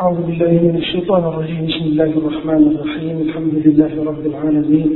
[0.00, 4.88] أعوذ بالله من الشيطان الرجيم بسم الله الرحمن الرحيم الحمد لله رب العالمين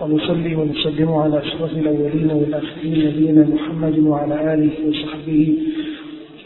[0.00, 5.42] ونصلي ونسلم على أشرف الأولين والآخرين نبينا محمد وعلى آله وصحبه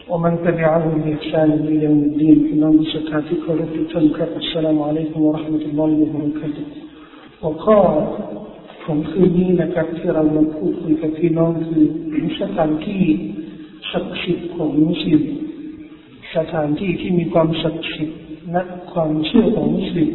[0.08, 6.66] ومن تبعهم بإحسان إلى يوم الدين إمام سكاتك ورد تنكر السلام عليكم ورحمة الله وبركاته
[7.42, 7.96] وقال
[8.90, 11.84] ผมคืนนี้นะครับที่เรามาพูดคุยกับพี่น้องคือ
[12.40, 13.04] สถานที่
[13.90, 15.22] ศักดิ์สิทธิ์ของมุสลิม
[16.35, 18.19] สถานที่ที่มีความศักดิ์สิทธิ์
[18.51, 20.11] และความเชื่อของมุสลิม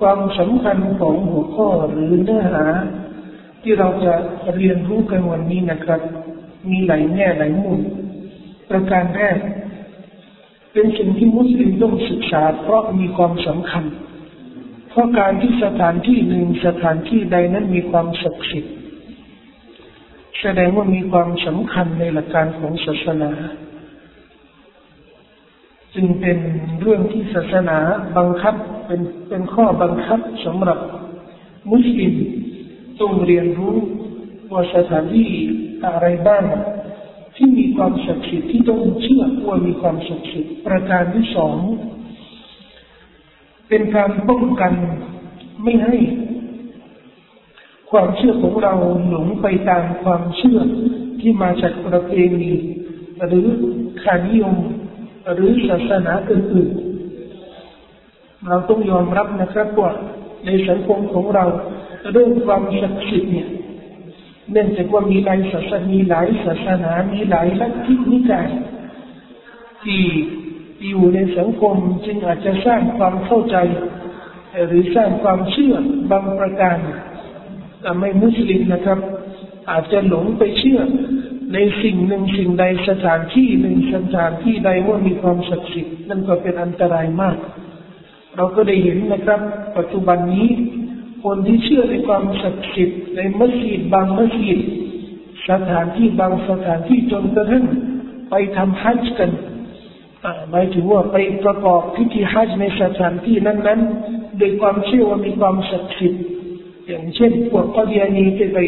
[0.00, 2.66] ความสำคัญของหัวข้อหรือเนื้อหา
[3.62, 4.14] ที่เราจะ
[4.54, 6.00] เรียนรู้กันวันนี้นะครับ
[6.70, 7.78] มีหลายแง่หลายมุม
[8.70, 9.38] ประการแรก
[10.72, 13.84] เป็นสิ่งที่มุสลิมต้องศึกษา เพราะมีความสำคัญ
[14.88, 18.74] เพราะการที่สถานที่หนึ่งสถานที่ใดนั้นมีความศักดิ์สิทธิ์
[20.40, 23.32] แสดงว่ามีความสำคัญในหลักการของศาสนา
[25.94, 26.38] จึงเป็น
[26.80, 27.78] เรื่องที่ศาสนา
[28.16, 28.54] บังคับ
[28.86, 30.78] เป็นเป็นข้อบังคับสำหรับ
[31.70, 32.14] มุสลิม
[33.00, 33.76] ต้องเรียนรู้
[34.52, 35.30] ว่าสถานที่
[35.86, 36.44] อะไรบ้าง
[37.36, 41.56] ที่มีความศักดิ์สิทธิ์ที่ต้องเชื่อว่ามีความศักดิ์สิทธิ์ประการที่สอง
[43.68, 44.72] เป็นการป้องกัน
[45.62, 45.96] ไม่ให้
[47.90, 48.74] ความเชื่อของเรา
[49.08, 50.58] หลงไปตามความเชื่อ
[51.20, 52.52] ที่มาจากประเพณี
[53.26, 53.46] หรือ
[54.02, 54.56] ขานิยม
[55.34, 59.92] หรือศาสนาอื่นๆ เราต้องยอมรับนะครับว่า
[60.46, 61.44] ในสังคมของเรา
[62.12, 63.48] เรื่องความศักดิ์สิทธิ์เนี่ย
[64.52, 68.48] เนื่องจากว่ามีหลายศาสนามีหลายศาสนา มีหลายลัทธินิกาย
[69.82, 70.02] ที่
[70.88, 73.56] อยู่ในสังคมจึงอาจจะสร้างความเข้าใจ
[74.66, 75.74] หรือสร้างความเชื่อ
[76.10, 76.78] บางประการ
[77.80, 78.98] แต่ไม่มุสลิมนะครับ
[79.70, 80.80] อาจจะหลงไปเชื่อ
[81.52, 87.36] ในสิ่งหนึ่งสิ่งใดสถานที่หนึ่งสถานที่ใดว่ามีความศักดิ์สิทธิ์นั่นก็เป็นอันตรายมาก
[88.36, 89.40] เราก็ได้เห็นนะครับ
[89.76, 90.48] ปัจจุบันนี้
[91.24, 94.60] คนที่เชื่อในความศักดิ์สิทธิ์ในมัสยิดบางมัสยิด
[95.50, 97.64] สถานที่บางสถานที่จนกระทั่ง
[98.30, 99.30] ไปทำฮัจจ์กัน
[100.50, 106.22] หมายถึงว่าไปประกอบพิธีฮัจญ์ในสถานที่นั้นๆโดยความเชื่อว่ามีความศักดิ์สิทธิ์
[106.86, 108.58] อย่างเช่นพวกกอดียนีที่ไป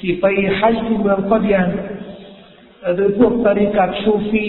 [0.00, 0.24] ที่ไป
[0.58, 1.68] ฮัจญ์ที่เมืองกอดียาน
[2.92, 4.46] หรือพวกตริกัดซูฟี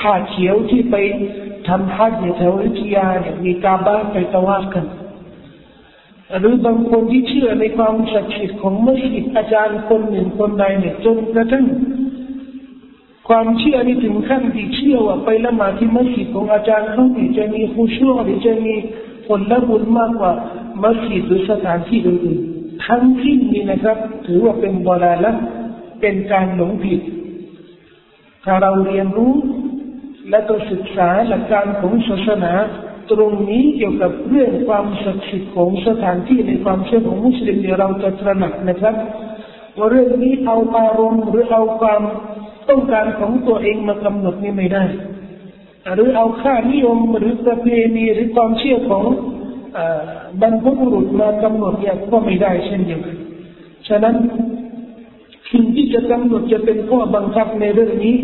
[0.00, 0.96] ผ้าเขียวที่ไป
[1.68, 4.86] ทำฮัจญ์ในแถวอิทยาเนี่ยมีกาบ้าไปตะวาดกัน
[6.38, 11.66] หรือบางคนที่เชื่อในความศักดิ์สิทธิ์ของมัสยิดอาจารย์คนหนึ่งคนใดเนี่ยจนกระทั่ง
[13.28, 18.74] ความเชื่อนี่ถึงขั้นที่เชื่อว่าไปละหมาดที่มัสยิดของอาจารย์เขาที่จะมีคุชูหรือจะมี
[19.26, 20.32] ผลละบุญมากกว่า
[20.82, 25.32] มัสยิดหรือสถานที่อื่นๆทั้งสิ้นนี้นะครับ ถือว่าเป็นบาลาละ
[26.00, 27.00] เป็นการหลงผิด
[28.44, 29.34] ถ้าเราเรียนรู้
[30.30, 32.52] และก็ศึกษาหลักการของศาสนา
[33.10, 38.94] ตรงนี้เกี่ยวกับเรื่องความศักดิ์สิทธิ์ของสถานที่ในความเชื่อของมุสลิมเดี๋ยเราจะตระหนักนะครับ
[39.76, 42.02] ว่าเรื่องนี้เอาอารมณ์หรือเอาความ
[42.68, 44.84] ต้องการของตัวเองมากำหนดนี่ไม่ได้
[45.94, 49.04] หรือเอาค่านิยมหรือประเพณีหรือความเชื่อของ
[50.40, 53.16] บรรพบุรุษมากำหนดเนี่ยก็ไม่ได้เช่นเดียวกัน
[53.88, 54.14] ฉะนั้น
[55.52, 58.16] สิ่งที่จะกำหนดจะเป็นข้อบังคับในเรื่องนี้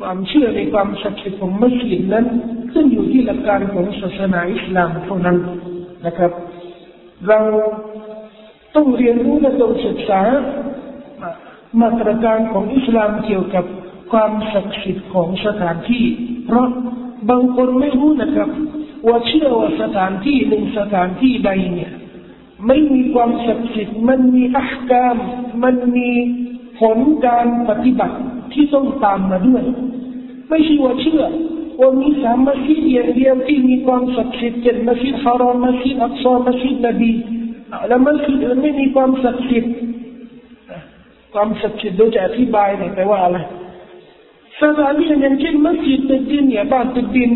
[0.00, 2.26] ความเชื่อในความศักดิ์สิทธิ์ของมัสยิดนั้น
[2.72, 5.38] ขึ้นอยู่ที่หลักการของศาสนาอิสลามเท่านั้น
[6.06, 6.32] นะครับ
[7.28, 7.40] เรา
[8.74, 10.20] ต้องเรียนรู้และต้องศึกษา
[11.80, 13.64] มาตรการของอิสลามเกี่ยวกับ
[14.12, 16.04] ความศักดิ์สิทธิ์ของสถานที่
[16.46, 16.66] เพราะ
[17.30, 18.50] บางคนไม่รู้นะครับ
[19.06, 21.92] ว่าเชื่อว่าสถานที่หนึ่งสถานที่ใดเนี่ย
[22.66, 25.16] ไม่มีความศักดิ์สิทธิ์มันมีอักาม
[25.62, 26.10] มันมี
[26.96, 28.16] ลการปฏิบัติ
[28.52, 29.62] ที่ต้องตามมาด้วย
[30.48, 31.22] ไม่ใช่ว่าเชื่อ
[31.80, 37.10] ว่ามีสามมัสยิดอย่างเดียวที่มีความศักดิ์สิทธิ์เช่นมัสยิดฮารอมมัสยิดอักซอมัสยิดนบี
[37.88, 39.72] แล้วมัสยิดอื่นไม่มีความศักดิ์สิทธิ์
[41.34, 43.38] ความศักดิ์สิทธิ์โดยจะอธิบายเนี่ยแปลว่าอะไร
[44.62, 47.32] สถานที่อย่างเช่นมัสยิดตึกดินเนี่ยบ้านตึกดิน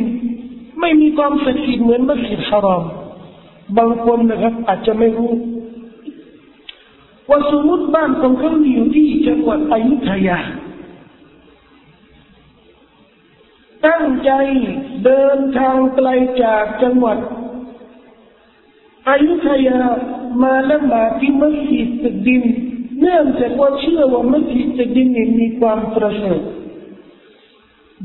[0.81, 2.84] ไม่มีความศักดิ์สิทธิ์เหมือนมัสยิดฮารอม
[3.78, 5.31] บางคนนะครับอาจจะไม่รู้
[7.28, 10.38] ว่าสมมติบ้านของเขาอยู่ที่จังหวัดอยุธยา
[13.86, 14.30] ตั้งใจ
[15.04, 16.08] เดินทางไกล
[16.42, 17.19] จากจังหวัด
[19.08, 19.80] อยุธยา
[20.42, 22.42] มาละหมาดที่มัสยิดตึกดิน
[23.00, 25.08] เนื่องจากว่าเชื่อว่ามัสยิดจะดิน
[25.40, 26.42] มีความประเสริฐ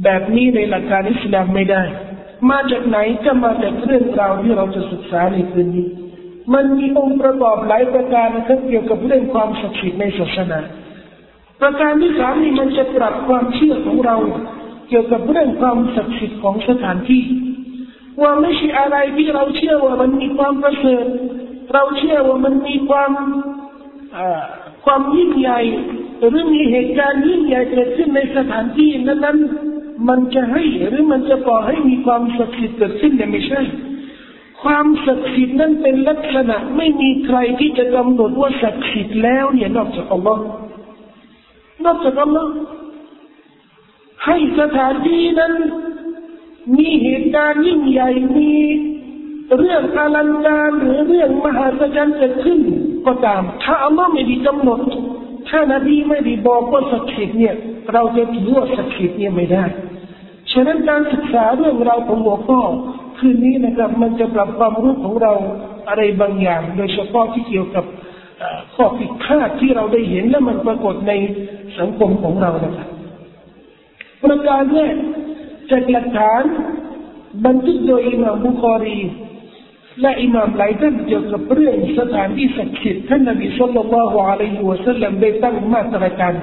[0.04, 1.84] แบบนี้ในหลักการอิสลามไม่ได้
[2.50, 5.88] มาจากไหนก็มาจากเรื่องราวที่เราจะศึกษาในคืนนี้
[6.54, 10.60] มันมีองค์ประกอบหลายประการนะครับเกี่ยวกับเรื่องความศักดิ์สิทธิ์ในศาสนา
[11.62, 14.18] ประการที่สามนี่มันจะปรับความเชื่อของเรา
[14.90, 17.24] เกี่ยวกับเรื่องความศักดิ์สิทธิ์ของสถานที่
[18.22, 21.06] ว่าไม่ใช่อะไรที่เราเชื่อว่ามันมีความประเสริฐ
[21.74, 23.12] เราเชื่อว่ามันมีความ
[24.86, 25.62] ความยิ่งใหญ่
[26.20, 29.38] หรือมีเหตุการณ์ยิ่งใหญ่เกิดขึ้นในสถานที่นั้น
[30.10, 33.62] มันจะให้หรือมันจะก่อให้มีความศักดิ์สิทธิ์เกิดขึ้นเนี่ยไม่ใช่
[34.64, 40.44] ความศักดิ์สิทธิ์นั้นเป็นลักษณะ ไม่มีใครที่จะกำหนดว่าศักดิ์สิทธิ์แล้วเนี่ยนอกจากอัลลอฮ์
[41.86, 42.52] นอกจากอัลลอฮ์
[44.26, 45.54] ให้สถานที่นั้น
[46.78, 48.54] มีเหตุการณ์ยิ่งใหญ่มี
[49.58, 52.60] เรื่องอลังการหรือเรื่องมหาศาลเกิดขึ้น
[53.06, 54.80] ก็ตาม ถ้าอัลลอฮ์ไม่ได้กำหนด
[55.50, 57.56] ถ้านบีไม่ได้บอกว่าศักดิ์สิทธิ์เนี่ย
[57.94, 59.66] เราจะถือว่าศักดิ์สิทธิ์เนี่ยไม่ได้
[60.52, 62.62] ฉะนั้นการศึกษาเรื่องราวของหัวข้อ
[63.24, 65.34] คืนนี้นะครับ มันจะปรับความรู้ของเรา
[65.90, 67.86] อะไรบางอย่าง โดยเฉพาะที่เกี่ยวกับ
[68.76, 71.14] ข้อผิดพลาดที่เราได้เห็นและมันปรากฏใน
[71.80, 72.88] สังคมของเรานะครับ
[74.24, 74.96] ประการแรก
[75.72, 76.42] จากหลักฐาน
[77.46, 79.00] บันทึกโดยอิมามบุคอรี
[80.02, 86.34] และอิมามหลายท่านเกี่ยวกับเรื่องสถานที่ศักดิ์สิทธิ์ท่านนบีสุลต่านละฮ์อะลัยฮิวะสัลลัมได้ตั้งมาตรการ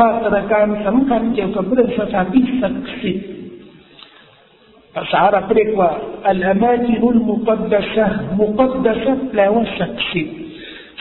[0.00, 3.26] มาตรการสำคัญเกี่ยวกับเรื่องสถานที่ศักดิ์สิทธิ์
[4.94, 5.90] ภาษาอับเรียกว่า
[6.28, 8.06] อัลอามาจินุลมุกัดดัสะ
[8.40, 10.36] มุกัดดัสะแปลว่าศักดิ์สิทธิ์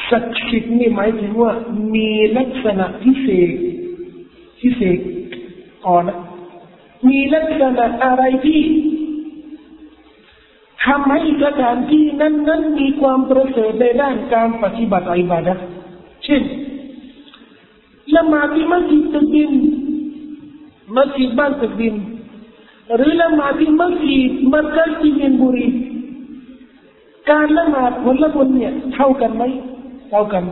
[0.09, 1.51] ศักดิ์สิทธิ์นี่หมายถึงว่า
[1.95, 3.51] มีลักษณะพิเศษ
[4.61, 4.99] พิเศษ
[5.85, 6.03] อ่อน
[7.09, 8.61] มีลักษณะอะไรที่
[10.85, 15.53] ทำให้สถานที่นั้นนั้นมีความประเสริฐในด้านการปฏิบัติอิบาดะ
[16.25, 16.41] เช่น
[18.15, 19.51] ละหมาดที่มัสยิดตึกดิน
[20.95, 21.95] มัสยิดบ้านตึกดิน
[22.95, 25.67] หรือละหมาดที่มัสยิดมัสยิดที่เมีนบุรี
[27.29, 29.43] การละหมาดผลละบุญเนี่ยเท่ากันไหม
[30.09, 30.43] เท่ากัน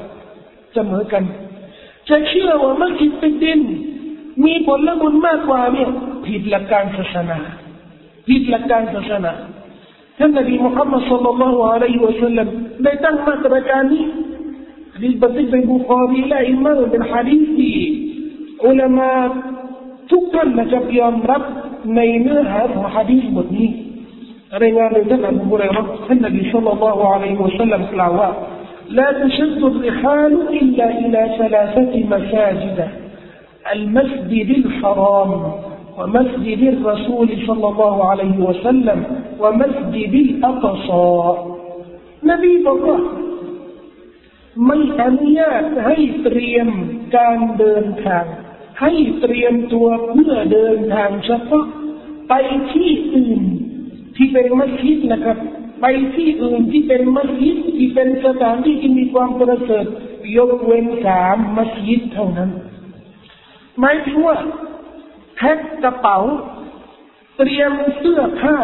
[0.73, 1.23] เสมอกัน
[2.09, 3.59] จะเชื่อว่ามัสยิดตึกดิน
[4.45, 5.89] มีผลละบุญมากกว่าเนี่ย
[6.25, 7.39] ผิดหลักการศาสนา
[8.27, 9.33] ผิดหลักการศาสนา
[10.17, 12.47] ท่านนบีมุฮัมมัดสุลลัลลอฮุอะลัยฮิวะสัลลัม
[12.83, 14.03] ได้ตั้งมาตรการนี้
[14.93, 17.75] ฮะดีษบันทึกในบุคอรีและอิมามเป็นฮะดีษที่
[18.65, 19.11] อุลามะ
[20.11, 21.43] ทุกท่านนะครับยอมรับ
[21.96, 23.68] ในเนื้อหาของฮะดีษบทนี้
[24.62, 25.72] รายงานโดยท่านอบูฮุเรย์
[26.06, 28.30] ท่านนบีสุลลัลลอฮุอะลัยฮิวะสัลลัมกล่าวว่า
[28.98, 32.78] لا تشد الرحال إلا إلى ثلاثة مساجد
[33.72, 35.30] المسجد الحرام
[35.98, 38.98] ومسجد الرسول صلى الله عليه وسلم
[39.42, 41.36] ومسجد الأقصى
[42.30, 43.00] نبي الله
[44.66, 46.68] ไม่อนุญาตให้เตรียม
[47.16, 48.24] การเดินทาง
[48.81, 48.91] ให้
[49.21, 51.65] เตรียมตัวเพื่อเดินทางเฉพาะ
[52.29, 52.33] ไป
[52.73, 53.41] ที่อื่น
[54.15, 55.37] ที่เป็นมัสยิดนะครับ
[55.81, 55.85] ไป
[56.15, 59.85] ที่อื่นที่เป็นมัสยิดที่เป็นสถานที่ที่มีความประเสริฐ
[60.37, 62.49] ยกเว้นสามมัสยิดเท่านั้น
[63.79, 64.37] หมายถึงว่า
[65.35, 66.19] แพ็คกระเป๋า
[67.37, 68.57] เตรียมเสื้อผ้า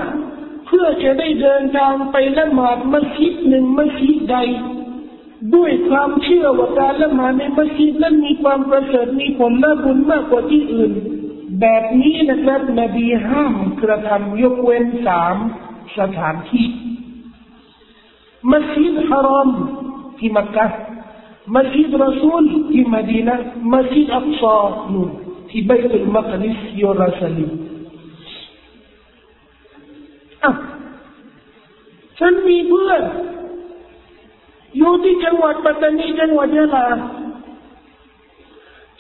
[0.66, 4.38] เพื่อจะได้เดินทางไปละหมาดมัสยิดหนึ่งมัสยิดใด
[5.56, 10.92] ด้วยความเชื่อว่าการละหมาดในมัสยิดนั้นมีความประเสริฐมีผลและบุญมากกว่าที่อื่น
[11.62, 15.36] แบบนี้นะครับนบีห้ามกระทำยกเว้นสาม
[15.98, 16.68] สถานที่
[18.51, 19.50] มัสยิดฮารอม
[20.18, 20.66] ที่มักกะ
[21.56, 23.36] มัสยิดรอซูลที่มดีนะ
[23.74, 24.57] มัสยิดอักซอ
[24.94, 25.10] นู่น
[25.50, 27.51] ที่เบตุลมักดิสเยรูซาล็ม
[30.44, 30.51] อะ
[32.20, 33.03] ฉันมีเพื่อน
[34.77, 36.88] อยู่ที่จังหวัดปัตตานีจังหวัดยะลา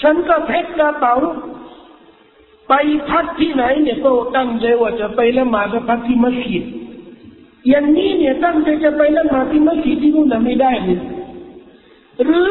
[0.01, 1.15] ฉันก็แพ็คกระเป๋า
[2.69, 2.73] ไป
[3.09, 6.63] พักที่ไหนเนี่ยก็ตั้งใจว่าจะไปละหมาดพักที่มัสยิด
[7.69, 10.99] อย่างนี้เนี่ยตั้งใจจะไปละหมาดที่มัสยิดที่นู่นไม่ได้เลย
[12.23, 12.49] หรือ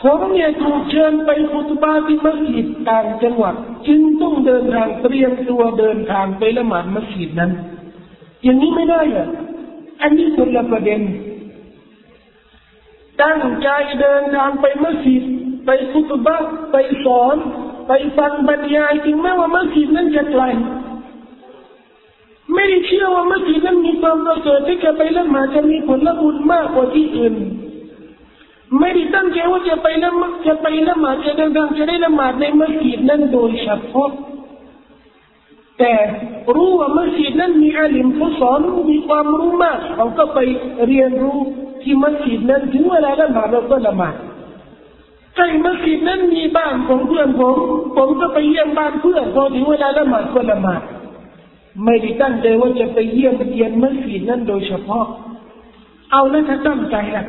[0.00, 3.54] ผมเนี่ยถูกเชิญไปฟุตบาที่มัสยิดต่างจังหวัด
[3.88, 7.52] จึงต้องเดินทางเตรียมตัวเดินทางไปละหมาดมัสยิดนั้น
[8.44, 9.28] อย่างนี้ไม่ได้อะ
[10.02, 11.00] อันนี้คนละประเด็น
[13.22, 13.68] ตั้งใจ
[14.00, 15.22] เดินทางไปมัสยิด
[15.66, 16.36] ไปฟุตบา
[16.72, 17.36] ไปสอน
[17.88, 20.42] ไปฟังบรรยายถึงแม้ว่ามัสยิดนั้นจะไกล
[22.54, 27.34] ไม่ได้เชื่อว่ามัสยิดนั้นมีความประเสริฐที่จะไปละหมาดจะมีผลบุญมากกว่าที่อื่น
[28.78, 34.10] ไม่ได้ตั้งใจว่าจะไปละมาดจะไปละหมาดจะเดินทางจะได้ละหมาดในมัสยิดนั้นโดยเฉพาะ
[35.82, 35.96] แต่
[36.54, 38.60] รู้ว่ามัสยิดนั้นมีอาลิมผู้สอน
[38.90, 40.38] มีความรู้มากเขาก็ไป
[40.86, 41.38] เรียนรู้
[41.82, 44.14] ที่มัสยิดนั้นถึงเวลาละหมาดเราก็ละหมาด
[45.36, 47.56] ใช่มัสยิดนั้นมีบ้านของเพื่อนผม
[47.96, 50.82] ผมก็ไปเยี่ยมบ้านเพื่อนพอถึงเวลาละหมาดก็ละหมาด
[51.84, 55.04] ไม่ได้ตั้งใจว่าจะไปเยี่ยมเยียนมัสยิดนั้นโดยเฉพาะ
[56.12, 57.24] เอาแล้วถ้าตั้งใจล่ะ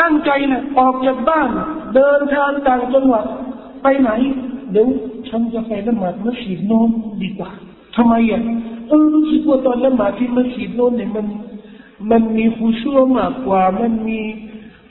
[0.00, 1.48] ตั้งใจนะออกจากบ้าน
[1.94, 3.24] เดินทางต่างจังหวัด
[3.82, 4.10] ไปไหน
[4.72, 4.88] เดี๋ยว
[5.30, 6.90] ฉันจะไปละหมาดมัสยิดโน้น
[7.22, 7.50] ดีกว่า
[7.96, 8.42] ทำไมอะ
[8.88, 11.26] เออรู้สึกว่าตอนละหมาดที่มัสยิดโน้นเนี่ยมัน
[12.10, 14.20] มันมีฟูชั่วมากกว่ามันมี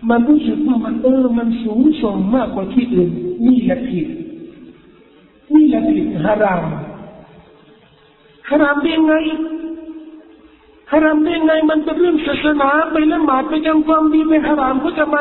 [0.10, 3.12] มันรู้สึกว่ามันเออมันสูงส่งมากกว่าที่อื่น
[3.46, 4.08] นี่แหละผิด
[5.54, 6.64] นี่แหละผิดฮาราม
[8.50, 9.14] ฮารามได้ไง
[10.92, 15.18] ฮารามได้ไงมันเป็นเรื่องศาสนาไปละหมาดไปทำความดีไปฮารามก็ทำไม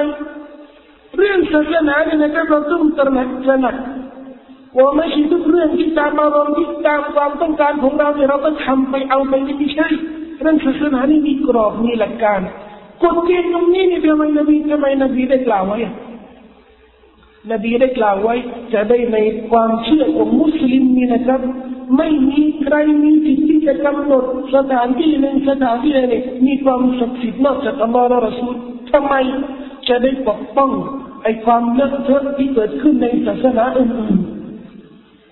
[1.16, 3.76] เรื่องศาสนาเนี่ยนะครับเราต้องตระหนักตระหนัก
[4.76, 9.88] ว่าไม่ใช่ทุกเรื่องที่ตามอารมณ์ที่ตามความต้องการของเราเนี่ยเราก็ทำไปเอาไปไม่ใช่
[10.40, 12.40] เรื่องศาสนานี่มีกรอบมีหลักการ
[13.02, 15.78] กฎเกณฑ์ตรงนี้นี่ทำไมนบีทำไมนบีได้กล่าวไว้
[17.52, 18.34] นบีได้กล่าวไว้
[18.72, 19.18] จะได้ใน
[19.50, 21.40] ความเชื่อของมุสลิมนี่นะครับ
[21.96, 24.24] ไม่มีใครมีสิทธิ์ที่จะกำหนด
[24.56, 26.00] สถานที่หนึ่งสถานที่ใด
[26.46, 28.54] มีความศักดิ์สิทธิ์นอกจากอัลลอฮ์และรอซูล
[28.92, 29.14] ทำไม
[29.88, 30.70] จะได้ปกป้อง
[31.22, 34.37] ไอ้ความเลอะเทอะที่เกิดขึ้นในศาสนาอื่นๆ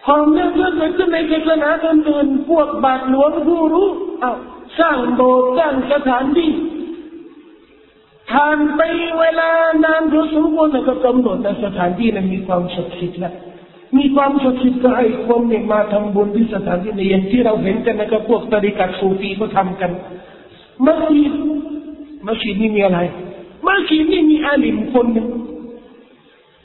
[0.07, 3.89] ความเลอะเทอะเกิดขึ้นในศาสนาอื่นพวกบาทหลวงผู้รู้
[4.23, 4.33] อ้า
[4.79, 6.51] สร้างโบสถ์สร้างสถานที่
[8.31, 8.81] ผ่านไป
[9.21, 9.51] เวลา
[9.85, 13.35] นานพอสมควรแล้วก็กำหนดในสถานที่นั้นมีความศักดิ์สิทธิ์แล้ว
[13.99, 19.91] มีความศักดิ์สิทธิ์ก็ให้คนเนี่ยมาทำบุญที่สถานที่นี้อย่างที่เราเห็นกันนะครับพวกตริกัดสูฟีก็ทำกัน
[20.87, 21.33] มัสยิด
[22.27, 22.99] มัสยิดนี่มีอะไร
[23.67, 25.29] มัสยิดนี่มีอาลิมคนหนึ่ง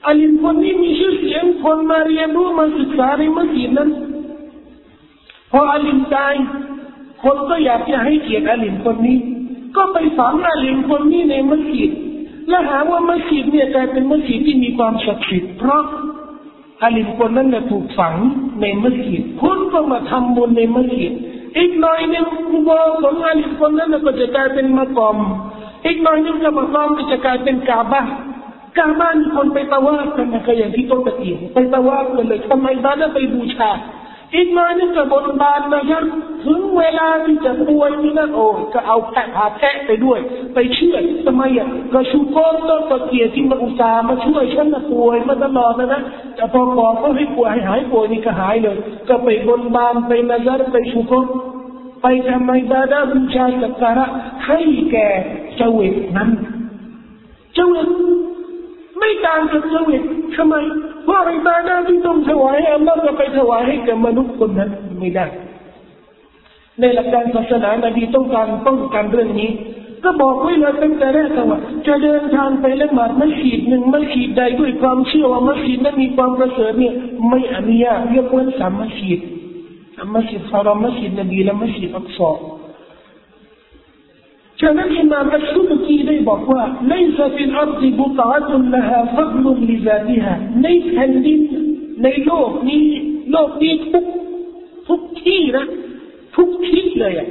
[0.07, 3.89] อาลิมคนนี้มีชื่อเสียงคนมาเรียนรู้มาศึกษาในมัสยิดนั้น
[5.51, 6.33] พออาลิมตาย
[7.23, 9.17] คนก็อยากจะให้เกียรติอาลิมคนนี้
[9.75, 11.91] ก็ไปฝังอาลิมคนนี้ในมัสยิด
[12.49, 15.83] และหาว่ามัสยิดเนี่ยกลายเป็นมัสยิดที่มีความศักดิ์สิทธิ์เพราะ
[16.83, 18.15] อาลิมคนนั้นเนี่ยถูกฝัง
[18.61, 21.13] ในมัสยิดคนก็มาทำบุญในมัสยิด
[21.57, 22.69] อีกหน่อยหนึ่งกุโบ
[23.01, 25.17] ของอาลิมคนนั้นก็จะกลายเป็นมะกอม
[25.85, 28.03] อีกหน่อยหนึ่งก็มะกอมก็จะกลายเป็นกาบะ
[28.77, 33.71] กาบ้านคนไปตะวากันนะก็อย่างที่ต้องตะเกียบไปตะวากันเลยทำไมบ้านนั้นไปบูชา
[34.35, 36.03] อีกหน่อยนึงก็บนบานนะครับ
[36.45, 40.19] ถึงเวลาที่จะป่วยนี่นะโอ้ก็เอาแพะพาแพะไปด้วย
[40.53, 46.01] ไปเชื่อทำไมอะก็ชูโก้ต้นตะเกียที่มาอุตส่าห์มาช่วยฉันนะป่วยมาตลอดนะนะ
[46.35, 48.77] แต่พอบอกว่าให้ป่วยให้หายป่วยนี่ก็หายเลย
[49.09, 51.19] ก็ไปบนบานไปนาซารไปชูโก้
[52.01, 54.05] ไปทำไมบาดาบูชาสักการะ
[54.45, 54.59] ให้
[54.91, 55.07] แก่
[55.57, 56.29] เจวิตนั้น
[57.53, 57.89] เจวิต
[59.01, 60.01] ไม่ต่างจากเจวิต
[60.35, 60.55] ทำไม
[61.09, 65.25] ว่าอิบาดาที่ต้องถวายอัลลอฮ์จะไปถวายให้กับมนุษย์คนนั้นไม่ได้
[66.79, 69.49] ในหลักการศาสนานบีต้องการป้องกันเรื่องนี้
[70.03, 76.93] ก็บอกไว้เลยตั้งแต่แรกว่าจะเดินทางไปละหมาดมัสยิดหนึ่งมัสยิดใดด้วยความเชื่อว่ามัสยิดนั้นมีความประเสริฐเนี่ย
[77.29, 79.21] ไม่อนุญาตยกเว้นสามมัสยิด
[80.13, 82.37] มัสยิดฮารอมมัสยิดนบีและมัสยิดอักษร
[84.61, 91.41] ฉะนั้นอิมามอัชชุบกีได้บอกว่าไม่ใช่เนอัลลบุตาตุลละฮะฟักลุลิซาติฮะในแผ่นดิน
[92.03, 92.85] ในโลกนี้
[93.31, 94.05] โลกนี้ทุก
[94.87, 95.65] ทุกที่นะ
[96.35, 97.29] ทุกที่เลยอะ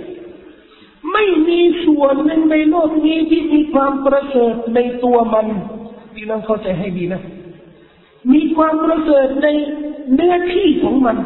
[1.12, 5.46] ไม่มีส่วนหนึ่งในโลกนี้ที่มีความประเสริฐในตัวมัน
[6.14, 7.22] พี่น้องเข้าใจให้ดีนะ
[8.32, 9.48] มีความประเสริฐใน
[10.14, 11.16] เนื้อที่ของมัน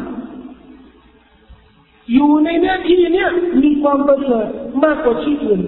[2.13, 3.29] อยู่ในเนื้อที่เนี้ย
[3.63, 4.47] มีความประเสริฐ
[4.83, 5.61] มากกว่าที่อื่น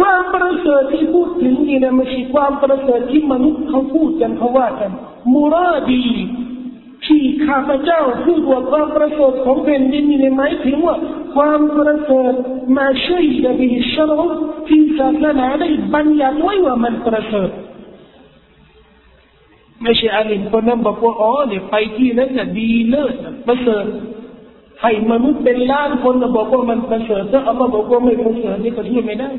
[0.00, 4.90] ความประเสริฐที่พูดถึงนี่นะไม่ใช่ความประเสริฐที่มนุษย์เขาพูดกันเขาว่ากัน
[5.32, 6.04] มุราดี
[7.06, 10.96] ที่ข้าพเจ้าพูดว่าความประเสริฐของแผ่นดินนี่หมายถึงว่า
[11.34, 12.32] ความประเสริฐ
[12.76, 14.12] มาช่วยจะบิชร
[14.68, 17.50] ที่ศาสนาได้บัญญัติไว้ว่ามันประเสริฐ
[19.82, 23.14] ไม่ใช่อาลิมคนนั้นบอกว่าอ๋อเนี่ยไปที่นั้นจะดีเลิศ
[23.46, 23.84] ประเสริฐ
[24.82, 29.30] ให้มนุษย์เป็นล้านคนบอกว่ามันประเสริฐถ้าอัลลอฮ์บอกว่าไม่ประเสริฐนี่ก็ช่วยไม่ได้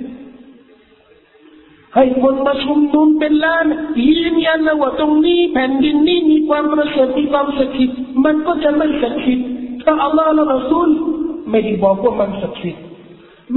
[1.97, 3.67] ให้คนมาชุมนุมเป็นล้าน
[4.09, 9.47] ยืนยันว่าตรงนี้แผ่นดินนี้มีความประเสริฐมีความศักดิ์สิทธิ์มันก็จะไม่ศักดิ์สิทธิ์
[9.83, 10.89] ถ้าอัลลอฮ์และรอซูล
[11.51, 12.83] ไม่ได้บอกว่ามันศักดิ์สิทธิ์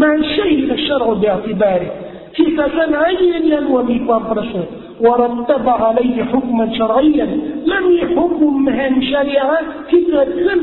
[0.02, 1.88] มันใช่ละชรบีอัติบาริ
[2.36, 4.70] ที่ศาสนายืนยันว่ามีความประเสริฐ
[5.08, 7.28] ورتب عليه حكما شرعيا
[7.74, 10.60] لم يحكم مهن شريعة في เกิดขึ้น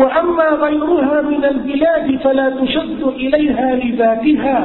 [0.00, 4.58] وأما غيرها من البلاد فلا تشد إليها لذاتها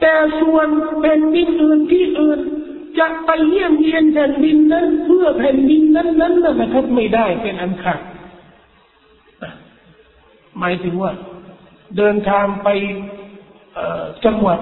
[0.00, 0.68] แต่ส่วน
[1.00, 2.40] แผ่นดินอื่นที่อื่น
[2.98, 8.00] จะไปเยี่ยมเยียนแผ่นดินนั้นเพื่อแผ่นดินนั้นนั้นนะครับไม่ได้เป็นอันขาด
[10.58, 11.12] หมายถึงว่า
[11.96, 12.68] เดินทางไป
[14.24, 14.58] จังหวัด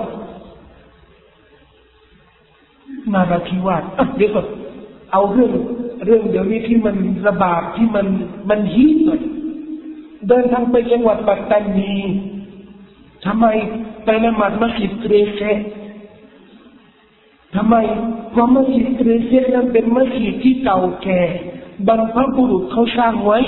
[3.13, 3.83] นาราธิวาส
[4.17, 4.47] เดี๋ยวก่อน
[5.13, 5.53] เอาเรื่อง
[6.05, 8.07] เรื่องเดี๋ยวนี้ที่มันระบาดที่มัน
[8.49, 9.21] มันฮิตหน่อย
[10.28, 11.96] เดินทางไปจังหวัดปัตตานี
[13.26, 13.46] ทำไม
[14.06, 15.42] ไปละหมาดมัสยิดเกรเซ
[17.56, 17.76] ทำไม
[18.32, 21.22] เพราะมัสยิดเกรเซนั้นเป็นมัสยิดที่เก่าแก่
[21.88, 23.40] บรรพบุรุษเขาสร้างไว้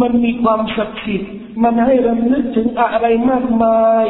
[0.00, 1.30] มันมีความศักดิ์สิทธิ์
[1.62, 4.06] มันให้รำลึกถึงอะไรมากมาย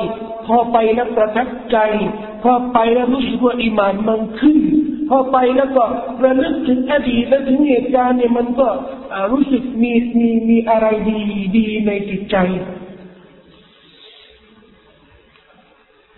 [0.47, 1.77] พอไปแล้วประทับใจ
[2.43, 4.59] พอไปแล้วรู้สึกว่าอิมานมันขึ้น
[5.13, 5.85] พอไปแล้วก็
[6.25, 8.69] ระลึกถึงอดีตและถึงเหตุการณ์เนี่ยมันก็
[9.33, 11.19] รู้สึกมีมีมีอะไรดี
[11.57, 12.37] ดีในจิตใจ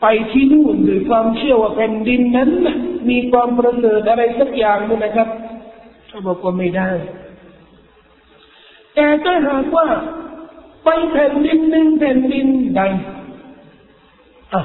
[0.00, 2.50] ไปที่นู่นด้วยความเชื่อว่าแผ่นดินนั้น
[3.10, 5.28] มีความประเสริฐอะไรสักอย่างนึงนะครับ
[6.08, 6.90] เขาบอกว่าไม่ได้
[8.94, 9.86] แต่ถ้าหากว่า
[10.84, 12.46] ไปแผ่นดินหนึ่งแผ่นดิน
[12.76, 12.82] ใด
[14.54, 14.62] อะ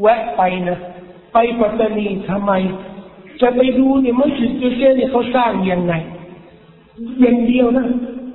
[0.00, 0.78] แวะไปนะ
[1.32, 2.52] ไปปัตตานีทำไม
[3.42, 5.94] จะไปดูเนี่ยมัสยิดเจเซเนี่ยเขาสร้างยังไง
[7.20, 7.86] อย่างเดียวนะ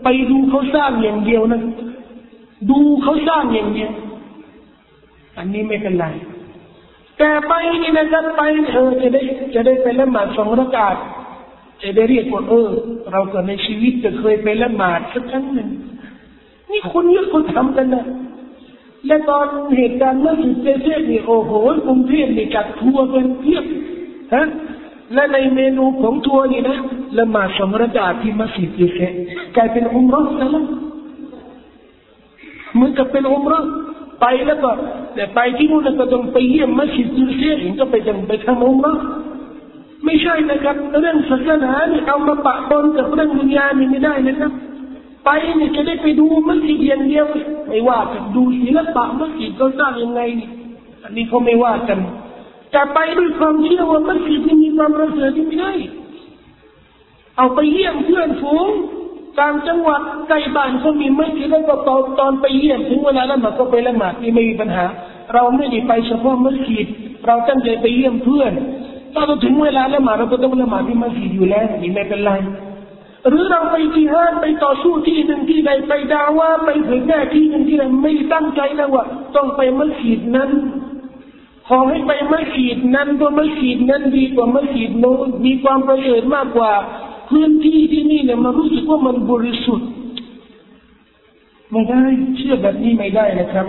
[0.03, 1.61] ไปดูเขาสร้างอย่างเดียวนะ
[2.69, 3.91] ดูเขาสร้างอย่างเดียว
[5.37, 6.05] อันนี้ไม่เป็นไร
[7.17, 8.41] แต่ไปนี่นะครับไป
[8.73, 9.21] เออจะได้
[9.53, 10.95] จะได้ไปละหมาดสองรักาด
[11.81, 12.69] จะได้เรียกว่าเออ
[13.11, 15.69] เราก็ในชีวิตจะเคยไปละหมาดสักครั้งหนึ่ง
[16.71, 18.05] นี่คนเยอะคนทำกันนะ
[19.07, 19.45] และตอน
[19.77, 21.51] เหตุการณ์เมื่อสิบเจเจนี่โอ้โห
[21.87, 23.63] กรุงเทพนี่จัดทัวร์เป็นเพียบ
[24.33, 24.47] ฮะ
[25.13, 26.77] และในเมนูของทัวร์นี่นะ
[27.17, 28.99] ละหมาดสองระดาที่มัสยิดเจเจ
[29.55, 30.49] กลายเป็นอุมรสแล้ว
[32.73, 33.55] เหมือนกับเป็นอุมร
[34.21, 34.69] ไปแล้วก็
[35.15, 38.87] แต่ไปที่นู่นก็ต้องไปเยี่ยมมัสยิดเจเจถึงก็ไปจังไปทำอุมร
[40.05, 44.51] ไม่ใช่นะครับเรื่องศาสนาเนี่ยเอามาปะปนกับเรื่องดุนยานี่ไม่ได้นะครับ
[45.25, 47.25] ไปเนี่ยจะได้ไปดูมัสยิดอย่างเดียว
[47.67, 50.21] ไม่ว่าจะดูศิลปะมัสยิดก็สร้างยังไง
[51.03, 51.99] อันนี้เขาไม่ว่ากัน
[52.71, 55.73] แต่ไปด้วยความเชื่อว่ามัสยิดมีความประเสริฐที่ไม่ได้
[57.37, 58.67] เอาไปเยี่ยมเพื่อนฝูง
[59.39, 64.85] ตางจังหวัดใกล้บ้านเขามีมัสยิดแล้วก็ตอนตอนไปเยี่ยมถึงเวลาละหมาดก็ไปละหมาดนี่ไม่มีปัญหา
[65.33, 66.87] เราไม่ได้ไปเฉพาะมัสยิด
[67.27, 68.51] เราตั้งใจไปเยี่ยมเพื่อน
[69.13, 72.33] ถ้าเราถึงเวลาละหมาดเราก็ต้องละหมาดที่มัสยิดอยู่แล้วนี่ไม่เป็นไร
[73.29, 79.03] หรือเราไปที่ห้านไปต่อสู้ที่หนึ่งที่ใดไปดาว่าไปเผยแพร่ที่หนึ่งที่ใดไม่ตั้งใจนะว่า
[79.35, 80.49] ต้องไปมัสยิดนั้น
[81.67, 86.71] ขอให้ไปมัสยิดนั้นเพราะมัสยิดนั้นดีกว่ามัสยิดโน้นมีความประเสริฐมากกว่า
[87.29, 89.87] พื้นที่ที่นี่เนี่ยมันรู้สึกว่ามันบริสุทธิ์
[91.71, 92.01] ไม่ได้
[92.35, 93.67] เชื่อแบบนี้ไม่ได้นะครับ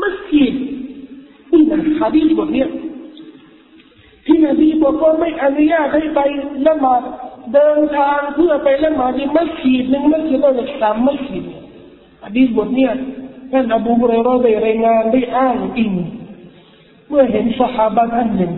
[0.00, 0.54] มัสยิด
[1.52, 2.68] นี่นะฮะดีษบทเนี้ย
[4.26, 6.20] ที่นบีบอกว่าไม่อนุญาตให้ไป
[6.66, 7.02] ละหมาด
[7.54, 11.44] เดินทางเพื่อไปละหมาดที่มัสยิดหนึ่งมัสยิดละสามมัสยิด
[12.36, 12.92] ดีษบทเนี้ย
[13.52, 15.92] ท่านอบูฮุเรรอได้รายงานได้อ้างอิง
[17.08, 18.52] เมื่อเห็นสหายท่านหนึ่ง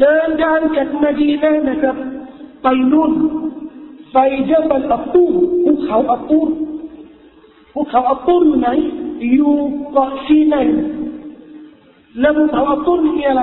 [0.00, 1.96] เดินทางจากมดีนะนะครับ
[2.62, 3.12] ไปนู่น
[4.12, 5.24] ไปเจ้าบันอัปู
[5.64, 6.40] ภูเขาอัปู
[7.72, 8.68] ภูเขาอัปูอยู่ไหน
[9.32, 9.54] อยู่
[9.92, 10.66] เกาะซีนัย
[12.20, 13.42] แล้วภูเขาอัปูมีอะไร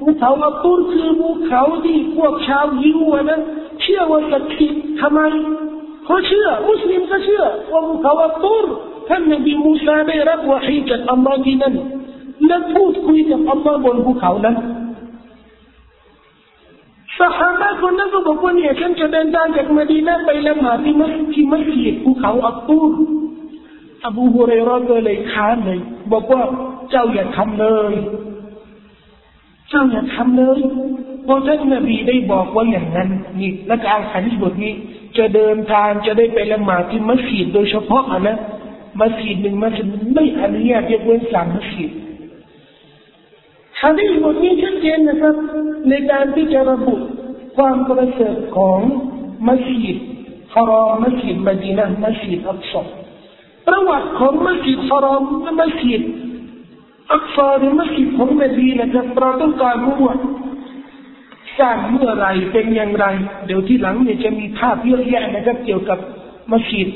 [0.00, 3.40] ภูเขาอับตูคือภูเขาที่พวกชาวยิวนะ
[3.80, 4.66] เชื่อว่าศักดิ์สิ
[5.00, 5.20] ทำไม
[6.04, 8.54] เขาเชื่อ มุสลิมก็เชื่อว่าภูเขาอับตู
[9.08, 11.74] ท่านนบีมูซาได้รับวะฮีจากอัลลอฮ์ที่นั่น
[12.46, 14.56] และพูดคุยกับอัลลอฮ์บนภูเขานั้น
[17.18, 22.92] สหายคนนั้นก็บอกว่าเนี่ยฉันจะเดินทางจากมดีนาไปละหมาดที่มัสที่มัสยิดภูเขาอัตตูร
[24.06, 25.80] อบูฮุเรรอก็เลยค้านเลย
[26.12, 26.42] บอกว่า
[26.90, 27.92] เจ้าอย่าทำเลย
[29.70, 30.58] เจ้าอย่าทำเลย
[31.24, 33.08] เพราะท่านนบีได้บอกว่าอย่างนั้น
[33.40, 34.72] นี่และการขันบทนี้
[35.18, 38.36] จะเดินทางจะได้ไปละหมาดที่มัสยิดโดยเฉพาะนะ
[39.00, 41.90] มัสยิดหนึ่งมัสยิดไม่อนุญาตยกเว้นสามมัสยิด
[43.82, 45.34] ฮะดีบทนี้ชัดเจนนะครับ
[45.88, 46.94] ในการที่จะระบุ
[47.56, 48.78] ความประเสริฐของ
[49.48, 49.98] มัสยิด
[50.54, 52.82] ฮารอมมัสยิดมดีนะมัสยิดอัลซอ
[53.66, 56.02] ประวัติของมัสยิดฮารอมและมัสยิด
[57.12, 60.16] อักษรมัสยิดของนบีนะครับเราต้องการรู้ว่า
[61.58, 63.06] สร้างเมื่อไรเป็นอย่างไร
[63.46, 65.98] เดี๋ยวที่หลังเนี่ยจะมีภาพเยอะแยะนะครับเกี่ยวกับ
[66.52, 66.88] มัสยิด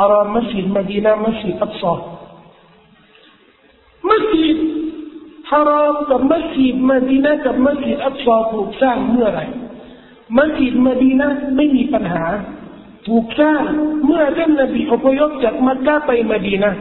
[0.00, 2.00] อารามมัสยิดมดีนามัสยิดอักษร
[4.08, 4.58] มัสยิด
[5.50, 9.40] ฮารามกับมัสยิดมดีนากับมัสยิดอักษรถูกสร้างเมื่อไร
[10.36, 12.24] มัสยิดมดีนาไม่มีปัญหา
[13.08, 13.62] ถูกสร้าง
[14.06, 16.72] เมื่อท่านนบีอพยพจากมักกะไปมดีนา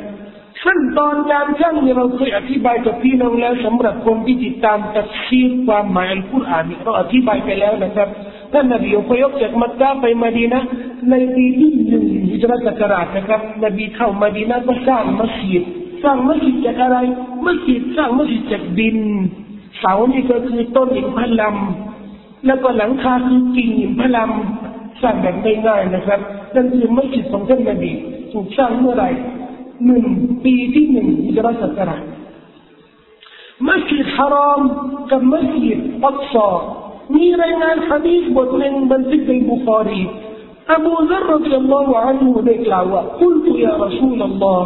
[0.63, 8.10] ขั้นตอนการสร้างเนี่ยเราเคยอธิบายกับพี่น้องแล้วสำหรับคนที่ติดตามตัดซีรความหมายอัลกุรอานเราอธิบายไปแล้วนะครับ
[8.54, 10.63] ท่านนบีอพยพจากมักกะไปมาดีนะ
[11.10, 15.63] ในปีที่หนึ่งฮิจรัตศักราชนะครับนบีเข้ามาดีนะก็สร้างมัสยิด
[16.04, 16.98] สร้างมัสยิดจากอะไร
[17.46, 18.98] มัสยิดสร้างมัสยิดจากดิน
[19.80, 21.56] เสานี่ก็คือต้นหินพลัม
[22.46, 24.32] แล้วก็หลังคาคือกิ่งหินพลัม
[25.02, 25.36] สร้างแบบ
[25.68, 26.20] ง่ายๆนะครับ
[26.56, 27.92] นั่นคือมัสยิดของท่านนบี
[28.32, 29.10] ถูกสร้างเมื่อไหร่
[29.86, 30.06] หนึ่ง
[30.46, 32.04] ปีที่หนึ่งอิจราศักราช
[33.68, 34.62] มัสยิดฮารอม
[35.12, 36.62] กับมัสยิดอักษร
[37.16, 40.03] มีรายงานฮะดีษบทหนึ่งบันทึกในบุคารี
[40.75, 44.62] อบูซัรรดิยัลลอฮุอันฮุได้กล่าวว่า قلت يا رسول الله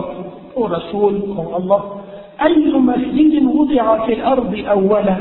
[0.55, 1.81] โอ้ร سول ของ Allah
[2.47, 2.57] أي
[2.91, 5.17] مسجد وضع في الأرض أولا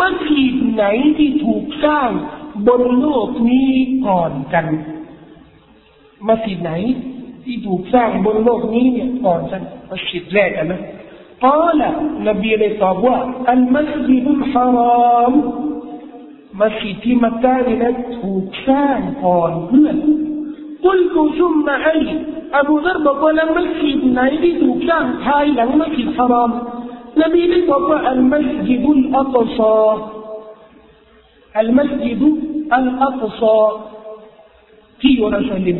[0.00, 0.84] มัสยิดไหน
[1.18, 2.10] ที่ถูกสร้าง
[2.68, 3.70] บนโลกนี้
[4.06, 4.66] ก่อนกัน
[6.28, 6.72] มัสยิดไหน
[7.44, 10.80] ที่ถูกสร้างบนโลกนี้เนี่ยก่อนกันมัสยิดแรกนะ
[11.44, 11.80] قال
[12.28, 13.16] نبي เลยตอบว่า
[13.54, 15.34] المسجد الحرام
[16.60, 19.96] มัสยิดที่มักกะนี่นะถูกสร้างก่อนเพื่อน
[20.86, 22.00] قلت ثم أي
[22.60, 26.50] أبو ذر บอกว่าแล้วมัสยิดไหนที่ถูกสร้างภายหลังมัสยิดฮารอม
[27.22, 29.90] นบีได้บอกว่าอัลมัสยิดุลอักซา
[31.58, 32.28] อัลมัสยิดุ
[32.76, 33.68] อัลอักซา
[35.00, 35.78] ที่เยรูซาเล็ม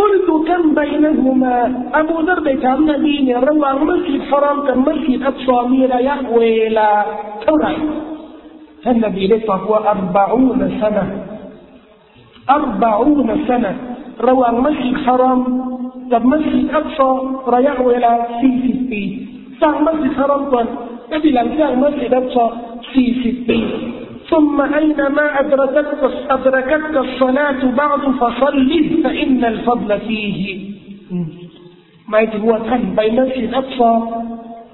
[0.00, 1.56] قلت كم بينهما
[2.00, 6.88] أبو ذر بيتام نبيني روى مسجد حرام كم مسجد أقصى ميرا يحوي إلى
[7.44, 7.76] توري
[8.87, 11.23] النبي ليس هو أربعون سنة.
[12.49, 13.75] أربعون سنة.
[14.21, 15.61] روى المسجد الحرام
[16.11, 17.09] طب مسجد الأقصى
[17.47, 19.27] رايح إلى سي سي بي.
[19.61, 20.67] ساعة مسجد الحرام طن طيب.
[21.13, 22.55] نبي لم ساعة مسجد الأقصى
[22.93, 23.63] سي سي بي.
[24.29, 28.69] ثم أينما أدركتك أدركتك الصلاة بعد فصل؟
[29.03, 30.71] فإن الفضل فيه.
[32.09, 33.93] ما يتبوى كان بين مسجد الأقصى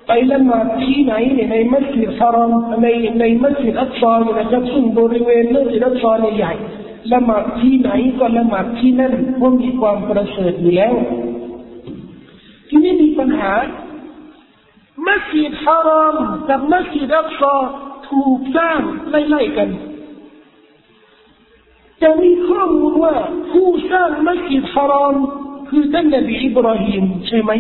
[0.08, 1.14] ไปละหมาดที่ไหน
[1.52, 2.52] ในมัสยิดฮารอม
[2.84, 2.88] ใน
[3.20, 6.54] ในมัสยิดอัลซอนะครับซึ่งบริเวณมัสยิดอัลซอใหญ่
[7.14, 7.90] ละหมาดที่ไหน
[8.20, 10.94] ก็ละหมาดที่นั่นเพราะมีความประเสริฐอยู่แล้ว
[12.70, 13.54] ทีนี้มีปัญหา
[15.08, 16.16] มัสยิดฮารอม
[16.50, 17.56] กับมัสยิดอักซอ
[18.10, 19.70] ถูกสร้างไล่ๆกัน
[22.02, 23.16] จะมีข้อมูลว่า
[23.52, 25.16] ผู้สร้างมัสยิดฮารอม
[25.70, 27.52] คือท่านนบีอิบราฮิมใช่ไหม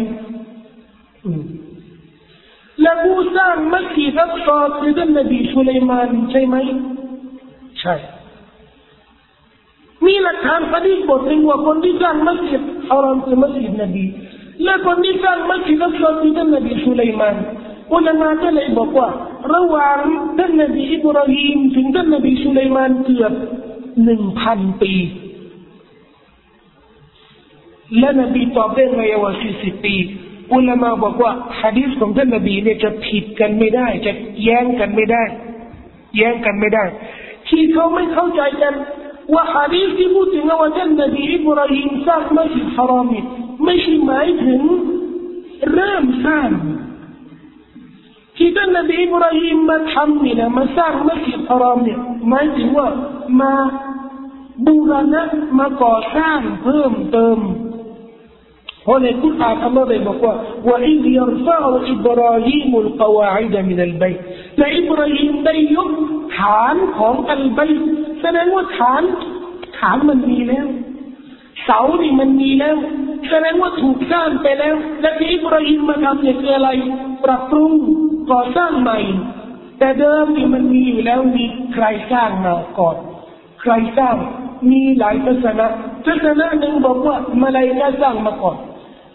[2.81, 6.55] และผู้สร้างมัสยิดอักซอคือท่านนบีสุลัยมานใช่ไหม
[7.79, 7.95] ใช่
[10.05, 14.05] มีหลักฐานคดีบทหนึ่งว่าคนที่สร้างมัสยิดฮารอมคือมัสยิดนบี
[14.63, 17.35] และคนที่สร้างมัสยิดอัลลอฮ์คือท่านนบีสุลัยมาน
[17.93, 19.09] อุลามาก็เลยบอกว่า
[19.53, 19.97] ระหว่าง
[20.37, 23.33] ท่านนบีอิบราฮิมถึงท่านนบีสุลัยมานเกือบ
[24.03, 24.93] หนึ่งพันปี
[27.99, 29.95] และนบีตอบได้ไงว่าสี่สิบปี
[30.53, 34.11] อุลามาบอกว่าฮะดีษของท่านนบีเนี่ยจะผิดกันไม่ได้ จะ
[34.43, 35.23] แย้งกันไม่ได้
[36.17, 36.83] แย้งกันไม่ได้
[37.47, 38.73] ที่เขาไม่เข้าใจกัน
[39.33, 43.25] ว่าฮะดีษที่พูดถึงว่าท่านนบีอิบราฮิมสร้างมัสยิดฮารอมเนี่ย
[43.63, 44.61] ไม่ใช่หมายถึง
[45.73, 46.49] เริ่มสร้าง
[48.37, 52.87] ที่ท่านนบีอิบราฮิมมาทำนี่นะมาสร้างมัสยิดฮารอมเนี่ยหมายถึงว่า
[53.41, 53.53] มา
[54.65, 55.23] บูรณะ
[55.59, 57.37] มาก่อสร้างเพิ่มเติม
[58.87, 60.33] เพราะในคุรานอัลลอฮ์ได้บอกว่า
[60.67, 61.57] ว่าอิยรฟะ
[61.91, 64.13] อิบราฮิมุลกวาอิดมินัลบัย
[64.57, 65.91] และอิบราฮิมได้ยก
[66.37, 67.69] ฐานของอัลบัย
[68.21, 69.01] แสดงว่าฐาน
[69.79, 70.67] ฐานมันมีแล้ว
[71.63, 72.75] เสานี่มันมีแล้ว
[73.29, 76.69] แสดงว่าถูกสร้างไปแล้ว และที่อิบราฮิมมาทำเนี่ยคืออะไร
[77.25, 77.71] ปรับปรุง
[78.31, 78.99] ก่อสร้างใหม่
[79.79, 82.95] แต่เดิมนี่มันมีอยู่แล้วมีใครสร้างมาก่อน
[83.61, 84.15] ใครสร้าง
[84.71, 85.67] มีหลายศนะ
[86.05, 88.57] ทัศนะหนึ่งบอกว่ามาสร้างมาก่อนและมีทัศนะหนึ่งบอกว่าท่านนบีอาดัมางไว้ทัศนะเนี่ยอิบนุฮะจัรได้ให้น้ำหนักว่าผู้ที่สร้างมัสยิดฮารามกับมัสยิดอัลลอฮ์ก็คือท่าสร้างมาก่อน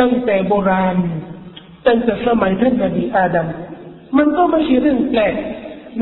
[0.00, 0.96] ตั้งแต่โบราณ
[1.86, 3.48] ตั้งแต่สมัยท่านนบีอาดัม
[4.16, 5.34] มันก็ไม่ใช่เรื่องแปลก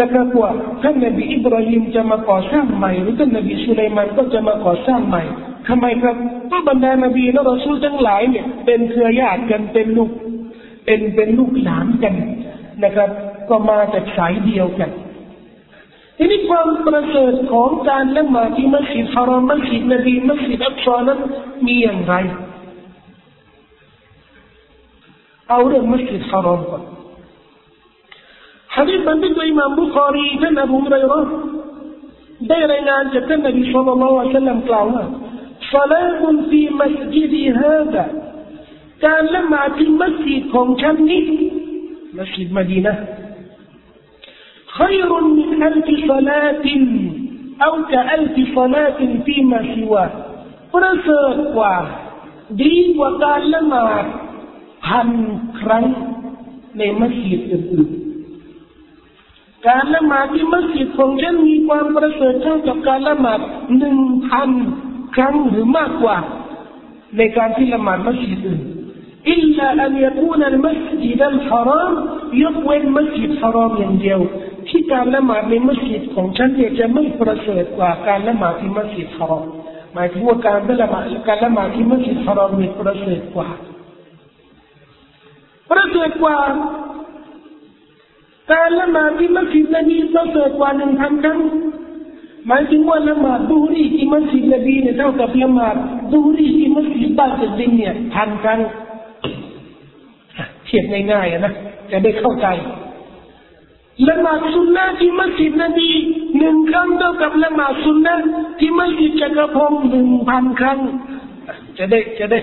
[0.01, 0.51] นะครับว่า
[0.83, 5.23] ท่านนบีอิบราฮิมจะมาก่อสร้างใหม่หรือท่านนบีสุลัยมันก็จะมาก่อสร้างใหม่
[5.69, 10.11] ทำไมครับเพราะบรรดานบีและรอซูลทั้งหลายเนี่ยเป็นเครือญาติกันเป็นลูก
[10.87, 12.15] เป็นเป็นลูกหลานกัน
[12.85, 13.11] นะครับ
[13.49, 14.91] ก็มาจากสายเดียวกัน
[16.17, 21.19] ทีนี้ความประเสริฐของการละหมาดที่มัสยิดฮารอมมัสยิดนบีมัสยิดอัลซอนั้น
[21.67, 22.15] มีอย่างไร
[25.53, 26.79] أوراق مشكل خرابة
[28.69, 31.23] حديث من بدو إمام بخاري تن أبو هريرة.
[32.41, 34.93] دير إلى أن النبي صلى الله عليه وسلم قال
[35.73, 38.05] صلاة في مسجدي هذا.
[39.03, 41.21] كان لما في مسجد كونكني
[42.15, 42.95] مسجد مدينة.
[44.79, 46.67] خير من ألف صلاة
[47.67, 50.11] أو كألف صلاة فيما سواه.
[50.73, 51.87] فرسل وعه
[52.51, 53.83] دي وقال لما
[54.87, 55.09] พัน
[55.61, 55.85] ครั้ง
[56.79, 63.41] ในมัสยิดอื่นๆการละหมาดที่มัสยิดของฉันมีความประเสริฐเท่ากับการละหมาด
[63.79, 64.51] หนึ่งพัน
[65.17, 66.19] ครั้งหรือมากกว่า
[67.17, 68.63] ในการที่ละหมาดมัสยิดอื่น
[69.31, 71.93] อิลลาอันยกูนัลมัสยิดัลฮาราม
[72.43, 74.21] ยกเว้นมัสยิดฮารามอย่างเดียว
[74.69, 79.45] ที่การละหมาดในมัสยิดของฉันเนี่ยจะไม่ประเสริฐกว่าการละหมาดที่มัสยิดฮาราม
[79.95, 83.51] หมายถึงว่าการละหมาดการละหมาดที่มัสยิดฮารอมมีประเสริฐกว่า
[85.73, 86.39] ประเสริฐกว่า
[88.53, 91.41] การละหมาดที่มัสยิดนบีประเสริฐกว่าหนึ่งพันครั้ง
[92.47, 95.77] หมายถึงว่าละหมาดดูรีที่มัสยิดนบีเนี่ยเท่ากับละหมาด
[96.13, 98.61] ดูรีที่มัสยิดบ้านตึกดินเนี่ยพันครั้ง
[100.65, 101.53] เทียบง่ายๆนะ
[101.91, 102.47] จะได้เข้าใจ
[104.09, 105.89] ละหมาดสุนนะที่มัสยิดนบี
[106.39, 108.17] หนึ่งครั้งเท่ากับละหมาดสุนนะ
[108.61, 110.79] ที่มัสยิดจักรพงศ์หนึ่งพันครั้ง
[111.79, 112.39] จะได้จะได้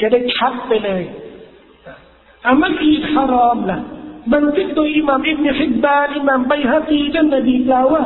[0.00, 1.02] จะได้ชัดไปเลย
[2.46, 3.82] أما كيد حرام له
[4.26, 8.02] منطق إمام ابن حبان إمام بيهقي جنة قاوة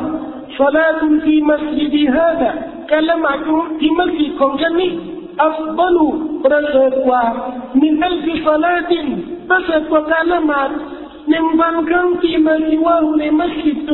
[0.58, 2.50] صلاة في مسجد هذا.
[2.90, 3.46] كلمة
[3.78, 4.90] في مسجد كونجني
[5.40, 5.96] أفضل
[6.46, 6.92] رسول
[7.74, 8.92] من ألف صلاة
[9.50, 10.62] رسول وكلمة
[11.28, 13.88] من بنكم فيما سواه لمسجد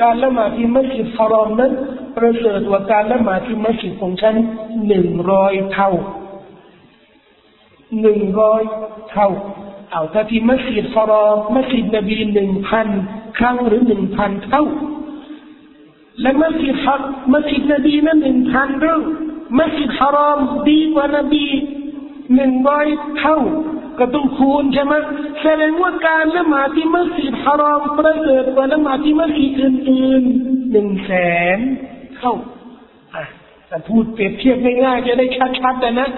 [0.02, 1.72] การละหมาดที่มัสยิดฮารอมนั้น
[2.16, 4.36] ประเสริฐกว่าการละหมาดที่มัสยิดของฉัน
[4.88, 5.90] หนึ่งร้อยเท่า
[8.02, 8.62] หนึ่งร้อย
[9.12, 9.30] เท่า
[9.92, 12.88] เอาถ้าที่มัสยิดฮารอมมัสยิดนบีหนึ่งพัน
[13.38, 14.64] ครั้งหรือหนึ่งพันเท่า
[16.22, 17.02] และมัสยิดฮัก
[17.34, 19.02] มัสยิดนบีนั้นหนึ่งพันเรื่อง
[19.60, 20.38] มัสยิดฮารอม
[20.70, 21.46] ดีกว่านบี
[22.36, 22.88] หนึ่งร้อย
[23.20, 23.38] เท่า
[23.99, 24.95] ก็ต้องคูณใช่ไหม
[25.43, 31.13] แสดงว่าการละหมาดที่มัสยิดฮารอมประเสริฐกว่าละหมาดที่มัสยิดอื่นๆหนึ่งแส
[31.57, 31.59] น
[32.17, 32.35] เท่า
[33.69, 35.27] แต่พูดเปรียบเทียบง่ายๆจะได้
[35.61, 36.09] ชัดๆนะ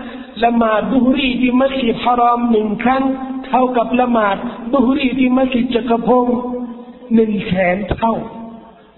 [0.45, 3.03] ละหมาดบุฮรีที่มัสยิดฮารอมหนึ่งครั้ง
[3.47, 4.37] เท่ากับละหมาด
[4.73, 6.39] บุฮรีที่มัสยิดจักรพงศ์
[7.15, 8.15] หนึ่งแสนเท่า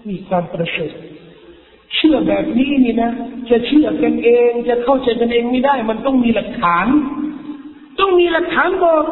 [0.07, 0.93] มีความประเสริฐ
[1.95, 3.11] เชื่อแบบนี้นี่นะ
[3.49, 6.87] จะเชื่อกันเอง จะเข้าใจกันเองไม่ได้ มันต้องมีหลักฐาน
[7.99, 9.03] ต้องมีหลักฐานบอก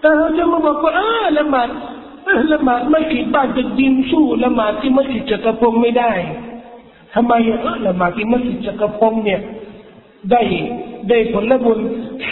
[0.00, 1.68] แต่เราจะมาบอกว่าเออละหมาด
[2.52, 6.12] ละหมาดไม่ขีดบ้านจะดินสู้ละหมาดที่มัสยิดจักรพงศ์ไม่ได้
[7.14, 9.40] ทำไมเออละหมาดที่มัสยิดจักรพงศ์เนี่ย
[10.32, 10.42] ได้
[11.08, 11.78] ได้ผลบุญ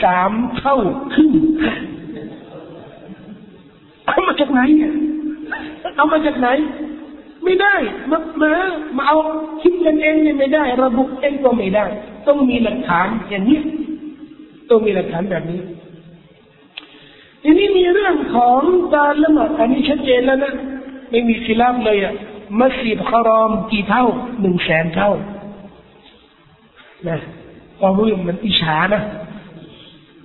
[0.02, 0.76] สามเท่า
[1.14, 1.30] ขึ้น
[4.06, 4.60] เอามาจากไหน
[5.96, 6.48] เอามาจากไหน
[7.44, 7.74] ไม่ได้
[8.10, 8.52] มามา
[8.96, 9.16] มาเอา
[9.62, 11.84] คิดกันเองเนี่ยไม่ได้ ระบุเองก็ไม่ได้
[12.26, 13.60] ต้องมีหลักฐานอย่างนี้
[14.70, 15.60] ต้องมีหลักฐานแบบนี้
[17.42, 18.60] ทีนี้มีเรื่องของ
[18.94, 20.54] การละหมาดอันนี้ชัดเจนแล้วนะ
[21.10, 22.14] ไม่มีสิลาบเลยอะ
[22.58, 24.04] มัสยิดคารอมกี่เท่า
[24.40, 25.10] หนึ่งแสนเท่า
[27.08, 27.18] นะ
[27.80, 29.02] ความรู้มันอิจฉานะ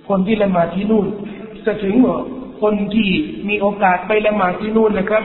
[0.08, 1.06] คนที่ละหมาดที่นู่น
[1.66, 2.16] จะถึงว่า
[2.62, 3.08] คนที่
[3.48, 5.24] มีโอกาสไปละหมาดที่นู่นนะครับ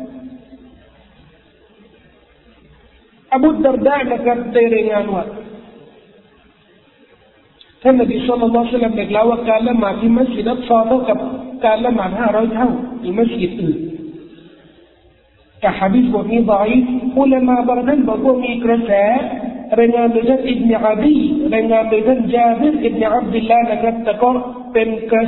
[20.69, 21.15] นาอัดี
[21.53, 24.29] รายงานโดยท่านจาบิรอิบนาอับดุลลาห์นะครับแต่ก็
[24.73, 25.25] เป็นกระ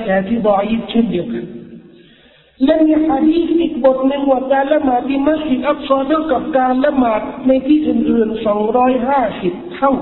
[2.64, 9.92] แสที่ดอยเช่นเดียวกัน และมีฮะดีษอีกบทหนึ่งว่าการละหมาดที่มัสยิดอักซอเท่ากับการละหมาดในที่อื่นๆสองร้อยห้าสิบเท่า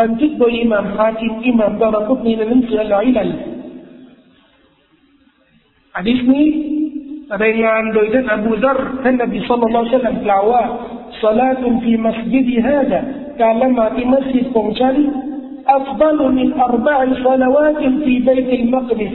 [0.00, 3.28] บันทึกโดยอิหม่ามฮาจิมอิหม่ามดารากุตนีในหนังสือลอยลัน
[5.96, 6.46] อะดีษนี้
[7.42, 10.62] รายงานโดยท่านอบูซัรท่านนบีสุลต่านละสัลลัมกล่าวว่า
[11.22, 13.00] صلاة في مسجد هذا
[13.40, 14.96] การละหมาดที่มัสยิดของฉัน
[15.78, 19.14] أفضل من أربع صلوات في بيت المقدس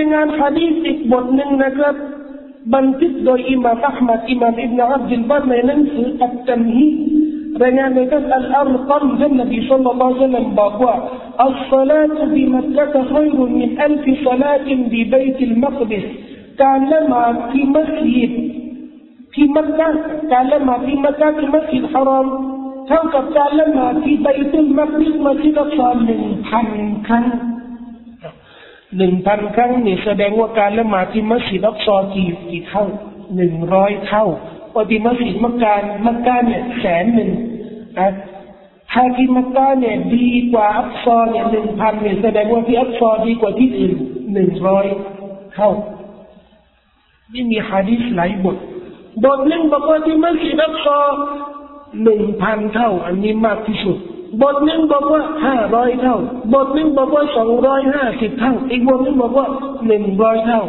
[0.00, 0.64] ห
[1.20, 2.19] นังสืออัตตัมฮี
[2.66, 6.98] بنتج دو إمام أحمد إمام ابن عبد البر ننسي التمهيد.
[7.60, 10.96] بنام تسأل الأرقام جنبي صلى الله عليه وسلم بابوا
[11.46, 16.06] الصلاة بمكة خير من ألف صلاة ببيت المقدس.
[16.58, 18.32] كانما في مسجد
[19.32, 19.88] في مكة
[20.30, 22.28] كانما في مكة في مسجد حرام.
[22.88, 26.20] كوكب كانما في بيت المقدس مسجد صالح؟
[26.50, 27.20] حنكا
[28.96, 32.84] หนึ่งพันครั้งหนึ่งพันครั้งนี่แสดงว่าการละหมาดที่มัสยิดอักซอกี่กี่เท่า
[33.36, 34.24] หนึ่งร้อยเท่า
[34.74, 37.30] ปฏิมัสยิดมักการมักการเนี่ยแสนหนึ่ง
[37.98, 38.10] นะ
[38.92, 43.96] ถ้าที่มักกาเนี่ยดีกว่าอักซอเนี่ยหนึ่งพันเนี่ยแสดงว่าที่อักซอดีกว่าที่อื่น
[44.32, 44.86] หนึ่งร้อย
[45.54, 45.70] เท่า
[47.32, 48.56] นี่มีฮะดีษหลายบท
[49.24, 50.98] บทหนึ่งบอกว่าที่มัสยิดอักซอ
[52.02, 53.98] หนึ่งพันเท่า อันนี้มากที่สุด
[54.42, 56.16] บทหนึ่งบอกว่าห้าร้อยเท่า
[56.54, 59.46] บทหนึ่งบอกว่าสองร้อยห้าสิบเท่า อีกบทหนึ่งบอกว่า
[59.86, 60.60] หนึ่งร้อยเท่า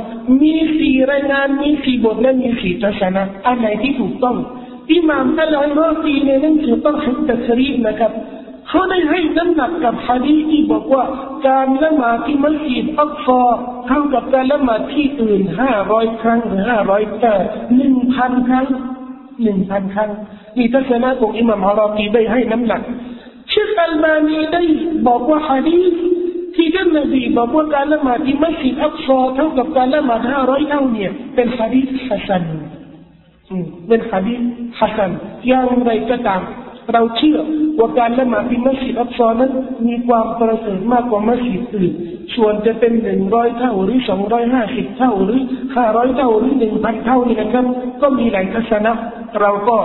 [0.41, 4.37] มีสี่รายงาน มีสี่บทและมีสี่ทัศนะอันไหนที่ถูกต้อง
[4.91, 8.11] อิหม่ามอัลลอฮฺตีในหนังสือต้องให้ตัสรีนะครับ
[8.67, 11.03] เขาได้ให้น้ำหนักกับฮะดีที่บอกว่า
[11.47, 13.41] การละหมาดที่มัสยิดอักฟอ
[13.87, 17.43] เท่ากับการละหมาดที่อื่นห้าร้อยครั้งหรือห้าร้อยแปด
[17.75, 18.67] หนึ่งพันครั้ง
[19.43, 20.11] หนึ่งพันครั้ง
[20.57, 22.81] นี่ทัศนะของอิหม่ามฮาราตีได้ให้น้ำหนัก
[23.51, 24.61] เชคอัลบานีได้
[25.07, 25.79] บอกว่าฮะดี
[26.55, 32.43] ที่ท่านนบีบอกว่าการละหมาดที่มัสยิดอักซอเท่ากับการละหมาดห้าร้อยเท่าเนี่ยเป็นฮะดีฮัสซัน
[33.87, 34.35] เป็นฮะดี
[34.79, 35.11] ฮัสซัน
[35.47, 36.41] อย่างไรก็ตาม
[36.93, 37.39] เราเชื่อ
[37.79, 39.51] ว่าการละหมาดที่มัสยิดอักซอนั้น
[39.87, 41.91] มีความประเสริฐมากกว่ามัสยิดอื่น
[42.35, 45.39] ส่วนจะเป็นหนึ่งร้อยเท่าหรือสองร้อยห้าสิบเท่าหรือ
[45.75, 47.65] ห้าร้อยเท่าหรือหนึ่งพันเท่านี่นะครับ
[48.01, 48.91] ก็มีหลายทัศนะ
[49.41, 49.77] เราก็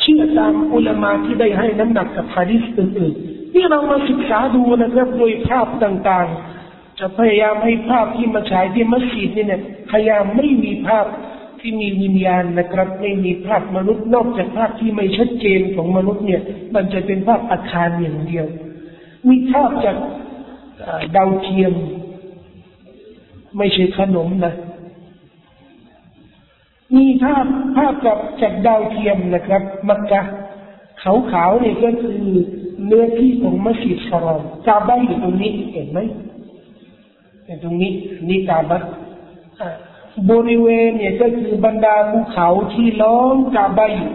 [0.00, 11.06] เชื่อตามอุลามาที่ได้ให้น้ำหนักกับฮะดิษอื่นๆนี่เรามาศึกษาดูนะครับโดยภาพต่างๆ จะพยายามให้ภาพที่มาฉายที่มัสยิดนี่เนี่ยพยายามไม่มีภาพ
[11.60, 16.42] ที่มีวิญญาณนะครับ ไม่มีภาพมนุษย์นอกจากภาพที่ไม่ชัดเจนของมนุษย์เนี่ย
[16.74, 18.46] มันจะเป็นภาพอาคารอย่างเดียว
[19.28, 19.96] มีภาพจาก
[21.16, 21.72] ดาวเทียม
[23.58, 24.54] ไม่ใช่ขนมนะ
[26.94, 27.46] มีภาพ
[27.76, 30.20] ภาพกับจากดาวเทียมนะครับ มักกะ
[31.02, 32.20] ขาวขาวนี่ก็คือ
[32.86, 35.98] เนื้อที่ของมัสยิดชารอมกาบะอยู่ตรงนี้เห็นไหม
[37.62, 37.92] ตรงนี้
[38.28, 38.78] นี่กาบะ
[40.30, 44.10] บริเวณเนี่ยก็คือบรรดาภูเขาที่ล้อมกาบะอยู่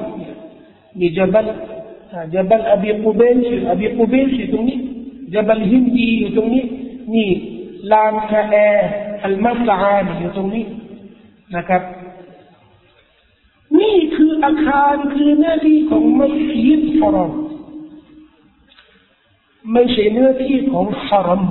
[1.00, 1.48] มีจับล
[2.34, 3.38] จับลอบีกูเบน
[3.70, 4.78] อบีกูเบนอยู่ตรงนี้
[5.34, 6.64] จับลฮินดีอยู่ตรงนี้
[7.14, 7.30] นี่
[7.92, 8.56] ลานคาแอ
[9.24, 10.66] อัลมัสอานอยู่ตรงนี้
[11.56, 11.82] นะครับ
[13.80, 17.32] นี่คืออาคารคือเนื้อที่ของมัสยิดฮารอม
[19.74, 21.44] ไม่ใช่เนื้อที่ของฮารม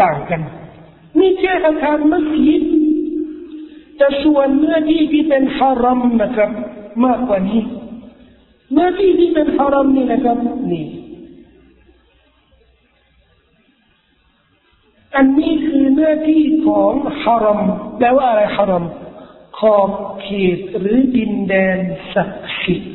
[0.00, 0.40] ต่างกัน
[1.18, 2.62] นี่แค่อาคารมัสยิด
[3.96, 6.50] แต่ส่วนเนื้อที่ที่เป็นฮารมนะครับ
[7.04, 7.60] มากกว่านี้
[8.72, 10.38] เนื้อที่ที่เป็นฮารมนี่นะครับ
[10.72, 10.86] นี่
[15.16, 16.92] อันนี้คือเนื้อที่ของ
[17.22, 17.60] ฮารม
[17.98, 18.84] แปลว่าอะไรฮารม
[19.58, 19.90] ขอบ
[20.22, 21.78] เขตหรือดินแดน
[22.14, 22.92] ศักดิ์สิทธิ์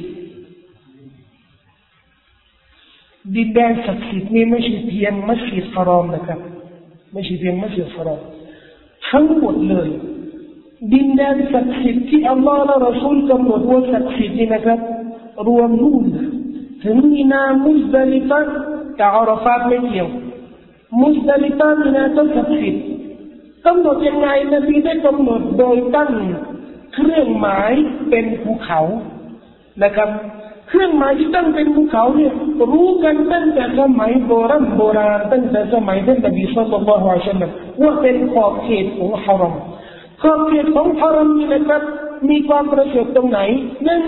[3.36, 6.40] ดินแดนศักดิ์สิทธิ์นี้ไม่ใช่เพียงมัสยิดฟารอมนะครับ
[7.12, 8.22] ไม่ใช่เพียงมัสยิดฟารอม
[9.10, 9.90] ทั้งหมดเลย
[10.94, 14.80] ดินแดนศักดิ์สิทธิ์ที่อัลลอฮ์และรอซูลกำหนดว่าศักดิ์สิทธิ์นี่นะครับ
[15.48, 16.06] รวมนู่น
[16.84, 18.42] ถึงมีนามุสดาลิฟะ
[19.00, 20.10] กับอาราฟาไม่เกี่ยว
[21.02, 22.84] มุสดาลิฟะมีนาต้องศักดิ์สิทธิ์
[23.66, 26.12] กำหนดยังไงนบีได้กำหนดโดยตั้ง
[26.94, 27.72] เครื่องหมาย
[28.10, 28.82] เป็นภูเขา
[29.84, 30.10] นะครับ
[30.70, 32.32] เครื่องหมายที่ตั้งเป็นภูเขาเนี่ย
[32.72, 39.56] รู้กันตั้งแต่สมัยโบราณโบราณตั้งแต่สมัยท่านนบีสุลต่านละฮ์วะสัลลัมว่าเป็นขอบเขตของฮารอม
[40.22, 41.82] ขอบเขตของฮารอมนี่นะครับ
[42.30, 43.40] มีความประเสริฐตรงไหน
[43.88, 44.02] นั่น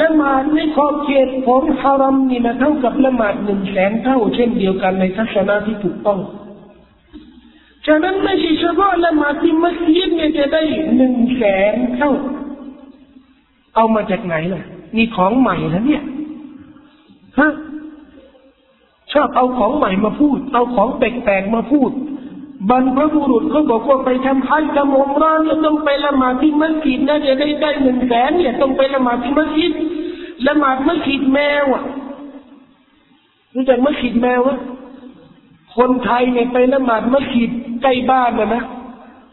[0.00, 6.18] ละหมาดในขอบเขตของฮารอมนี่นะเท่ากับละหมาดหนึ่งแสนเท่าเช่นเดียวกันในทัศนะที่ถูกต้อง
[7.86, 10.62] ฉะนั้นไม่ใช่เฉพาะละหมาดที่มัสยิดเนี่ยจะได้
[10.96, 12.10] หนึ่งแสนเท่า
[13.74, 14.62] เอามาจากไหนล่ะ
[14.96, 16.02] นี่ของใหม่นะเนี่ย
[17.38, 17.52] ฮะ
[19.12, 21.90] ชอบเอาของใหม่มาพูด เอาของแปลกๆมาพูด
[22.70, 29.72] บรรพบุรุษเขาบอกว่าไปทำฮัจทำอุมรานต้องไปละหมาดที่มัสยิดนะจะได้ได้หนึ่งแสนเนี่ยต้องไปละหมาดที่มัสยิด
[30.46, 31.82] ละหมาดมัสยิดแมวอะ
[33.54, 34.58] รู้จักมัสยิดแมวอะ
[35.76, 37.52] คนไทยเนี่ยไปละหมาดมัสยิด
[37.86, 38.62] ใกล้บ้านนะนะ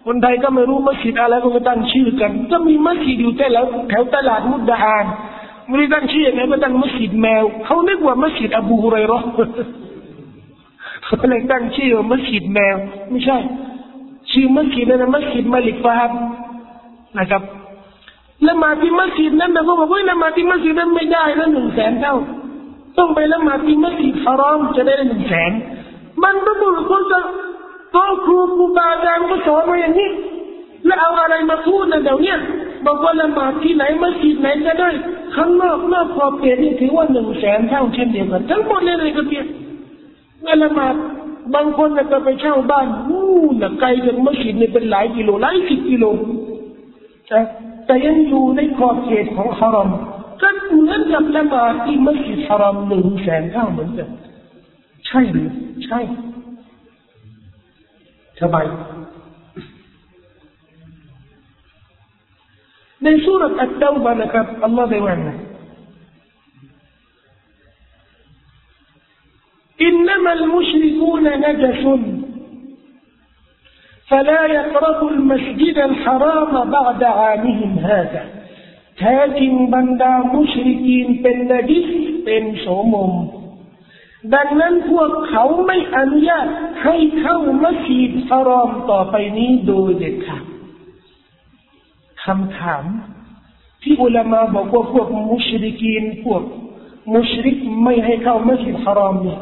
[0.05, 5.05] คนไทยก็ไม่รู้มัสยิดอะไรก็ไม่ตั้งชื่อกัน ก็มีมัสยิดอยู่แต่แล้วแถวตลาดมุดดาหาร
[5.67, 9.19] ไม่ได้ตั้งชื่อไงก็ตั้งมัสยิดแมวเขาเรียกว่ามัสยิดอบูฮุไรรอ
[11.03, 12.75] เขาเลยตั้งชื่อว่ามัสยิดแมว
[13.09, 13.37] ไม่ใช่
[14.31, 16.11] ชื่อมัสยิดนั้นมัสยิดมาลิกฟาฮับ
[17.19, 17.43] นะครับ
[18.47, 22.15] ละหมาดที่มัสยิดนั้นแต่ก็บอกว่าละหมาดที่มัสยิดนั้นไม่ได้นะหนึ่งแสนเท่า
[22.97, 25.51] ต้องไปละหมาดที่มัสยิดฮารอมจะได้หนึ่งแสน
[26.23, 27.19] มันก็บุรุษคนจะ
[27.93, 30.09] พ่อครูครูบาอาจารย์ก็สอนมาอย่างนี้
[30.85, 32.35] แล้วเอาอะไรมาพูดนะเดี๋ยวนี้
[32.85, 34.89] บอกว่าละหมาดที่ไหนมัสยิดไหนก็ได้
[35.35, 39.45] ข้างนอกนอกขอบเขตนี่ถือว่าหนึ่งแสนเท่าเช่นเดียวกันทั้งหมดเลยเลยก็เพียง
[40.41, 40.95] เมื่ละหมาด
[41.55, 43.23] บางคนก็ไปเช่าบ้านอู้
[43.59, 46.05] หนักไกลจากมัสยิดนี่เป็นหลายกิโลหลายสิบกิโล
[47.85, 49.89] แต่ยังอยู่ในขอบเขตของฮารอม
[50.41, 54.09] ก็เหมือนกับละหมาดที่มัสยิดฮารอมหนึ่งแสนเท่าเหมือนกัน
[55.07, 55.49] ใช่หรือ
[55.85, 55.99] ใช่
[58.43, 58.77] سبعين
[63.01, 65.33] من سورة التوبة لك الله بيوعنا
[69.81, 71.83] إنما المشركون نجس.
[74.07, 78.23] فلا يقربوا المسجد الحرام بعد عامهم هذا.
[78.97, 81.89] تاجم بندا مشركين بالنجس
[82.25, 83.42] بن سمم
[84.33, 86.47] ดังนั้นพวกเขาไม่อนุญาต
[86.83, 90.43] ให้เข้ามัสยิดฮารอมต่อไปนี้โดยเด็ดขาด
[92.23, 92.83] คำถาม
[93.83, 96.43] ที่อุลามาบอกว่าพวกมุชริกีนพวก
[97.13, 99.39] มุชริกไม่ให้เข้ามัสยิดฮารอมเนี่ย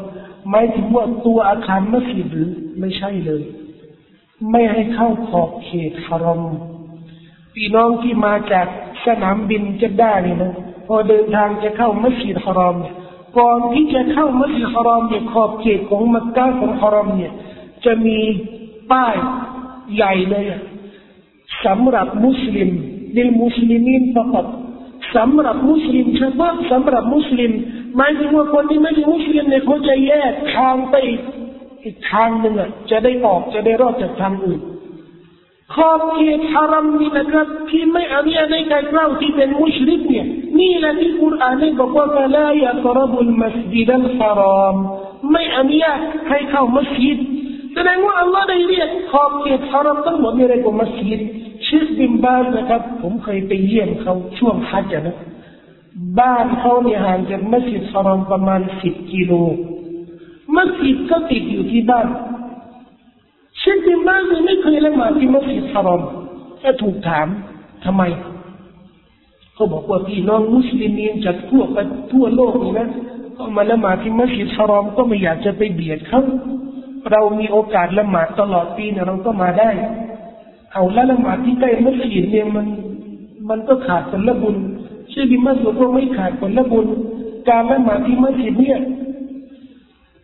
[0.50, 3.42] หมายถึงว่าตัวอาคารมัสยิดหรือไม่ใช่เลย
[4.50, 6.42] ไม่ให้เข้าขอบเขตฮารอม
[7.54, 8.66] พี่น้องที่มาจาก
[9.04, 10.54] สนามบินญิดดะฮ์นี่นะ
[10.86, 12.76] พอเดินทางจะเข้ามัสยิดฮารอม
[13.38, 17.32] ก่อนที่จะเข้ามัสยิดฮารอมเนี่ยขอบเขตของมักกะของฮารอมเนี่ย
[17.84, 18.18] จะมี
[18.92, 19.14] ป้าย
[19.94, 20.44] ใหญ่เลย
[21.64, 22.70] สำหรับมุสลิม
[23.16, 24.46] للمسلمين فقط
[25.16, 27.50] สำหรับมุสลิมเฉพาะสำหรับมุสลิม
[27.96, 30.94] หมายถึงว่าคนที่ไม่ใช่มุสลิมเนี่ยเขาจะแยกทางไป
[31.84, 34.60] อีกทางหนึ่งอะจะได้ออกจะได้รอดจากทางอื่น
[35.74, 40.26] ขอบเขตฮารัมนี่นะครับที่ไม่อนุญาตให้ใครเข้าที่เป็นมุชริกเนี่ย
[40.58, 42.06] นี่แหละที่คุรานได้บอกว่า
[42.36, 44.76] ลายะกรบุลมัสยิดัลฮารอม
[45.32, 47.18] ไม่อนุญาตให้เข้ามัสยิด
[47.74, 51.20] แสดงว่าอัลลอฮ์ได้เรียกขอบเขตฮารัมทั้งหมดนี่เรียกว่ามัสยิด
[51.66, 55.16] ชิดบินบาสนะครับ ผมเคยไปเยี่ยมเขาช่วงฮัจญ์นะ
[56.20, 59.32] บ้านเขาเนี่ยห่างจากมัสยิดฮารอมประมาณสิบกิโล
[60.56, 62.06] มัสยิดก็ติดอยู่ที่บ้าน
[63.58, 66.02] เชคบินบาสไม่เคยละหมาดที่มัสยิดฮารอม
[66.62, 67.26] ถ้าถูกถาม
[67.84, 68.02] ทำไม
[69.54, 71.76] เขาบอกว่าพี่น้องมุสลิมีนจากทั่วไป
[72.12, 72.88] ทั่วโลกนี่นะ
[73.36, 76.22] ก็มาละหมาดที่มัสยิดฮารอมก็ไม่อยากจะไปเบียดเขา
[77.10, 79.70] เรามีโอกาสละหมาดตลอดปีเนี่ยเราก็มาได้
[80.72, 82.66] เอาละละหมาดที่ใกล้มัสยิดเนี่ยมัน
[83.48, 84.56] มันก็ขาดผลบุญ
[85.08, 86.86] เชื่อบิมัสบอกว่าไม่ขาดผลบุญ
[87.48, 88.78] การละหมาดที่มัสยิดเนี่ย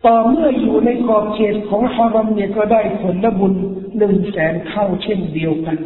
[0.05, 3.53] ต่อเมื่ออยู่ในขอบเขตของฮารอมเนี่ยก็ได้ผลบุญ
[3.97, 5.77] หนึ่งแสนเท่าเช่นเดียวกัน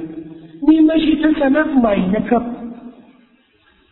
[0.68, 2.44] นี่ไม่ใช่ทัศนะใหม่นะครับ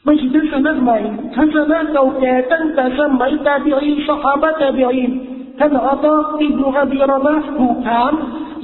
[0.03, 0.97] ไม่ใช่ทัศนะใหม่
[1.35, 5.11] ทัศนะเก่าแก่ตั้งแต่สมัยตาบิอินสหายตาบิอิน
[5.59, 8.11] ท่านอัตาอิบนุอับิรมะถูกถาม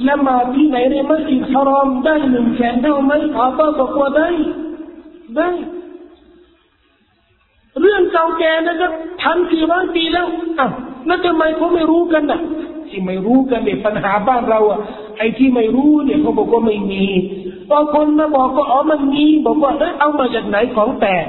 [0.06, 4.28] ละมาที่ไหนในมัสยิดฮารอมได้หนึ่งแสนเท่าไหมอัตาบอกว่าได้
[5.36, 5.48] ได้
[7.80, 10.26] เรื่องเก่าแก่นะครับพันสี่ร้อยปีแล้ว
[10.58, 10.68] อะ
[11.06, 12.40] แล้วทำไมเขาไม่รู้กันนะ
[12.88, 14.80] ที่ไม่รู้กันเนี่ยปัญหาบ้านเราอะ
[15.18, 17.04] ไอ้ที่ไม่รู้เนี่ยเขาบอกว่าไม่มี
[17.68, 21.26] พอคนมาบอกก็อ๋อมันมีบอกว่าเออเอามาจากไหนของแปลก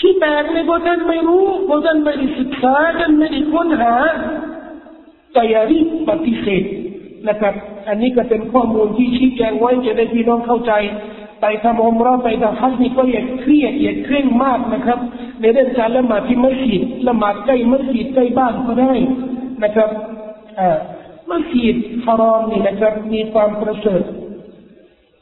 [0.00, 3.94] ที่แปลกในพวกท่านไม่รู้พวกท่านไม่ได้ศึกษาท่านไม่ได้ค้นหา
[5.32, 6.64] แต่อย่ารีบปฏิเสธ
[7.28, 7.54] นะครับ
[7.88, 10.72] อันนี้ก็เป็นข้อมูลที่ชี้แจงไว้จะได้พี่น้องเข้าใจ
[11.40, 14.98] ไปทำอมรอไปทำฮัจญ์นี่ก็อย่าเครียดอย่าเคร่งมากนะครับ
[15.40, 18.94] ในเรื่องการละหมาดที่มัสยิดละหมาดใกล้มัสยิดใกล้บ้านก็ได้
[19.62, 19.90] นะครับ
[21.30, 24.02] มัสยิดฮารอมนี่นะครับ มีความประเสริฐ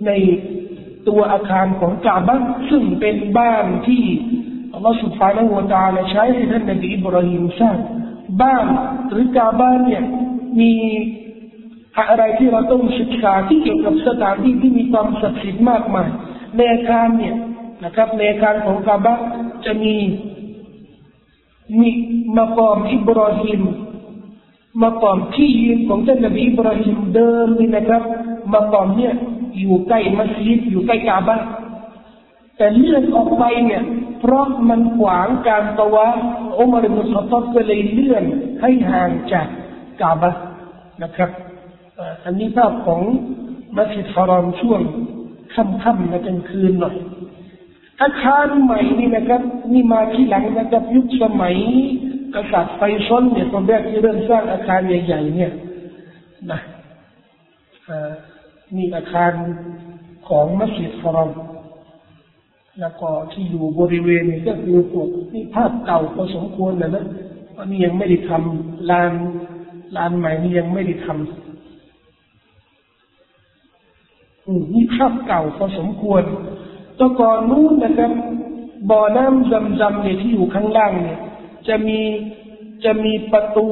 [0.07, 0.11] ใน
[1.09, 2.37] ตัวอาคารของกาบะ
[2.71, 4.05] ซึ่งเป็นบ้านที่
[4.73, 7.77] อัลลอฮฺสุบฮานาหัวตาลใช้ให้ท่านนบีอิบราฮิมสร้าง
[8.43, 8.65] บ้าน
[9.11, 10.03] หรือกาบ้านเนี่ย
[10.61, 10.73] มี
[11.99, 16.09] อะไรที่เราต้องศึกษาที่เกี่ยวกับสถานที่ที่มีความศักดิ์สิทธิ์มากมาย
[16.57, 17.37] ในอาคารเนี่ย
[17.85, 19.15] นะครับในอาคารของกาบะ
[19.65, 19.95] จะมี
[21.81, 21.91] มี
[22.37, 23.63] มากอมอิบราฮิม
[24.83, 28.03] มากอมที่ยืนของท่านนบีอิบราฮิมเดิมนี่นะครับ
[28.53, 29.15] มากอมเนี่ย
[29.59, 31.39] อยู่ใกล้มัสยิดอยู่ใกล้กาบะ
[32.57, 33.83] แต่เลื่อนออกไปเนี่ย
[34.21, 36.09] เพราะมันขวางการตะวะ
[36.59, 38.25] อุมารมุสตัดก็เลยเลื่อน
[38.61, 39.47] ให้ห่างจาก
[40.01, 40.31] กาบะ
[41.03, 41.31] นะครับ
[42.25, 43.01] อันนี้ภาพของ
[43.77, 44.81] มัสยิดฮารอมช่วง
[45.55, 46.95] ค่ำๆนะกลางคืนหน่อย
[48.03, 49.43] อาคารใหม่นี่นะครับ
[49.73, 51.57] นี่มาที่หลังนะครับยุคสมัย
[52.35, 55.53] กษัตริย์ไฟซ้อนเนี่ยคนแรกที่เริ่มสร้างอาคารใหญ่ๆเนี่ย
[56.51, 56.61] นะ
[58.77, 59.33] นี่อาคาร
[60.29, 61.31] ของมัสยิดฮารอม
[62.81, 67.05] แล้วก็ที่อยู่บริเวณนี้ก็คือพวกนี่ภาพเก่าพอสมควรนะนะ
[67.57, 69.13] ตอนนี้ยังไม่ได้ทำลาน
[69.97, 71.52] ลานใหม่นี่ยังไม่ได้ทำ
[74.73, 76.23] นี่ภาพเก่าพอสมควร
[76.99, 78.13] ตัวก่อนนู้นนะครับ
[78.91, 81.19] บ่อน้ำจำจำเนี่ยที่อยู่ข้างล่างเนี่ย
[81.69, 82.01] จะมี
[82.85, 83.69] จะมีประตู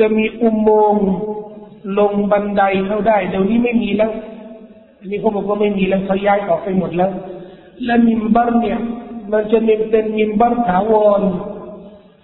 [0.00, 1.06] จะมีอุโมงค์
[1.98, 4.12] ลงบันไดเข้าได้เดี๋ยวนี้ไม่มีแล้ว
[4.98, 7.10] อันนี้เขาบอกว่าไม่มีแล้วเขาย้ายออกไปหมดแล้ว
[7.84, 8.78] และมิมบัรเนี่ย
[9.32, 9.58] มันจะ
[9.90, 11.20] เป็นมิมบัรถาวร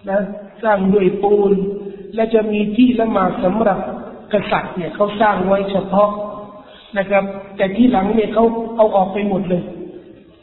[0.09, 0.21] นะ
[0.63, 1.51] สร้างด้วยปูน
[2.15, 3.79] และจะมีที่ละหมาดสำหรับ
[4.33, 6.09] กษัตริย์เนี่ยเขาสร้างไว้เฉพาะ
[6.97, 7.23] นะครับ
[7.57, 8.45] แต่ที่หลังเนี่ยเขา
[8.77, 9.63] เอาออกไปหมดเลย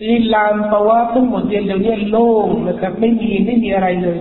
[0.09, 4.19] นี่ลานปะวะทั้งหมดเดี๋ยวนี้โล่งนะครับ ไม่มีไม่มีอะไรเลย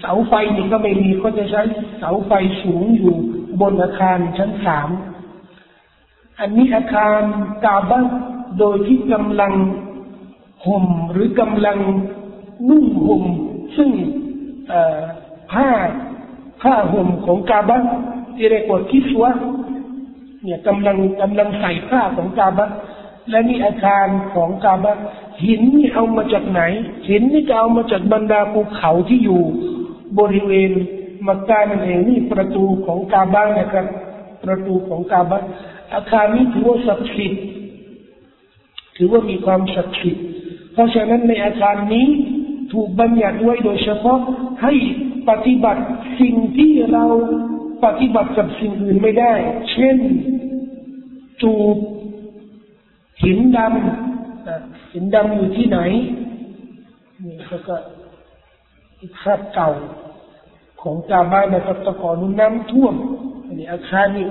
[0.00, 1.62] เสาไฟนี่ก็ไม่มีเขาจะใช้
[1.98, 3.14] เสาไฟสูงอยู่
[3.60, 4.88] บนอาคารชั้นสาม
[6.40, 7.20] อันนี้อาคาร
[7.64, 8.00] กาบั
[8.58, 9.52] โดยที่กำลัง
[10.66, 11.78] ห่มหรือกำลัง
[12.68, 13.24] นุ่งห่ม
[13.76, 13.90] ซึ่ง
[15.52, 15.68] ผ้า
[16.62, 17.78] ผ้าห่มของกาบั
[18.36, 19.32] ที่เรียกว่าคิสวะ
[20.46, 22.66] เนี่ยกำลังกำลังใส่ผ้าของกาบะ
[23.30, 24.96] และนี่อาคารของกาบะ
[25.44, 26.60] หินนี่เอามาจากไหน
[27.08, 29.42] หินนี่จะเอามาจากบรรดาภูเขาที่อยู่
[30.18, 30.70] บริเวณ
[31.26, 33.86] มักกะนั่นเองนี่ประตูของกาบะนะครับ
[34.44, 35.38] ประตูของกาบะ
[35.94, 37.42] อาคารนี้ถือว่าศักดิ์สิทธิ์
[38.96, 40.24] ถือว่ามีความศักดิ์สิทธิ์
[40.72, 42.06] เพราะฉะนั้นในอาคารนี้
[42.72, 44.18] ถูกบัญญัติไว้โดยเฉพาะ
[44.62, 44.74] ให้
[45.28, 45.82] ปฏิบัติ
[46.20, 47.04] สิ่งที่เรา
[47.84, 49.32] ปฏิบัติกับสิ่งอื่นไม่ได้
[49.70, 49.98] เช่น
[51.42, 51.76] จูบ
[53.22, 55.78] หินดำหินดำอยู่ที่ไหน
[57.24, 57.76] นี่เขาก็
[59.20, 59.70] ภาพเก่า
[60.82, 62.94] ของกาบ้านนะครับตะกอนน้ำท่วม
[63.44, 64.26] อันนี้อาคารนี่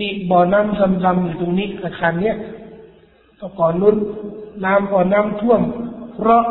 [0.00, 2.36] นี่บ่อน้ำซำๆอยู่ตรงนี้อาคารเนี้ย
[3.40, 3.96] ตะกอนนู้น
[4.64, 5.60] น้ำบ่อน้ำท่วม
[6.14, 6.42] เพราะ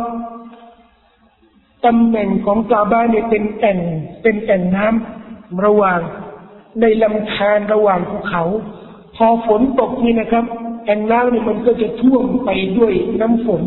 [1.86, 3.80] ตำแหน่งของกาบ้านเนี่ยเป็นแอ่ง
[4.21, 5.18] เป็นแอ่งน้ำ
[5.65, 5.99] ระหว่าง
[6.81, 8.43] ในลำธารระหว่างภูเขา
[9.15, 10.45] พอฝนตกนี่นะครับ
[10.85, 13.61] แอ่งน้ำนี่มันก็จะท่วมไปด้วยน้ำฝน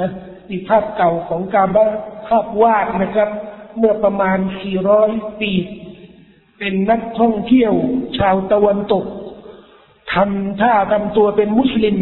[0.00, 0.10] นะ
[0.48, 1.84] นี่ภาพเก่าของกาบา
[2.26, 3.28] ภาพวาดนะครับ
[3.78, 4.38] เมื่อประมาณ
[4.88, 5.52] 400 ปี
[6.58, 7.72] เป็นนักท่องเที่ยว
[8.18, 9.04] ชาวตะวันตก
[10.14, 11.96] ทำท่าทำตัวเป็นมุสลิม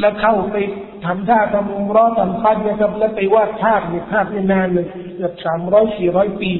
[0.00, 0.56] แล้วเข้าไป
[1.04, 4.86] ทำท่าทำอุมรอทำพัดนะครับ แล้วไปวาดภาพเนี่ยภาพนี่นานเลย
[5.16, 6.52] เกือบสามร้อยสี่ร้อยปี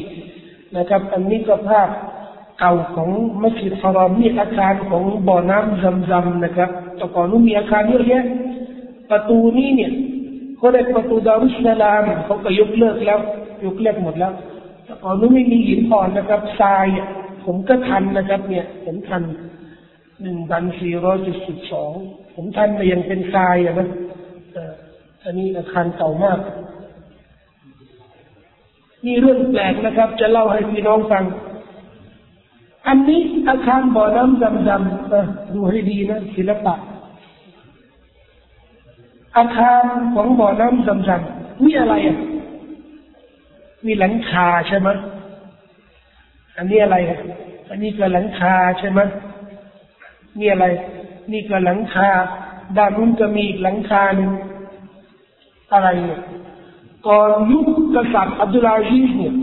[0.76, 1.88] นะครับ อันนี้ก็ภาพ
[2.60, 3.10] เก่าของ
[3.42, 8.24] มัสยิดฮารอมนี่อาคารของบ่อน้ำซำๆนะครับแต่ก่อนนู้นมีอาคารเยอะแยะ
[9.10, 9.92] ประตูนี้เนี่ย
[10.56, 13.18] เขาเรียกประตูดารุสลามเขาก็ยกเลิกแล้ว
[13.64, 14.32] ยกเลิกหมดแล้ว
[14.84, 16.86] แต่ก่อนนู้นไม่มีหินอ่อนนะครับทราย
[17.44, 19.22] ผมก็ทันนะครับ เนี่ยผมทัน
[20.22, 21.92] หนึ่งพันสี่ร้อยจุดสิบสอง
[22.34, 23.88] ผมทันมายังเป็นทรายอะนะ
[25.24, 26.38] อันนี้อาคารเก่ามาก
[29.05, 31.24] นี่เรื่องแปลกนะครับ จะเล่าให้พี่น้องฟัง
[32.86, 36.74] อันนี้อาคารบ่อน้ำดำๆดูให้ดีนะ ศิลปะ
[39.36, 39.84] อาคาร
[40.14, 42.18] ของบ่อน้ำดำๆมีอะไรอะ
[43.84, 44.88] มีหลังคาใช่ไหม
[46.57, 47.18] อันนี้อะไรอะ
[47.68, 49.01] อันนี้ก็หลังคาใช่ไหม
[50.38, 50.66] นี่อะไร
[51.32, 52.09] นี่ก็หลังคา
[52.76, 54.30] ด้านนู้นก็มีอีกหลังคาหนึ่ง
[55.72, 56.20] อะไรเนี่ย
[57.07, 59.34] ก่อนยุคกษัตริย์อับดุลอาซีสเนี่ย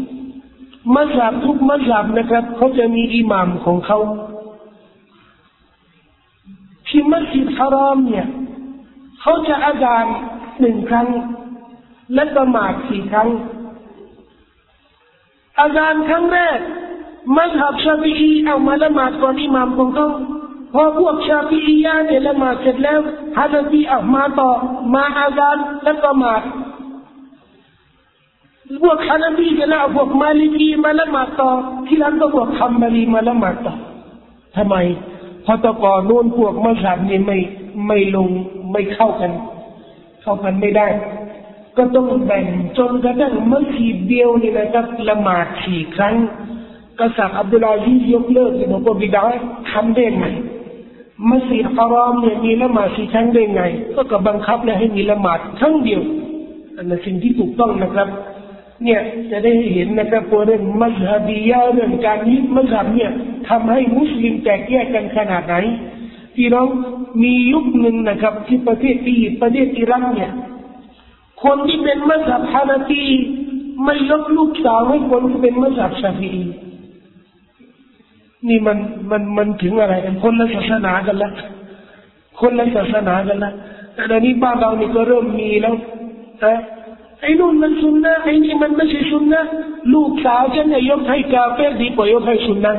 [0.96, 4.00] มัสยิดทุกมัสยิดนะครับเขาจะมีอิหมามของเขา
[6.88, 8.28] ที่มัสยิดฮารอมเนี่ย
[9.22, 10.16] เขาจะอาจารย์
[10.60, 11.08] หนึ่งครั้ง
[12.14, 13.30] และประมาทสี่ครั้ง
[15.60, 16.60] อาจารย์ครั้งแรก
[17.38, 20.08] มัสยิดชาบีอีเอามาละหมาดก่อนอิหมามของเขา
[20.74, 23.00] พอพวกชาบีอียาเนี่ยละหมาดเสร็จแล้ว
[23.38, 24.52] ฮะนบีเอามาต่อ
[24.94, 26.42] มาอาจารย์และประมาท
[28.84, 31.50] พวกฮานาบีกันแล้วพวกมาลิกีมาละหมาดต่อ
[31.88, 33.74] ที่หลังก็พวกฮัมมารีมาละหมาดต่อ
[34.56, 34.76] ทำไม
[35.46, 37.38] พอตะกอนนูนพวกมัสยิดนี่ไม่
[37.88, 38.30] ไม่ลง
[38.72, 39.32] ไม่เข้ากัน
[40.22, 40.88] เข้ากันไม่ได้
[41.78, 42.46] ก็ต้องแบ่ง
[42.78, 46.16] จนกระทั่งมัสยิดเดียวนี่นะครับละหมาดสี่ครั้ง
[47.00, 49.24] กษัตริย์อับดุลอาซียกเลิกบอกว่าบิดา
[49.72, 50.26] ทำได้ไง
[51.30, 53.62] มัสยิดฮารอมเนี่ยมีละหมาดสี่ครั้งได้ไง
[53.96, 56.02] ก็กบังคับเลยให้มีละหมาดครั้งเดียว
[56.78, 58.08] อันนั้นสิ่งที่ถูกต้องนะครับ
[58.84, 59.02] เนี่ย
[59.32, 63.12] จะได้เห็นนะครับตัวเรื่องมัสฮับียาเรื่องการยึดมัสฮับเนี่ย
[63.50, 65.56] ทำให้มุสลิมแตกแยกกันขนาดไหน
[66.36, 66.68] พี่น้อง
[67.24, 70.32] มียุคหนึ่งนะครับ ที่ประเทศอียิปต์ประเทศอิรักเนี่ย
[71.44, 73.06] คนที่เป็นมัสฮับฮานาตี
[73.84, 76.34] ไม่ยกลูกสาวให้คนที่เป็นมัสฮับชาฟี
[78.48, 78.78] นี่มัน
[79.12, 81.32] มันมันถึงอะไรกันคนละศาสนากันละ
[82.40, 83.52] คนละศาสนากันละ
[83.94, 85.76] แต่ตอนนี้บ้านเรานี่ก็เริ่มมีแล้ว
[86.44, 86.56] นะ
[87.22, 89.44] ไอ้นู่นมันสุนนะไอ้นี่มันไม่ใช่สุนนะ
[89.94, 92.76] ลูกสาวฉันเนี่ยยกให้กาเฟ่ดีกว่ายกให้สุนนะ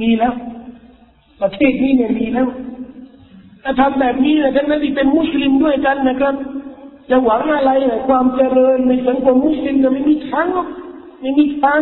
[0.00, 0.34] มีแล้ว
[1.40, 2.46] ประเทศนี้เนี่ยมีแล้ว
[3.62, 6.34] ถ้าทำแบบนี้นะท่านนั้นที่เป็นมุสลิมด้วยกันนะครับ
[7.10, 10.46] จะหวังอะไรนะความเจริญในสังคมมุสลิมจะไม่มีทาง
[11.20, 11.80] ไม่มีทาง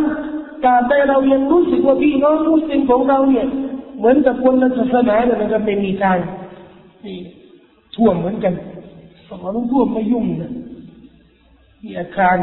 [0.65, 3.47] การแต่เรายังรู้สึกว่าพี่น้องมุสลิมของเราเนี่ย
[3.99, 6.19] เหมือนกับคนละศาสนาเนี่ยมันก็ไม่มีทาง
[7.07, 7.19] นี่
[7.95, 8.55] ท่วมเหมือนกัน
[9.29, 10.53] สอนพวกไม่ยุ่งนะ
[11.83, 12.37] มีอาคาร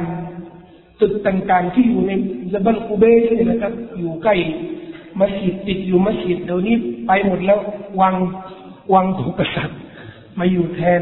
[1.02, 2.12] ตึกต่างๆที่อยู่ใน
[2.52, 4.36] จบัลกุเบสนะครับ อยู่ใกล้
[5.20, 6.76] มัสยิดติดอยู่มัสยิดเดี๋ยวนี้
[7.08, 7.60] ไปหมดแล้ว
[8.02, 8.16] วัง
[8.94, 9.80] วังของกษัตริย์
[10.40, 11.02] มาอยู่แทน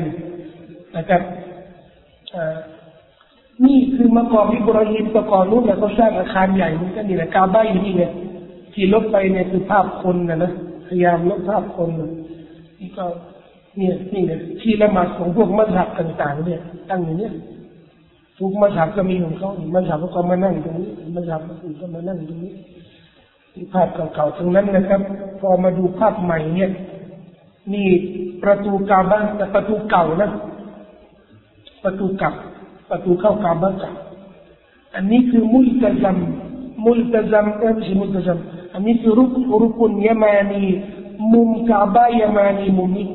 [0.97, 1.21] นะครับ
[3.65, 8.03] นี่คือมากรอิบราฮิมตะกอนนู้นแล้วก็สร้างอาคารใหญ่เหมือนกันนี่แหละกาบ้าอยู่นี่ไง
[8.73, 10.51] ที่ลบไปเนี่ยคือภาพคนนะนะ
[10.87, 11.89] พยายามลบภาพคน
[12.79, 13.05] นี่ก็
[13.77, 17.33] เนี่ยนี่เนี่ยที่ละหมาดของพวกมัสยิดต่าง ๆ เนี่ย ตั้งอย่างเนี้ย
[18.37, 22.53] ทุกมัสยิดก็มีของเขามัสยิดก็มานั่งตรงนี้มัสยิดอื่นก็มานั่งตรงนี้
[23.53, 25.01] ที่ภาพเก่าๆตรงนั้นนะครับ
[25.39, 26.71] พอมาดูภาพใหม่เนี่ย
[27.73, 27.87] นี่
[28.43, 30.29] ประตูกาบ้านแต่ประตูเก่านะ
[31.83, 32.33] ประตูกลับ
[32.89, 33.93] ประตูเข้ากาบ้านเก่า
[34.95, 36.17] อันนี้คือมุลตะซัม
[36.85, 38.37] มุลตะซัมเออไม่ใช่มุลตะซัม
[38.73, 39.29] อันนี้คือรุก
[39.61, 40.63] รุกุนยามานี
[41.33, 43.07] มุมกาบายามานีมุมนี้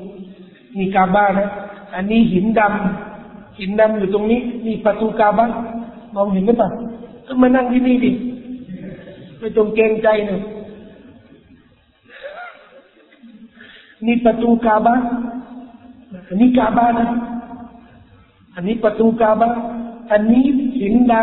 [0.79, 1.49] นี่กาบ้านะ
[1.95, 5.47] อันนี้หินดำหินดำอยู่ตรงนี้ นี่ประตูกาบ้า
[6.15, 6.69] มองเห็นไหมปะ
[7.27, 8.11] ก็มานั่งที่นี่ดิ
[9.39, 10.41] ไม่ต้องเกรงใจเลย
[14.07, 14.95] นี่ประตูกาบ้า
[16.29, 17.09] อันนี้กาบ้านะ
[18.55, 19.49] อันนี้ประตูกาบ้า
[20.11, 20.45] อันนี้
[20.81, 21.15] หินด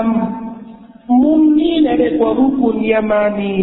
[0.57, 3.53] ำมุมนี้เนี่ยเรียกว่ารุกุลยามานี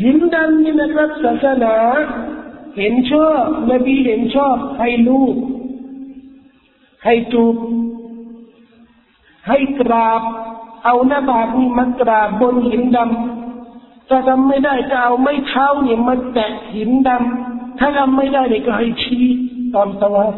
[0.00, 1.76] หินดำนี่นะครับศาสนา
[2.78, 5.34] เห็นชอบนบีเห็นชอบให้ลูก
[7.04, 7.56] ให้จูบ
[9.48, 10.22] ให้กราบ
[10.84, 19.24] เอาหน้าบากนี่มากราบบนหินดำถ้าทำไม่ได้ก็เอาไม่เท้าเนี่ยมาแตะหินดำถ้าทำไม่ได้เนี่ยก็ให้ชี้
[19.74, 20.30] ตอนตะวัน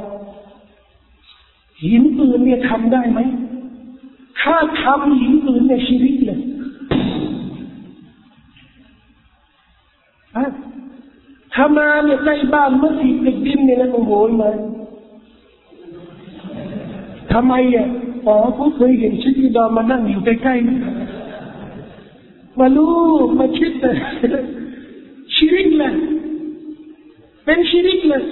[1.85, 3.21] หินอื่นเนี่ยทำได้ไหม
[4.41, 6.41] ถ้าทำหินอื่นเนี่ยชีวิตเลย
[11.57, 14.51] ถ้ามานใกล้บ้านมัสยิดติดดินเนี่ยนะโอ้โหมา
[17.33, 17.87] ทำไมอะ
[18.27, 22.91] อ๋อเขาเคยเห็นชิดดอมมานั่งอยู่ใกล้ๆมาลู
[23.25, 23.93] กมาคิดแต่
[25.35, 25.95] ชีริกเลย
[27.45, 28.25] เป็นชีริกเลย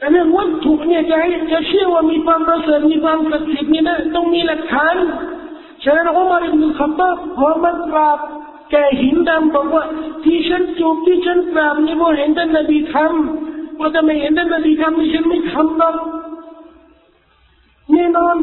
[0.00, 4.94] อันนี้วัตถุเนี่ยจะให้จะเชื่อว่ามีความประเสริฐมีความศักดิ์สิทธิ์นี่นะต้องมีหลักฐาน
[5.84, 8.18] ฉะนั้นอุมาริบนุขับตอบพอมากราบ
[8.74, 9.84] แกหินดำบอกว่า
[10.24, 15.96] ที่ฉันจูบที่ฉันกราบนี่เพราเห็นท่านนบีทำว่าจะไม่เห็นท่านนบีทำนี่ฉันไม่ทำหรอก
[17.90, 18.36] แน่นอน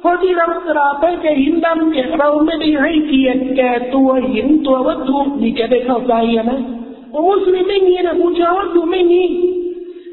[0.00, 6.14] เพราะที่เรากราบไปแกหินดำเนี่ยเราไม่ได้ให้เกียรติแก่ตัวหินตัววัตถุนี่แกได้เข้าใจ
[6.50, 6.60] นะ
[7.12, 9.22] โอ้สุลิไม่มีนะบูชาวัตถุไม่มี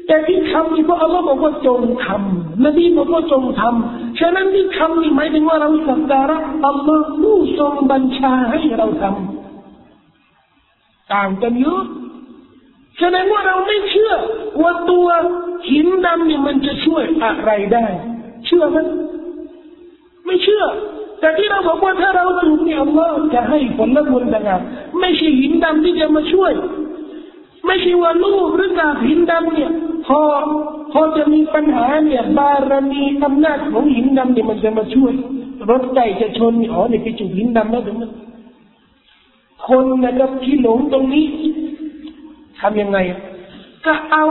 [0.06, 9.39] แต่ที่ทำนี่เพราะอัลลอฮ์บอกว่าจงทำนบีบอกว่าจงทำฉะนั้นที่ทำนี่หมายถึงว่าเราสักการะอัลลอฮ์ผู้ทรงบัญชาให้เราทำ
[11.14, 11.82] ต่างกันเยอะ
[12.98, 14.12] แสดงว่าเราไม่เชื่อ
[14.62, 15.08] ว่าตัว
[15.70, 17.86] หินดำเนี่ยมันจะช่วยอะไรได้
[18.46, 18.78] เชื่อไหม
[20.26, 20.64] ไม่เชื่อ
[21.20, 24.60] แต่ที่เราบอกว่าถ้าเราถูกเนี่ยอัลลอฮ์จะให้ผลบุญต่าง
[25.00, 26.52] ไม่ใช่หินดำที่จะมาช่วย
[27.66, 29.70] ไม่ใช่ว่าลูกหรือกาหินดำเนี่ย
[30.06, 30.20] พอ
[30.92, 35.12] พอจะมีปัญหาเนี่ยบารมีอำนาจของหินดำเนี่ยมันจะมาช่วย
[35.70, 38.10] รถไก่จะชนอ๋อเนี่ยไปจุดหินดำแล้วถึงมัน
[39.68, 41.26] คนนะครับที่หลงตรงนี้
[42.60, 42.98] ทำยังไง
[43.86, 44.26] ก็เอา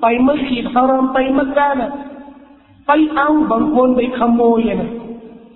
[0.00, 1.90] ไปมัสยิดฮารอมไปมักกะนะ
[2.86, 4.90] ไปเอาบางคนไปขโมยนะ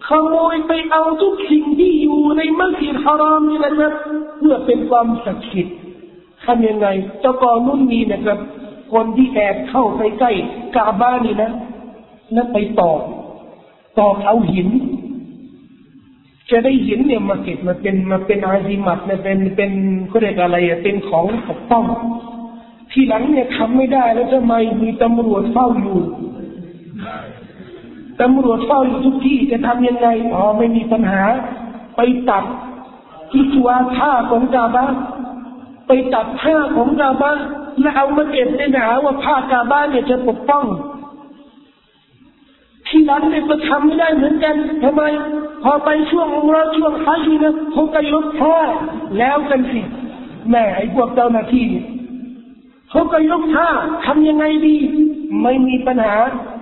[0.08, 3.92] ขโมยไปเอาทุกสิ่งที่อยู่ในมัสยิดฮารอมนี่นะครับ
[4.38, 5.76] เพื่อเป็นความศักดิ์สิทธิ์
[6.44, 6.86] ทำยังไง
[7.20, 8.38] เจ้ากอนุ่นนี้นะครับ
[8.92, 10.32] คนที่แอบเข้าไปใกล้
[10.76, 11.50] กาบ้านนี่นะ
[12.32, 13.00] แล้วไปตอก
[13.98, 14.68] ตอกเอาหิน
[16.50, 19.70] จะได้หินเนี่ยมาเก็บมาเป็นมาเป็นอาซิมัดเนี่ยเป็นเป็น
[20.08, 21.84] เขาเรียกอะไรอะเป็นของปกป้อง
[22.90, 26.00] ทีหลังเนี่ยทำไม่ได้แล้วทำไมมีตำรวจเฝ้าอยู่
[28.20, 31.22] ตำรวจเฝ้าอยู่ทุกที่จะทำยังไงอ๋อไม่มีปัญหา
[31.96, 32.44] ไปตัด
[33.30, 34.84] ที่ตัวท่าของกาบ้า
[35.86, 37.32] ไปตัดผ้าของกาบ้า
[37.80, 40.64] แล้วเอามาเก็บในหนาว่าผ้ากาบ้าเนี่ยจะปกป้อง
[43.02, 45.02] ที่นั้นเนี่ยก็ทำไม่ได้เหมือนกันทำไม
[45.62, 48.56] พอไปช่วงองราช่วงฮัจญ์นะเขาก็ยกท่า
[49.18, 49.80] แล้วกันสิ
[50.50, 51.66] แม่ไอ้พวกเจ้าหน้าที่
[52.90, 53.68] เขาก็ยกท่า
[54.06, 54.76] ทำยังไงดี
[55.42, 56.16] ไม่มีปัญหา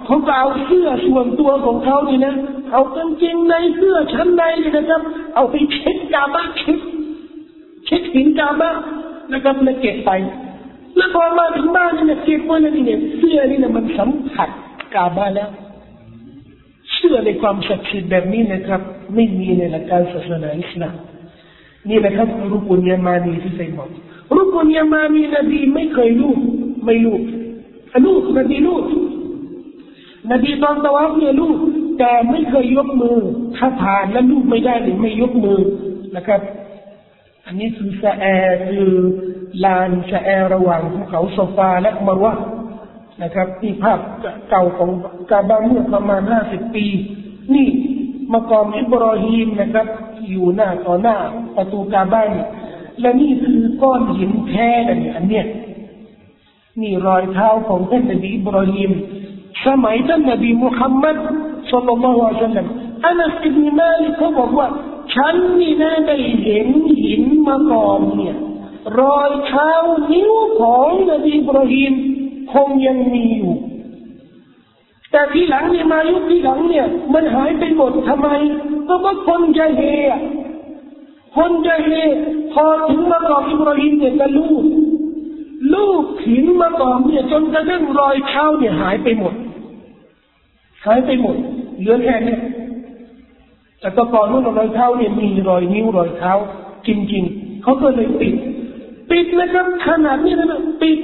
[0.04, 2.34] เขาก็เอาเสื้อส่วนตัวของเขานี่นะ
[2.72, 5.02] เอากางเกงในเสื้อชั้นในนี่นะครับ
[5.34, 6.78] เอาไปเช็ดกาบ้าเช็ด
[7.86, 8.70] เช็ดหินกาบ้า
[9.32, 10.10] นะครับแล้วเก็บไป
[10.96, 14.48] แล้วพอมาถึงบ้านนี่เนี่ยเก็บไว้แล้วนี่เนี่ยเสื้อนี่เนี่ยมันสัมผัส
[14.94, 15.50] กาบ้าแล้ว
[17.24, 18.80] ในความศักดิ์สิทธิ์แบบนี้นะครับ
[19.14, 20.94] ไม่มีในหลักการศาสนาอิสลาม
[21.88, 23.90] นี่แหละครับรุกุนยามานีที่ใส่บอก
[24.36, 26.38] รุกุนยามานีนบีไม่เคยลูก
[26.84, 27.22] ไม่ลูก
[28.06, 28.84] ลูกนบีลูก
[30.30, 31.56] นบีตอนตะวัฟเนี่ยลูก
[31.98, 33.18] แต่ไม่เคยยกมือ
[33.56, 35.60] ถ้าผ่านแล้วลูกไม่ได้หรือไม่ยกมือ
[36.16, 36.40] นะครับ
[37.46, 38.24] อันนี้คือสแอ
[38.68, 38.88] คือ
[39.64, 42.34] ลานสแอระหว่างภูเขาโซฟาและมารวะ
[43.22, 43.98] นะครับที่ภาพ
[44.50, 44.90] เก่าของ
[45.30, 46.86] กาบาเมื่อประมาณห้าสิบปี
[47.54, 47.68] นี่
[48.32, 49.86] มากอมอิบรอฮีมนะครับ
[50.28, 51.16] อยู่หน้าต่อหน้า
[51.56, 52.30] ประตูกาบ้าน
[53.00, 54.68] และนี่คือก้อนหินแท้
[55.16, 55.46] อันเนี้ย
[56.80, 58.90] นี่รอยเท้าของท่านนบีอิบรอฮีม
[59.66, 61.16] สมัยท่านนบีมุฮัมมัด
[61.72, 62.66] สุลลัลลอฮุอะลัยฮิวะสัลลัม
[63.06, 64.68] อานัสอิบนมาลิกเขาบอกว่า
[65.14, 66.68] ฉันนี่นะได้เห็น
[67.02, 68.36] หินมาก่อนเนี่ย
[69.00, 69.72] รอยเท้า
[70.12, 71.92] นิ้วของนบีอิบราฮิม
[72.52, 73.54] คงยังมีอยู่
[75.10, 78.28] แต่ที่หลังเนี่ยมายุคที่หลังเนี่ย มันหายไปหมดทำไม
[78.88, 79.82] ก็เพราะคนจะเฮ
[81.36, 81.90] คนจะเฮ
[82.52, 84.64] พอถึงมากอบอิบราฮิมเนี่ยก็ลูก
[85.74, 89.34] ลูกหินมากอบเนี่ยจนกระทั่งรอยเท้าเนี่ยหายไปหมด
[90.86, 91.36] หายไปหมด
[91.78, 92.36] เหลือแค่นี้
[93.80, 96.32] แต่ตะกอนนู้นรอยเท้าเนี่ยมีรอยนิ้วรอยเท้า
[96.86, 98.34] จริง ๆเขาก็เลยปิด
[99.10, 100.98] ปิดนะครับขนาดนี้นะปิด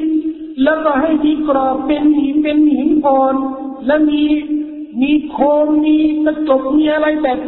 [0.62, 3.34] แล้วก็ให้มีกรอบเป็นหินเป็นหินอ่อน
[3.86, 4.22] แล้วมี
[5.02, 7.38] มีโคมมีกระจกมีอะไรแบบ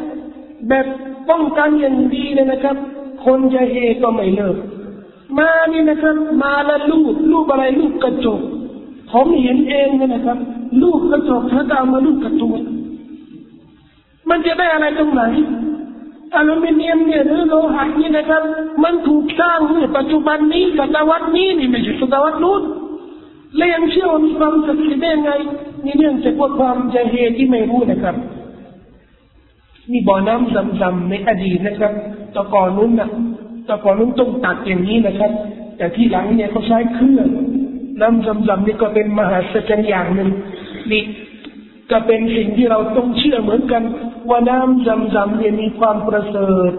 [0.68, 0.86] แบบ
[1.28, 2.76] ป้องกันอย่างดีเลยนะครับ
[3.24, 4.56] คนจะเฮก็ไม่เลิก
[5.38, 8.40] มานี่นะครับ มาแล้วลูกลูกอะไรลูกกระจก
[9.10, 10.38] ผมเห็นเองนะครับ
[10.82, 12.52] ลูกกระจกถ้าเอามาลูกกระจก
[14.30, 15.22] มันจะได้อะไรตรงไหน
[16.34, 18.42] อลูมิเนียมเนี่ยหรือโลหะนี่นะครับ
[18.84, 22.62] มันถูกสร้างในปัจจุบันนี้ศตวรรษนี้นี่ไม่ใช่ศตวรรษนู้น
[23.56, 25.30] และยังเชื่อว่ามีความศักดิ์สิทธิ์ได้ไง
[25.84, 28.16] นี่เรื่องจากว่าความใจเหตุที่ไม่รู้นะครับ
[29.90, 31.92] มีบ่อน้ำซำๆในอดีตนะครับ
[32.34, 33.08] ตะกอนนู้นนะ
[33.68, 35.30] ตะกอนนู้นต้องตัดอย่างนี้นะครับ
[35.76, 37.28] แต่ที่หลังเนี่ยเขาใช้เครื่อง
[38.00, 40.30] น้ำซำๆนี่ก็เป็นมหาศาลอย่างหนึ่ง
[40.92, 41.02] นี่
[41.90, 43.82] ก็เป็นสิ่งที่เราต้องเชื่อเหมือนกัน
[44.28, 46.72] ว่าน้ำจำจำเนี่ยมีความประเสริฐ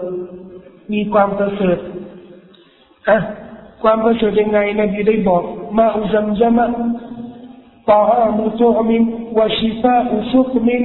[0.92, 1.78] มีความประเสริฐ
[3.08, 3.18] อะ
[3.82, 5.42] ความประเสริฐยังไงนบีได้บอก
[5.76, 6.66] มาอุจำจมะ
[7.90, 8.02] ตา
[8.38, 9.02] มุตุมิน
[9.38, 10.84] วชิฟาอุสุกมิน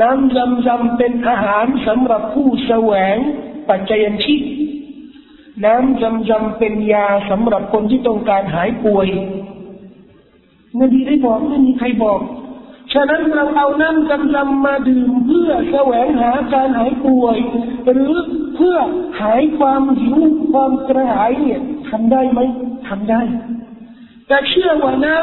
[0.00, 3.16] น้ำจำจำเป็นอาหารสำหรับผู้แสวง
[3.68, 4.42] ปัจจัยชีพ
[5.64, 9.08] น้ำจำจำเป็นยาสำหรับคนที่ต้องการหายป่วย
[10.80, 12.20] นบีได้บอกไม่มีใครบอก
[12.94, 17.36] ฉะนั้นเราเอาน้ำกำลังมาดื่มเพื่อแสวงหาการหายป่วย
[17.92, 18.14] หรือ
[18.54, 18.76] เพื่อ
[19.20, 20.18] หายความหิว
[20.52, 22.40] ความกระหายเนี่ยทำได้ไหม
[22.88, 23.22] ทำได้
[24.26, 25.16] แต่เชื่อว่าน้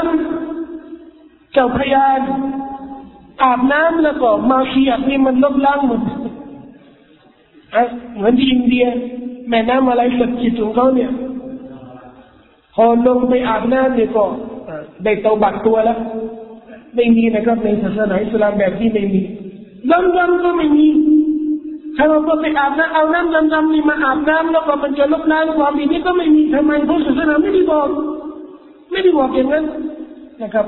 [0.73, 2.19] ำเจ้าพยาน
[3.43, 6.01] อาบน้ำแล้วก็มาเคียบนี่มันลบล้างหมด
[8.15, 8.85] เหมือนที่อินเดีย
[9.49, 11.11] แม่น้ำอะไรสักจิตของเขาเนี่ย
[12.75, 14.23] พอลงไปอาบน้ำเนี่ยก็
[15.03, 15.99] ได้เตาบัตรตัวแล้ว
[16.95, 19.21] ไม่มีนะครับในศาสนาอิสลามแบบที่ไม่มี
[19.91, 20.87] ลำดำก็ไม่มี
[21.97, 27.87] ถ้าเราก็ไปอาบน้ำเอาน้ำดำๆนี่มาอาบน้ำแล้วก็มันจะลบล้างความผิดนี่ก็ไม่มีทำไมพระศาสนาไม่ได้บอก
[28.91, 29.65] ไม่ได้บอกอย่างนั้น
[30.43, 30.67] นะครับ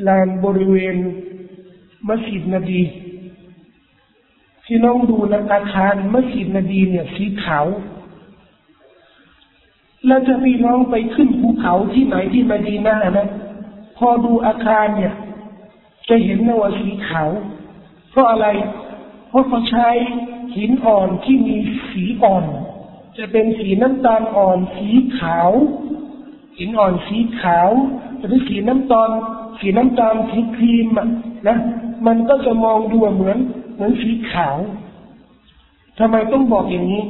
[0.07, 0.95] ลานบริเวณ
[2.07, 2.81] มัสยิดนบี
[4.65, 7.65] ที่น้องดูนะอาคารมัสยิดนบีเนี่ยสีขาว
[10.07, 13.27] แล้วจะพี่น้องไปขึ้นภูเขาที่ไหนที่มาดีนานะ
[13.97, 15.13] พอดูอาคารเนี่ย
[16.09, 17.29] จะเห็นนะว่าสีขาว
[18.11, 18.47] เพราะอะไร
[19.29, 19.89] เพราะเขาใช้
[20.55, 21.57] หินอ่อนที่มี
[21.91, 22.45] สีอ่อน
[23.17, 25.49] จะเป็นสีน้ำตาลอ่อน สีขาว
[26.57, 27.69] หินอ่อนสีขาว
[28.25, 29.09] หรือสีน้ำตาล
[29.59, 30.87] สีน้ำตาลสีครีม
[31.47, 31.57] นะ
[32.05, 33.37] มันก็จะมองดูเหมือน
[33.73, 34.57] เหมือนสีขาว
[35.99, 37.03] ทำไมต้องบอกอย่างนี้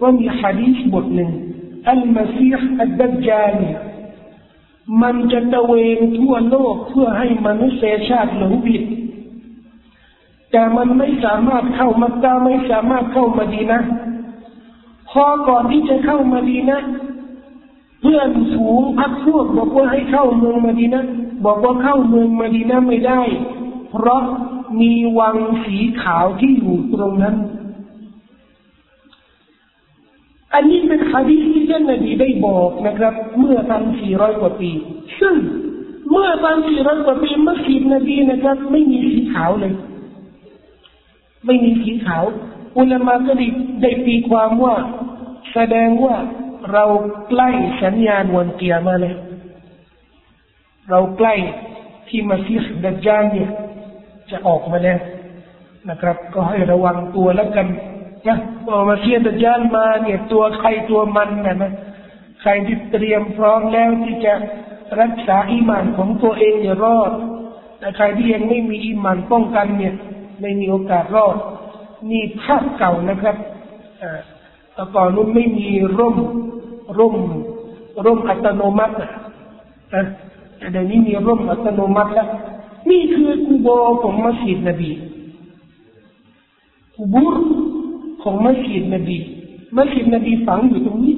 [0.00, 1.30] ว่ามีฮะดีษบทหนึ่ง
[1.88, 3.54] อัลมาซีฮ์อัดดัจจาล
[5.02, 8.82] มันจะตะเวนทั่วโลกเพื่อให้มนุษยชาติหลงผิด
[10.50, 13.80] แต่มันไม่สามารถเข้ามักกะไม่สามารถเข้ามาดีนะ
[15.10, 16.78] พอก่อนที่จะเข้ามาดีนะ
[18.00, 21.04] เพื่อนสูงพักพวกบอกว่าให้เข้าเมืองมาดีนะ
[21.44, 23.20] บอกว่าเข้าเมืองมาดีนะไม่ได้
[23.90, 24.22] เพราะ
[24.80, 27.36] มีวังสีขาวที่อยู่ตรงนั้น
[30.54, 34.70] อันนี้เป็นฮะดีที่ท่านนบีได้บอกนะครับ เมื่อพันสี่ร้อยกว่าปี
[35.20, 35.36] ซึ่ง
[36.10, 39.74] เมื่อพันสี่ร้อยกว่าปีมัสยิดนบีนะครับ ไม่มีสีขาวเลย
[41.46, 42.24] ไม่มีสีขาว
[42.78, 43.46] อุลามาก็ได้
[43.82, 44.74] ได้ตีความว่า
[45.52, 46.16] แสดงว่า
[46.72, 46.84] เรา
[47.28, 47.48] ใกล้
[47.82, 49.14] สัญญาณวันเกียร์มาเลย
[50.90, 51.34] เราใกล้
[52.08, 53.50] ที่มัสยิดดัจจานเนี่ย
[54.30, 54.98] จะออกมาแล้ว
[55.88, 57.66] นะครับ ก็ให้ระวังตัวแล้วกัน
[58.26, 61.72] นะพอมาเชียนตะจานมาเนี่ยตัวใครตัวมันนะนะ
[62.42, 64.34] ใครที่เตรียมพร้อมแล้วที่จะ
[65.00, 67.12] รักษาอิมานของตัวเองอย่ารอด
[67.78, 69.94] แต่ใครที่ยังไม่มีอิมานป้องกันเนี่ย
[70.40, 71.36] ไม่มีโอกาสรอด
[72.10, 73.36] นี่ภาพเก่านะครับ
[74.02, 74.18] อ่า
[74.74, 75.68] แต่ก่อนนู้นไม่มี
[75.98, 76.16] ร่ม
[76.98, 77.16] ร่ม
[78.04, 79.10] ร่มอัตโนมัตินะ
[80.58, 82.28] แต่เดี๋ยวนี้มีร่มอัตโนมัติแล้ว
[82.90, 83.68] นี่คือกูโบ
[84.02, 84.90] ของมัสยิดนบี
[86.94, 87.36] กูบูร
[88.22, 89.18] ของมัสยิดนบี
[89.76, 91.14] มัสยิดนบีฝังอยู่ตรงนี้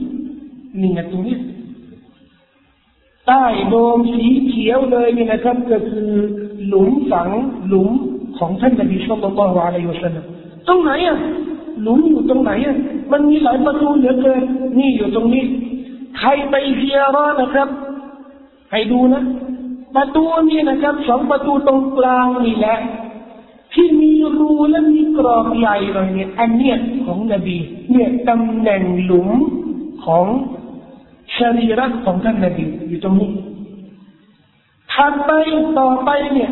[0.80, 1.36] นี่ไงตรงนี้
[3.26, 6.10] ใต้โดมสีเขียวเลยนี่นะครับก็คือ
[6.66, 7.28] หลุมฝัง
[7.68, 7.88] หลุม
[8.38, 10.24] ของท่านนบีสุลต่านละอะลัยฮิวสัลลัม
[10.68, 11.18] ตรงไหนอะ
[11.82, 12.76] หลุมอยู่ตรงไหนอะ
[13.12, 14.42] มันมีหลายประตูเหลือเกิน
[14.78, 15.44] นี่อยู่ตรงนี้
[16.18, 17.68] ใครไปเซียร์นะครับ
[18.72, 19.22] ให้ดูนะ
[19.94, 22.78] ประตูนี้นะครับสองประตูตรงกลางนี่แหละ
[23.74, 27.56] ที่มีรูและมีกรอบใหญ่เลยเนี่ยอันเนี้ยของนบี
[27.90, 29.28] เนี่ยตำแหน่งหลุม
[30.04, 30.26] ของ
[31.34, 33.32] ชรีรัตของท่านนบีอยู่ตรงนี้
[34.92, 35.32] ถัดไป
[35.78, 36.50] ต่อไปเนี่ย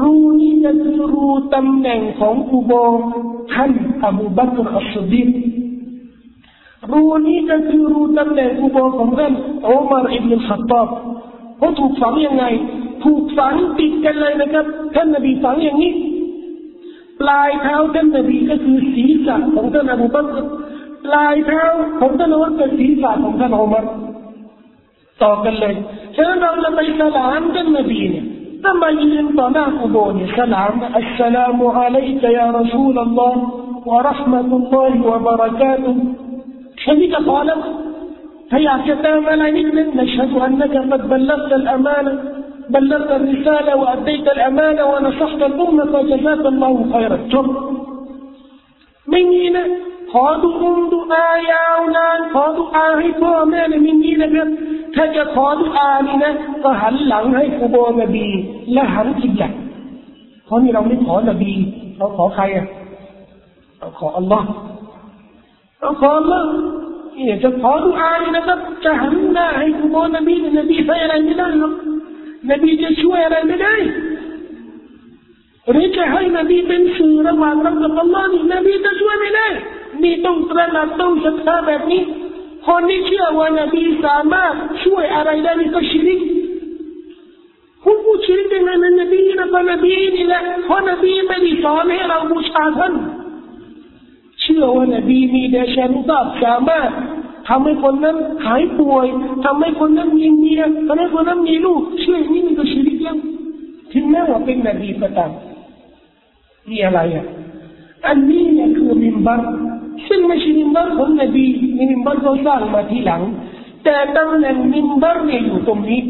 [0.00, 2.72] รูนี้จะคือรูตำแหน่งของอุโบ
[3.52, 3.70] ท่าน
[4.04, 5.22] อบูบักรอัสซดี
[6.92, 9.32] รูนี้จะคือรูตำแหน่งอุโบของท่าน
[9.66, 10.88] อุมารอิบนุขัตตอบ
[11.58, 12.44] เขาถูกฝังยังไง
[13.04, 15.92] ถูกฝังติดกันเลยนะครับ ท่านนบีฝังอย่างนี้
[17.20, 20.38] ปลายเท้าท่านนบีก็คือศีรษะของท่านอบูบักร
[21.06, 21.64] ปลายเท้า
[22.00, 23.84] ของท่านอุมัรเป็นศีรษะของท่านอุมัร
[25.22, 25.74] ต่อกันเลย
[26.16, 28.26] ฉะนั้นเราจะไปสลามท่านนบีเนี่ย
[28.62, 33.40] ถ้ามายืนต่อหน้ากูโบเนี่ยสลามอัสสลามุอะลัยกะยารอซูลลอฮ์
[33.88, 36.02] วะเราะห์มะตุลลอฮิวะบะเราะกาตุฮ์
[36.78, 37.60] แค่นี้ก็พอแล้ว
[38.49, 42.15] ถ้าอยากจะเติมอะไรนิดนึงนชัดอันนักบัดบัลลักตอัลอามานะ
[42.73, 47.47] بلغت الرسالة وأديت الأمانة ونصحت الأمة فجزاك الله خيرا จบ
[49.09, 49.65] ไม่มีนะ
[50.11, 54.47] ขอดูอุมดูอายาวนานขอดูอาให้พ่อแม่เนี่ยไม่มีนะครับ
[54.95, 58.27] ถ้าจะขอดูอานี่นะก็หันหลังให้กูโบนบี
[58.73, 59.47] และหันกิบลั
[60.45, 61.53] เพราะนี่เราไม่ขอนบี
[61.97, 62.65] เราขอใครอ่ะ
[63.79, 64.47] เราขออัลลอฮ์
[65.79, 66.47] เราขออัลลอฮ์
[67.24, 71.74] เนี่ยจะขอดูอานี่นะครับจะหันหน้าให้กูโบนบีนบีใส่อะไรไม่ได้หรอก
[72.50, 73.74] นบีจะช่วยอะไรไม่ได้
[75.70, 79.46] หรือจะให้นบีเป็นสื่อระหว่างเรากับอัลลอฮ์นี่นบีจะช่วยไม่ได้
[80.02, 82.02] นี่ต้องตระหนักต้องศรัทธาแบบนี้
[82.66, 84.54] คนที่เชื่อว่านบีสามารถ
[84.84, 86.20] ช่วยอะไรได้นี่ก็ชิริก
[87.84, 92.94] คุณพูดชิริกได้ไงมันนบีนะก็นบีนี่แหละเพราะนบีไม่ได้สอนให้เราบูชาท่าน
[94.48, 96.90] เชื่อว่านบีมีเดชานุภาพสามารถ
[97.48, 99.06] ทำให้คนนั้นหายป่วย
[99.44, 103.18] ทำให้คนนั้นมีเมียทำให้คนนั้นมีลูกเชื่อนี่มันก็ชิริกแล้ว
[103.92, 105.30] ถึงแม้ว่าเป็นนบีก็ตาม
[106.70, 107.26] นี่อะไรอะ
[108.06, 109.40] อันนี้เนี่ยคือมิมบัร
[110.08, 111.46] ซึ่งไม่ใช่มิมบัรของนบี
[111.78, 113.22] มิมบัรเขาสร้างมาทีหลัง
[113.84, 116.00] แต่ตำแหน่งมิมบัรเนี่ยอยู่ตรงนี้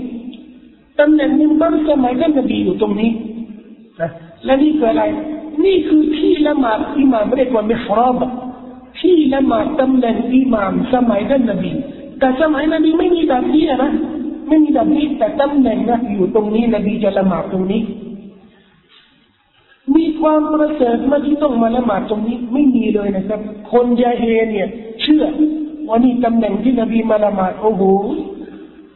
[0.98, 3.10] ตำแหน่งมิมบัรสมัยท่านนบีอยู่ตรงนี้
[4.00, 4.10] นะ
[4.44, 5.04] และนี่คืออะไร
[5.64, 8.16] นี่คือที่ละหมาดอิหม่ามเรียกว่ามิฮราบ
[9.00, 11.72] ที่ละหมาดตำแหน่งอิหม่ามสมัยท่านนบี
[12.18, 13.90] แต่สมัยนบีไม่มีแบบนี้นะ
[14.48, 17.82] ไม่มีแบบนี้แต่ตำแหน่งนะอยู่ตรงนี้นบีจะละหมาดตรงนี้
[19.96, 23.40] มีความประเสริฐมาที่ต้องมาละหมาดตรงนี้ไม่มีเลยนะครับ
[23.72, 24.68] คนยาเฮเนี่ย
[25.00, 25.24] เชื่อ
[25.88, 27.82] ว่านี่ตำแหน่งที่นบีมาละหมาดโอ้โห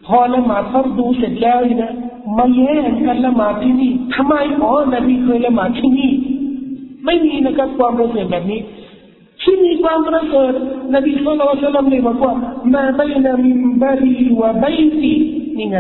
[0.07, 1.93] พอละหมาดเขาดูเสร็จแล้วนะ
[2.39, 6.12] มาแย่งกันละหมาดที่นี่ทำไมอ๋อนบีเคยละหมาดที่นี่
[7.05, 8.61] ไม่มีนะครับความประเสริฐแบบนี้
[9.43, 10.53] ที่มีความประเสริฐ
[10.95, 12.35] นบีสุลต่านเลยบอกว่า
[12.75, 14.65] มาบนมิมบารีวะบ
[15.01, 15.15] ตี
[15.57, 15.77] นี่ไง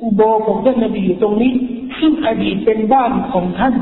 [0.00, 1.52] กูโบของท่านนบีอยู่ตรงนี้
[1.98, 3.74] ซึ่งอดีตเป็นบ้านของท่าน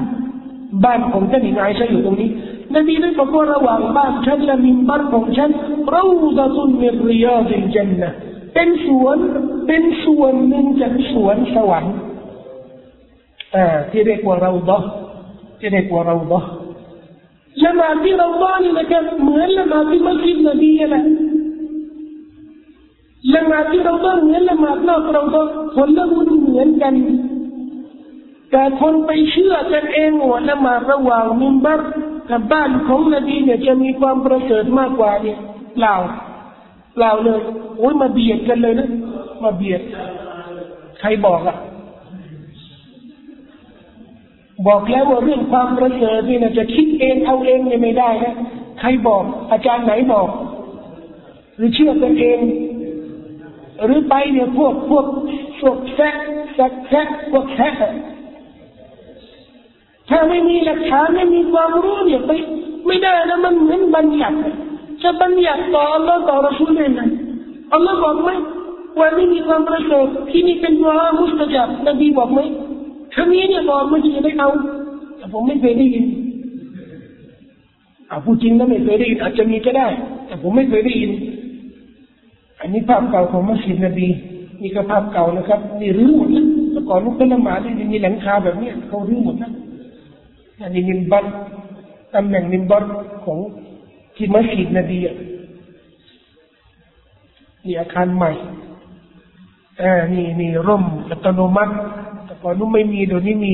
[0.84, 2.30] บ้านของท่านอินไอชาอยู่ตรงนี้
[2.76, 5.50] นบีได้บอกว่าระหว่างบ้านฉันและมิมบัรของฉัน
[5.90, 6.04] เรา
[6.38, 8.12] ดะตุนมิริยาดิจันนะ
[8.54, 9.16] เป็นสวน
[9.66, 11.94] เป็นส่วนหนึ่งจากสวนสวรรค์
[13.54, 14.82] อ่าที่เรียกว่าเราดะ
[15.58, 16.42] ที่เรียกว่าเราดะ
[17.64, 21.04] ละหมาดที่เราบ้านนี่นะครับเหมือนละหมาดที่มัสยิดนบีแหละ
[23.34, 26.94] ละหมาดที่เราบ้านเหมือนละหมาดนอกเราบ้านผลละบุญเหมือนกัน
[28.50, 31.80] แต่คนไปเชื่อกันเองว่าละหมาดระหว่างมิมบัต
[32.30, 35.38] กับบ้านของนบีเนี่ยจะมีความประเสริฐมากกว่าเนี่ย
[35.74, 35.94] เปล่า
[36.94, 37.40] เปล่าเลย
[37.78, 38.88] โอ้ยมาเบียดกันเลยนะ
[39.42, 39.80] มาเบียด
[41.00, 41.56] ใครบอกอะ
[44.66, 48.34] บอกแล้วว่าเรื่องความประเสริฐนี่นะจะคิดเองเอาเองเนี่ยไม่ได้นะ
[48.80, 50.28] ใครบอก อาจารย์ไหนบอก
[51.56, 52.40] หรือเชื่อกันเอง
[53.84, 55.06] หรือไปเนี่ยพวกพวก
[55.60, 56.16] พวกแซก
[56.54, 57.74] แซกแซกพวกแซก
[60.08, 62.30] ถ้าไม่มีหลักฐานไม่มีความรู้เนี่ยไป
[62.86, 64.38] ไม่ได้นะมันเหมือนบัญญัติ
[65.02, 67.00] จะบัญญัติต่ออัลลอฮ์ต่อรสูลได้ไหม
[67.72, 68.30] อัลลอฮ์บอกไหม
[68.98, 72.40] ว่าไม่มีความประเสริฐที่นี่เป็นวามุสตจับนบีบอกไหม
[73.14, 74.48] คำนี้เนี่ยบอกไม่จะได้เอา
[75.16, 76.04] แต่ผมไม่เคยได้ยิน
[78.10, 79.86] อาผู้จริงนะไม่เคยได้ยินอาจจะมีก็ได้
[80.26, 81.10] แต่ผมไม่เคยได้ยิน
[82.60, 84.08] อันนี้ภาพเก่าของมัสยิดนบี
[84.62, 89.50] นี่ก็ภาพเก่านะครับนี่รื้อหมดแล้วแต่ก่อนลูกเป็นละหมาดนี่มีหลังคาแบบนี้เขารื้อหมดนะ
[90.62, 91.24] อันนี้มิมบัร
[92.14, 92.84] ตำแหน่งมิมบัร
[93.24, 93.38] ของ
[94.16, 94.98] ที่มัสยิดนบี
[97.64, 98.32] นี่อาคารใหม่
[99.80, 101.74] อ่านี่นี่ร่มอัตโนมัติ
[102.42, 103.52] ก่อนนู้นไม่มีเดี๋ยวนี้มี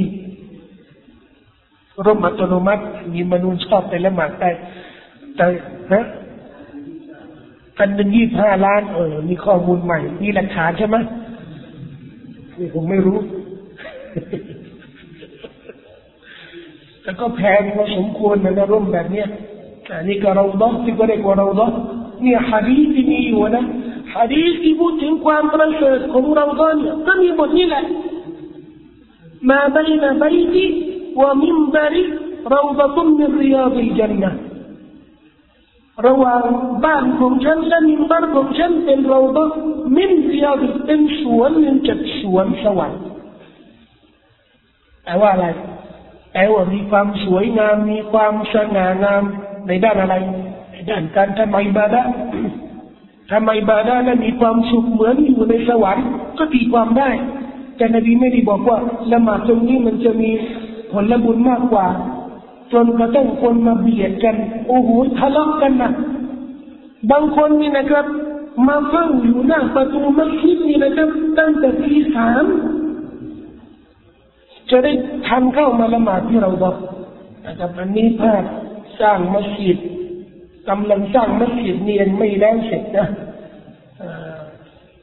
[2.07, 2.83] ร่มอัตโนมัติ
[3.13, 4.51] มีมนุษย์ชอบไปละหมาดได้
[5.37, 5.47] แต่
[5.93, 6.05] ฮะ
[7.79, 10.97] อันหนึ่งยี่ห้าล้านเออมีข้อมูลใหม่ มีหลักฐานใช่ไหม
[12.59, 13.19] นี่ผมไม่รู้
[17.03, 19.29] แต่ก็แพงพอสมควรนะร่มแบบเนี้ย
[19.97, 21.69] อันนี้ก็เราดอที่ก็เรียกว่าเราดอ
[22.23, 23.65] เนี่ยฮะดีที่มีอยู่นะ
[24.15, 27.85] ฮะดีที่พูดถึงความประเสริฐของเราดอเนี่ยก็มีบทนี้แหละ
[29.50, 30.66] มาบนบยติ
[31.22, 32.04] วมิมบริ
[32.50, 34.34] เราจะต้องมีริยาบิจันนะ
[36.08, 36.42] ระหว่าง
[36.86, 39.46] บ้านของฉันและมิมบารของฉันเป็นเราดอ
[39.96, 43.00] มินริยาบิเป็นสวนหนึ่งจากสวนสวรรค์
[45.04, 45.48] แต่ว่าอะไร
[46.32, 49.24] แปลว่ามีความสวยงามมีความสง่างาม
[49.68, 50.16] ในด้านอะไร
[50.72, 52.02] ในด้านการทำอิบาดะ
[53.32, 57.10] ทำอิบาดะนั้นมีความสุขเหมือนอยู่ในสวรรค์ก็ตีความได้
[57.77, 58.79] แต่นบีไม่ได้บอกว่า
[59.13, 60.31] ละหมาดตรงนี้มันจะมี
[60.93, 61.87] ผลบุญมากกว่า
[62.73, 64.37] จนกระทั่งคนมาเบียดกัน
[64.69, 65.93] โอ้โหทะเลาะกันนะ
[67.11, 68.07] บางคนนี่นะครับ
[68.69, 71.09] มาเฝ้าอยู่หน้าประตูมัสยิดนี่นะครับ
[71.39, 72.45] ตั้งแต่ตีสาม
[74.71, 74.93] จะได้
[75.27, 76.77] ทันเข้ามาละหมาดที่เราบอก
[77.47, 78.43] นะครับอันนี้ภาพ
[79.01, 79.79] สร้างมัสยิด
[80.69, 83.07] กำลังสร้างมัสยิดเนียนไม่แล้วเสร็จนะ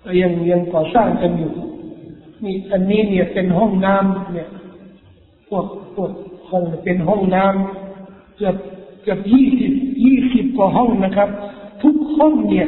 [0.04, 1.52] ก็ยังยังก่อสร้างกันอยู่
[2.44, 4.50] นี่อันนี้เนี่ยเป็นห้องน้ำเนี่ย
[5.50, 5.66] พวก
[5.96, 6.12] พวก
[6.50, 8.56] ห้องเป็นห้องน้ำเกือบ
[9.02, 9.74] เกือบยี่สิบ
[10.06, 11.30] ยี่สิบกว่าห้องนะครับ
[11.84, 12.68] ทุกห้องเนี่ย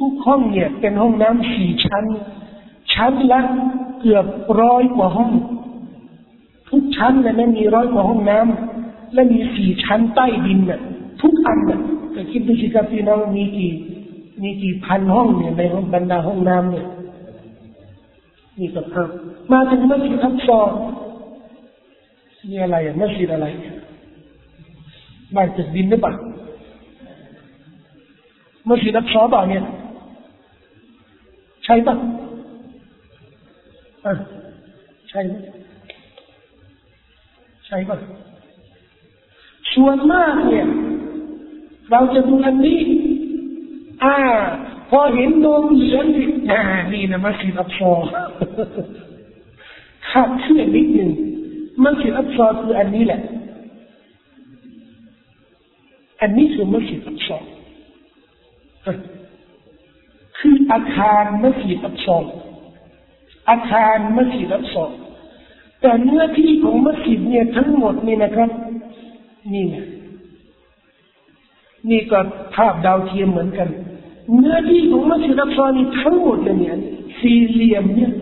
[0.00, 2.04] ทุกห้องเนี่ย เป็นห้องน้ำสี่ชั้น
[2.92, 3.40] ชั้นละ
[4.00, 4.26] เกือบ
[4.60, 5.32] ร้อยกว่าห้อง
[6.70, 10.80] ทุกชั้นเลยนะมีร้อยกว่าห้องน้ำและมีสี่ชั้นใต้ดินน่ะ
[11.22, 11.80] ทุกอันน่ะ
[12.12, 13.72] แต่คิดดูสิครับพี่น้องมีกี่
[14.42, 15.62] มีกี่พันห้องเนี่ยใน
[15.94, 16.86] บรรดาห้องน้ำเนี่ย
[18.58, 19.08] นี่ก็ครับ
[19.52, 20.60] มาถึงมัสยิดอักซอ
[22.48, 23.46] มีอะไรอะมัสยิดอะไร
[25.34, 26.12] บ้านตึกดินหรือเปล่า
[28.68, 29.64] มัสยิดอักซอเปล่าเนี่ย
[31.64, 31.96] ใช่ปะ
[34.06, 34.12] อะ
[35.08, 35.34] ใช่ไหม
[37.66, 37.96] ใช่ปะ
[39.74, 40.66] ส่วนมากเนี่ย
[41.90, 42.80] เราจะดูอันนี้
[44.04, 44.16] อ่า
[44.94, 46.06] พอเห็นดวงเหลือง
[46.50, 46.60] อ่า
[46.92, 47.92] นี่นะมัสยิดอักซอ
[50.10, 51.10] ขาดเชื่อนิดหนึ่ง
[51.84, 53.20] มัสยิดอักซอคืออันนี้แหละ
[56.20, 57.38] อันนี้คือมัสยิดอักซอ
[60.38, 62.16] คืออาคารมัสยิดอักซอ
[63.50, 64.84] อาคารมัสยิดอักซอ
[65.80, 68.50] แต่เนื้อที่ของมัสยิดเนี่ยทั้งหมดนี่นะครับ
[69.52, 69.86] นี่เนี่ย
[71.90, 72.18] นี่ก็
[72.54, 73.68] ภาพดาวเทียมเหมือนกัน
[74.40, 76.76] เนื้อที่ของมัสยิดอักซอนี่ทั้งหมดเลยเนี่ย
[77.18, 78.12] สี่เหลี่ยมเนี่ย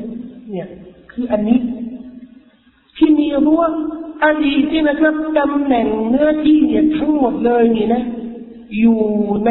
[0.51, 0.69] เนี่ย
[1.13, 1.59] คืออันนี้
[2.97, 3.63] ที่มีรั้ว
[4.25, 8.03] อดีตที่นะครับตำแหน่งเนื้อที่เนี่ยทั้งหมดเลยนี่นะ
[8.79, 9.01] อยู่
[9.45, 9.51] ใน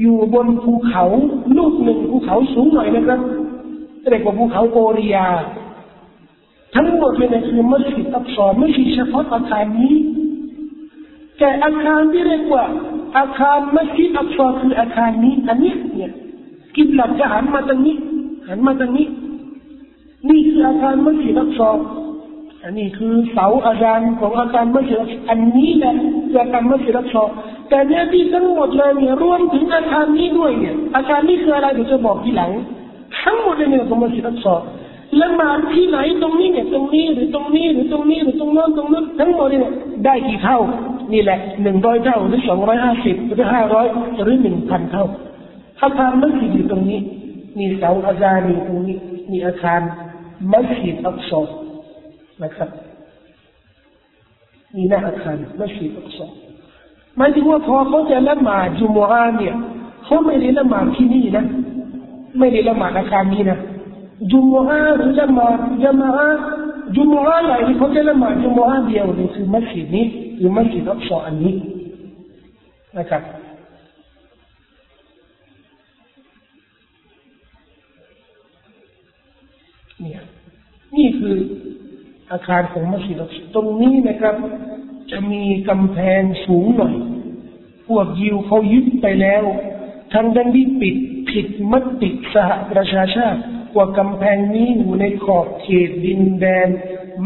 [0.00, 1.04] อยู่บนภูเขา
[1.56, 3.20] ลูกหนึ่งภูเขาสูงหน่อยนะครับ
[4.08, 5.26] เรียกว่าภูเขาโอริยา
[6.74, 9.94] ทั้งหมดเลยนะคือมัสยิดอักซอไม่ใช่เฉพาะอาคารนี้
[11.38, 12.64] แต่อาคารที่เรียกว่า
[13.18, 16.12] อาคารมัสยิดอักซอคืออาคารนี้อันนี้เนี่ย
[16.76, 17.96] กิบหลับจะหันมาตรงนี้
[18.48, 19.06] หันมาตรงนี้
[20.28, 21.70] นี่คืออาคารมัสยิดอักซอ
[22.62, 24.98] อันนี้คือเสาอาจารย์ของอาคารมัสยิด
[25.28, 25.94] อันนี้แหละ
[26.40, 27.22] อาคารมัสยิดอักซอ
[27.68, 32.50] แต่เนี่ยที่ทั้งหมดเลยเนี่ยรวมถึงอาคารนี้ด้วยเนี่ยอาคารนี้คืออะไรเดี๋ยวจะบอกทีหลัง
[33.20, 34.54] ทั้งหมดเลยเนี่ยของมัสยิดอักซอ
[35.18, 39.62] ละหมาดที่ไหนตรงนี้เนี่ยตรงนี้หรือตรงนี้หรือตรงนี้หรือตรงโน้นตรงนั้นทั้งหมดเนี่ย
[40.04, 40.58] ได้กี่เท่า
[41.12, 43.86] นี่แหละหนึ่งร้อยเท่าหรือสองร้อยห้าสิบหรือห้าร้อย
[44.22, 45.06] หรือหนึ่งพันเท่า
[45.82, 47.00] อาคารมัสยิดอยู่ตรงนี้
[47.58, 48.96] มีเสาอาจารย์อยู่ตรงนี้
[49.30, 49.80] มีอาคาร
[50.52, 51.48] มัสยิดอักษร
[52.42, 52.70] นะครับ
[54.76, 56.30] มีหน้าอาคารมัสยิดอักษร
[57.16, 59.54] หมายถึงว่าพอเขาจะละหมาดจุมอาเนี่ย
[60.04, 61.44] เขาไม่ได้ละหมาดที่นี่นะ
[62.38, 63.58] ไม่ได้ละหมาดอาคารนี้นะ
[64.32, 65.48] จุมอาหรือละมา
[65.82, 66.10] จามา
[66.96, 70.06] จุมอาใหญ่ที่เขาจะละหมาดจุมอาเดียวนี่คือมัสยิดนี้
[70.38, 71.54] หรือมัสยิดอักษรอันนี้
[72.98, 73.22] นะครับ
[80.00, 80.22] เนี่ย
[80.96, 81.36] นี่คือ
[82.30, 83.16] อาคารของมัสยิด
[83.54, 84.34] ตรงนี้นะครับ
[85.10, 86.94] จะมีกำแพงสูงหน่อย
[87.88, 89.42] พวกยิวเขายึดไปแล้ว
[90.12, 90.96] ทั้งดันที่ปิด
[91.30, 93.40] ผิดมติสหประชาชาติ
[93.76, 96.68] ว่ากำแพงนี้อยู่ในขอบเขตดินแดน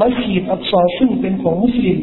[0.00, 1.98] มัสยิดอักษรซึ่งเป็นของมุสลิม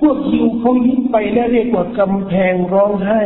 [0.00, 3.22] พวกยิวเขายึดไปและเรียกว่ากำแพงร้องไห้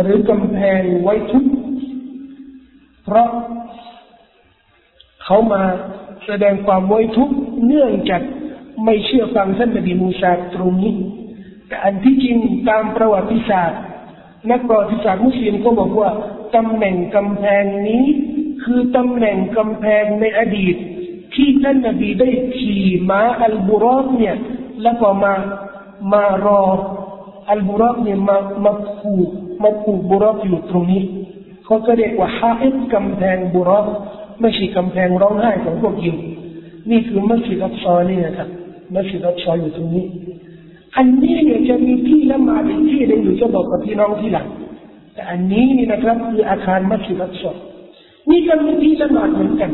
[0.00, 1.46] หรือกำแพงไว้ทุก
[3.04, 3.28] เพราะ
[5.24, 5.62] เขามา
[6.26, 7.30] แสดงความไว้ทุก
[7.64, 8.22] เนื่องจาก
[8.84, 10.94] ไม่เชื่อฟังท่านนบีมูซาตรงนี้
[11.66, 12.36] แต่อันที่จริง
[12.68, 13.80] ตามประวัติศาสตร์
[14.50, 16.10] นักประวัติศาสตร์มุสลิมก็บอกว่า
[16.54, 18.04] ตำแหน่งกำแพงนี้
[18.64, 20.76] คือตำแหน่งกำแพงในอดีต
[21.34, 22.28] ที่ท่านนบีได้
[22.58, 24.36] ขี่ม้าอัลบุรอดเนี่ย
[24.82, 25.32] แล้วก็มา
[26.12, 26.64] มารอ
[27.50, 29.30] อัลบุรอกเนี่ยมามาผูก
[29.62, 31.02] มาผูกบุรอกอยู่ตรงนี้
[31.64, 33.86] เขาก็เรียกว่าฮาอิดกำแพงบุรอก
[34.40, 36.16] ไม่ใช่กำแพงร้องไห้ของพวกยิว
[36.90, 38.48] นี่คือมัสยิดอัลซอนี่นะครับ
[38.94, 40.06] มัสยิดอัลซออยู่ตรงนี้
[40.96, 44.46] อันนี้เนี่ยจะมีที่ละหมาดอีกที่หนึ่งอยู่จะบอกกับพี่น้องที่หลัง
[45.14, 47.50] แต่อันนี้นี่นะครับคืออาคารมัสยิดอัลซอ
[48.34, 49.70] นี่ก็มีที่ละหมาดเหมือนกัน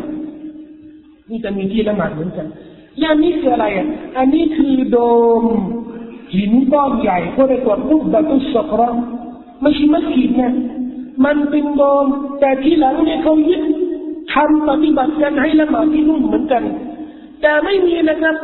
[1.30, 2.46] นี่จะมีที่ละหมาดเหมือนกัน
[2.98, 3.86] แล้นี่คืออะไรอะ
[4.18, 4.98] อันนี้คือโด
[5.40, 5.44] ม
[6.34, 8.82] หินก้อนใหญ่ก็เรียกว่ารูปบัตุสกร
[9.60, 10.52] ไม่ใช่มัสยิดนะ
[11.24, 12.06] มันเป็นโดม
[12.40, 13.62] แต่ที่หลังเนี่ยเขายึด
[14.32, 16.62] ทำปฏิบัติกันให้ละหมาดที่นู่นเหมือนกัน
[17.42, 18.36] แต่ไม่มีนะครับ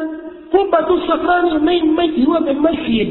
[0.53, 3.09] พวกบัตุสกรนี่ไม่ไม่ถือว่าเป็นมัสยิด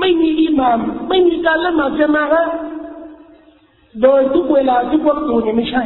[0.00, 0.78] ไม่มีอิหมาม
[1.08, 2.46] ไม่มีการละหมาดจะมาฮะ
[4.02, 5.82] โดยทุกเวลาทุกวัตถุเนี่ยไม่ใช่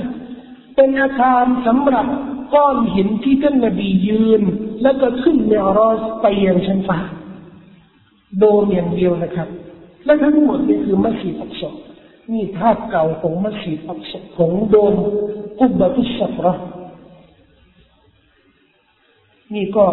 [0.74, 2.06] เป็นอาคารสำหรับ
[2.54, 4.42] ก้อนหินที่ท่านนบียืน
[4.82, 6.98] แล้วก็ขึ้นเมรอสไปยังชั้นฟ้า
[8.38, 9.48] โดมอย่างเดียวนะครับ
[10.04, 11.74] และทั้งหมดนี่คือมัสยิดอักษร
[12.32, 14.94] นี่ภาพเก่าของมัสยิดอักษรของโดม
[15.58, 16.54] กุบบะตุสฟระ
[19.54, 19.84] นี่ก็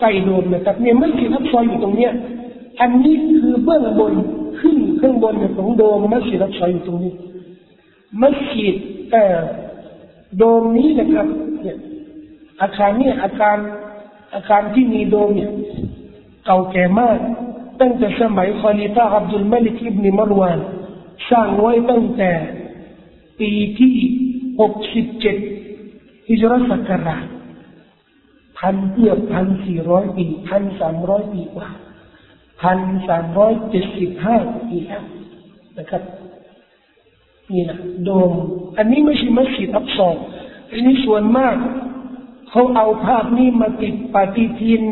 [0.00, 2.12] ใกล้โดมนะครับเนี่ยมัสยิดอักษรอยู่ตรงเนี้ย
[2.80, 4.14] อันนี้คือเบื้องบน
[4.60, 7.12] ขึ้นข้างบนของโดมมัสยิดอักษรอยู่ตรงนี้
[8.22, 8.76] มัสยิด
[9.10, 9.24] แต่
[10.38, 11.26] โดมนี้นะครับ
[11.60, 11.76] เนี่ย
[12.60, 13.56] อาคารนี่ยอาคาร
[14.34, 15.50] อาคารที่มีโดมเนี่ย
[16.44, 17.18] เก่าแก่มาก
[17.80, 20.58] ตั้งแต่สมัยคอลีฟาอับดุลมาลิกอิบนิมารวาน
[21.30, 22.32] สร้างไว้ตั้งแต่
[23.40, 23.94] ปีที่
[24.60, 25.36] หกสิบเจ็ด
[26.28, 27.24] ฮิจรัสกราช
[28.58, 31.68] พันเกือบพันสี่ร้อยปีพันสามร้อยปีกว่า
[32.62, 32.78] พัน
[33.08, 34.36] สามร้อยเจ็ดสิบห้า
[34.68, 35.02] ปีแล้ว
[35.78, 36.02] นะครับ
[37.52, 38.32] นี่นะโดม
[38.78, 40.08] อันนี้ไม่ใช่มัสยิดอับซอ
[40.70, 41.54] อันนี้ส่วนมาก
[42.50, 44.82] เขาเอาภาพนี้มาติดปฏิทิน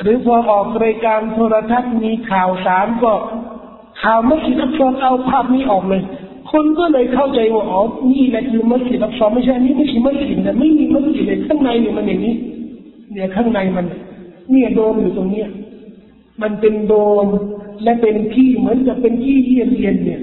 [0.00, 3.12] หรือพอออกรายการโทรทัศน์มีข่าวสารก็
[4.02, 6.02] ข่าวมัสยิดอับซอเอาภาพนี้ออกเลย
[6.52, 7.80] คนก็เลยเข้าใจว่าอ๋อ
[8.12, 12.34] นี่แหละคือมัสยิดอับซอไม่ใช่นี่ไม่ใช่มัสยิดนะไม่มีมัสยิดเลยข้างในเนี่ยมันอย่างนี้
[13.12, 13.86] เนี่ยข้างในมัน
[14.50, 15.48] เนี่ยโดมอยู่ตรงเนี้ย
[16.42, 16.94] มันเป็นโด
[17.24, 17.26] ม
[17.82, 20.20] และเป็นที่เหมือนจะเป็นที่เรียนเรียนเนี่ย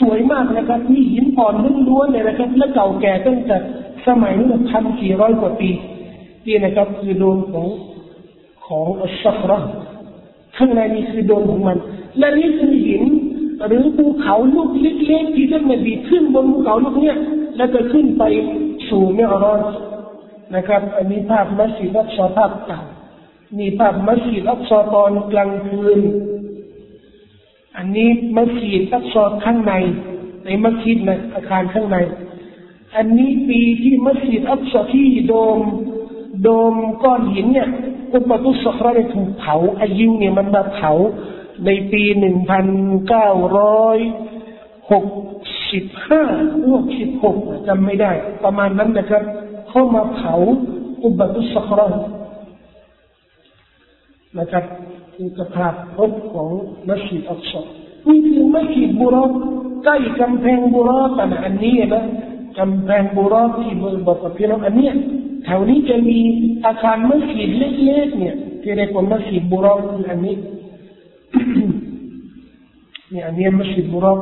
[0.00, 1.54] สวยมากนะครับมีหินอ่อน
[1.88, 3.56] ล้วนๆเลยนะครับ และเก่าแก่ตั้งแต่
[4.06, 5.70] สมัยนี้พันสี่ร้อยกว่าปี
[6.46, 7.68] นี่นะครับคือโดมของ
[8.66, 9.52] ของอัสซัฟร
[10.56, 11.78] ข้างในนี้คือโดมของมัน
[12.18, 13.02] และนี่คือหิน
[13.66, 17.16] หรือภูเขาลูกเล็กๆที่ท่านนบีขึ้นบนภูเขาลูกเนี้ย
[17.56, 18.24] แล้วก็ขึ้นไป
[18.88, 19.60] สู่เมฆร้อน
[20.54, 22.80] นะครับ อันนี้ภาพมัสยิดอักษรภาพเก่า
[23.58, 26.00] นี่ภาพมัสยิดอักษรตอนกลางคืน
[27.76, 29.72] อันนี้มัสยิดอักษรข้างใน
[30.44, 31.96] ในมัสยิดในอาคารข้างใน
[32.96, 35.60] อันนี้ปีที่มัสยิดอักษรที่โดม
[36.42, 37.68] โดมก้อนหินเนี่ย
[38.14, 40.90] อุปตุสคราได้ถูกเผาอายุเนี่ยมันมาเผา
[41.66, 42.66] ในปีหนึ่งพัน
[43.08, 43.98] เก้าร้อย
[44.92, 45.04] หก
[45.72, 46.22] สิบห้า
[46.72, 47.36] หกสิบหก
[47.66, 48.12] จำไม่ได้
[48.44, 49.22] ประมาณนั้นนะครับ
[49.70, 50.34] เข้ามาเผา
[51.04, 51.88] อุบัตุสครา
[54.38, 54.64] นะครับ
[55.14, 56.48] คือสภาพพบของ
[56.88, 57.66] มัสยิดอักษร
[58.08, 59.24] นี่คือมัสยิดบุรอ
[59.84, 62.04] ใกล้กำแพงบุรอตนอันนี้นะ
[62.58, 64.88] กำแพงบุรอที่เมืองบอกกับพี่น้องอันนี้
[65.44, 66.18] แถวนี้จะมี
[66.66, 70.34] อาคารมัสยิดเล็กๆเนี่ยที่เรียกว่ามัสยิดบุรอก คืออันนี้
[73.10, 74.14] เนี่ยอันนี้มัสยิดบุรอก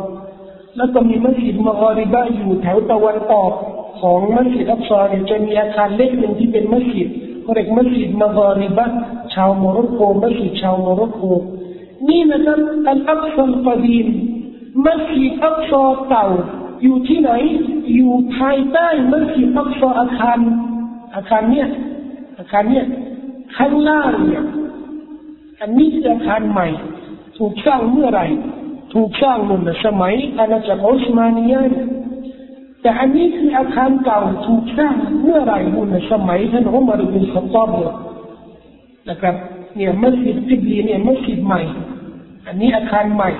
[0.76, 3.52] แล้วก็มีมัสยิดมกอริบะอยู่แถวตะวันออก
[4.00, 7.08] ของมัสยิดอักศอเนี่ยจะมีอาคารเล็กหนึ่งที่เป็นมัสยิด
[7.48, 8.86] เขาเรียกมัสยิดมกอริบะ
[9.34, 11.22] ชาวโมร็อกโกมัสยิดชาวโมร็อกโก
[12.08, 12.58] นี่นะครับ
[12.88, 14.06] الأقصى القديم
[14.86, 16.26] มัสยิดอักศอเก่า
[16.82, 17.30] อยู่ที่ไหน
[17.94, 20.38] อยู่ภายใต้มัสยิดอักษรอาคาร
[21.14, 21.68] อาคารเนี้ย
[22.38, 22.86] อาคารเนี้ย
[23.56, 24.44] ข้างล่างเนี่ย
[25.60, 26.68] อันนี้ออาคารใหม่
[27.38, 28.26] ถูกสร้างเมื่อไหร่
[28.94, 31.70] ถูกสร้างนุ่นสมัยอาณาจักรอุสมานียน
[32.82, 37.92] แต่อันนี้คืออาคารเก่าถูกสร้างเมื่อไหร่บุญสมัยท่านอุมารบินขตอบเลย
[39.08, 39.34] นะครับ
[39.76, 41.60] เนี่ยมัสยิดกิบลีเนี่ยมัสยิดใหม่
[42.46, 43.30] อันนี้อาคารใหม่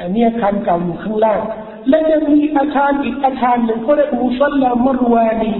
[0.00, 1.40] อันนี้อาคารเก่าอยู่ข้างล่าง
[1.88, 5.52] และยังมีอาคารอีกอาคารหนึ่งเขาเรียกมุสลามรวานี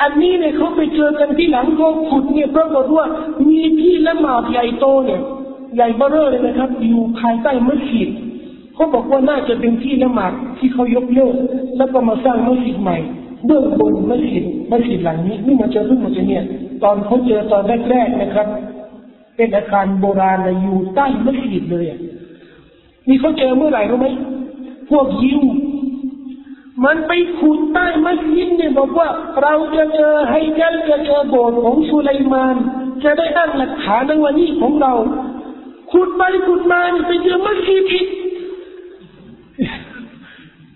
[0.00, 3.04] อันนี้เนี่ยเขาไปเจอกันที่หลังเขาขุดเนี่ยปรากฏว่า
[3.48, 5.20] มีที่ละหมาดใหญ่โตเนี่ย
[5.74, 8.08] ใหญ่เบ้อเร่อเลยนะครับ อยู่ภายใต้มัสยิด
[8.74, 11.34] เขาบอกว่าน่าจะเป็นที่ละหมาดที่เขายกเลิก
[11.76, 12.98] แล้วก็มาสร้างมัสยิดใหม่
[13.46, 16.44] เบื้องบนมัสยิดมัสยิดหลังนี้นี่มาเจอเพิ่งมาเจอเนี่ย
[16.82, 18.46] ตอนเขาเจอตอนแรกๆนะครับ
[19.36, 21.84] เป็นอาคารโบราณอยู่ใต้มัสยิดเลย
[23.08, 24.06] นี่เขาเจอเมื่อไหร่รู้ไหม
[24.90, 25.40] พวกยิว
[26.84, 29.08] มันไปขุดใต้มัสยิดเนี่ยบอกว่า
[29.42, 32.56] เราจะเจอให้ยัลจะเจอโบสถ์ของสุไลมาน
[33.04, 34.92] จะได้อ้างหลักฐานในวันนี้ของเรา
[35.92, 38.06] ขุดไปขุดมาไปเจอมัสยิดอีก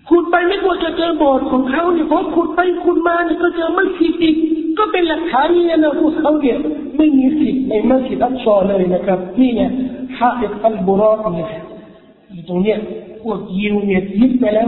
[0.09, 4.35] ขุดไปไม่ควรจะเจอโบสถ์ของเขาเนี่ยเพราะขุดไปขุดมาเนี่ยก็เจอมัสยิดอีก
[4.77, 6.57] ก็เป็นหลักฐานนี่นะพวกเขาเนี่ย
[6.97, 9.71] ไม่มีสิทธิ์ในมัสยิดอัลซอเลยนะครับนี่เนี่ย
[10.17, 11.49] ฮาอิอัลบุรอเนี่ย
[12.47, 12.77] ตรงเนี้ย
[13.23, 14.67] พวกยิวเนี่ยยึดไปแล้ว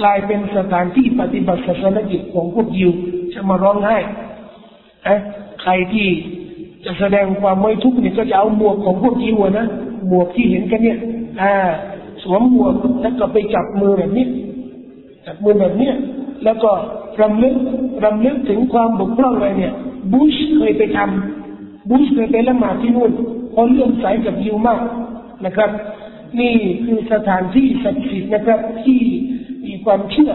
[0.00, 2.90] กลายเป็นสถานที่ปฏิบัติศาสนกิจของพวกยิว
[3.34, 3.96] จะมาร้องไห้
[5.06, 5.16] อะ
[5.62, 6.08] ใครที่
[6.84, 9.66] จะแสดงความไม่ทุกข์เนี่ยก็จะเอาหมวกของพวกยิวนะ
[10.08, 10.98] หมวกที่เห็นกันเนี่ย
[11.40, 11.54] อ่า
[12.22, 14.26] สวมหมวกแล้วก็ไปจับมือแบบนี้
[15.26, 15.94] จับมือแบบเนี้ย
[16.44, 16.70] แล้วก็
[17.20, 17.54] รำลึก
[18.04, 19.74] รำลึกถึงความบกพร่องอะไรเนี่ย
[20.12, 23.10] บุชเคยไปทำบุชเคยไปละหมาดที่นู่น
[23.52, 24.82] เพราะเลื่อมใสกับยิวมาก
[25.46, 25.70] นะครับ
[26.40, 26.54] นี่
[26.84, 29.00] คือสถานที่ศักดิ์สิทธิ์นะครับ ที่
[29.66, 30.32] มีความเชื่อ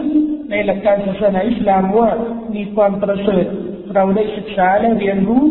[0.50, 2.08] ในหลักการศาสนาอิสลามว่า
[2.54, 3.46] มีความประเสริฐ
[3.94, 5.44] เราได้ศึกษาและเรียนรู้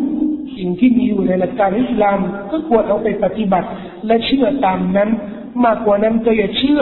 [0.58, 2.20] สิ่งที่มีอยู่ในหลักการอิสลาม
[2.52, 3.70] ก็ควรเอาไปปฏิบัติ
[4.06, 5.10] และเชื่อตามนั้น
[5.66, 6.82] มากกว่านั้นก็อย่าเชื่อ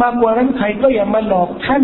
[0.00, 1.82] มากกว่านั้นใครก็อย่ามาหลอกท่าน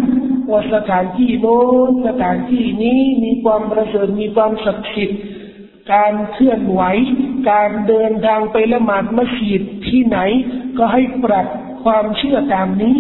[0.51, 5.21] ว่าสถานที่โน้นสถานที่นี้มีความประเสริฐมีความศักดิ์สิทธิ์
[5.93, 6.81] การเคลื่อนไหว
[7.51, 10.19] การเดินทางไปละหมาดมัสยิดที่ไหน
[10.79, 11.47] ก็ให้ปรับ
[11.85, 12.97] ความเชื่อตามนี้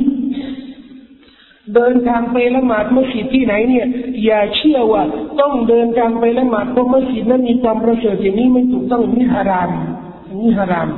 [1.74, 3.86] เดินทางไปละหมาดมัสยิดที่ไหนเนี่ย
[4.24, 5.02] อย่าเชื่อว่า
[5.40, 9.70] ต้องเดินทางไปละหมาดเพราะมัสยิดนั้นมีความประเสริฐอย่างนี้ไม่ถูกต้องนี่ฮาราม
[10.40, 10.89] นี่ฮาราม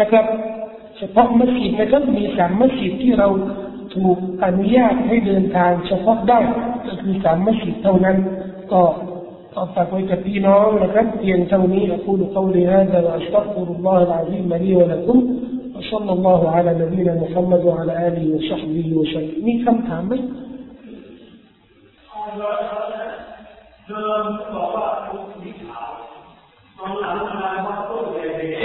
[0.00, 0.26] นะครับ
[0.97, 3.27] เฉพาะมัสยิดนะครับมีสามมัสยิดที่เรา
[3.95, 6.39] ถูกอนุญาตให้เดินทางเฉพาะได้
[6.85, 8.17] ก็คือสามมัสยิดเท่านั้น
[8.71, 8.81] ก็
[9.53, 15.17] ขอฝากไว้กับพี่น้องนะครับเพียงเท่านี้ أقول قولي هذا وأستغفر الله العظيم لي ولكم
[15.75, 20.13] وصلى الله على نبينا محمد وعلى آله وصحبه وسلم มีคำถามไหม
[23.87, 24.25] เดิม
[24.55, 24.87] บอกว่า
[25.41, 25.91] สีขาว
[26.77, 28.17] ตอนหลังมาว่าต้นแด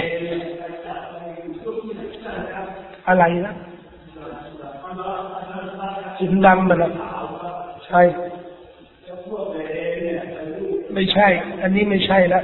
[3.07, 3.55] อะไรนะ
[6.17, 6.83] สีดำมัน
[7.87, 8.01] ใช่
[10.93, 11.27] ไม่ใช่
[11.61, 12.41] อันนี้ไม่ใช่ละ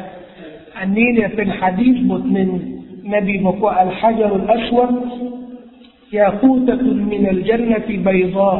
[0.77, 2.49] อันนี้เนี่ยเป็นฮะดีษบทหนึ่ง
[3.13, 4.91] นบีบอกว่าอัลฮะจารุลอัสวด
[6.19, 8.59] ياقوتة من الجنة بيضاء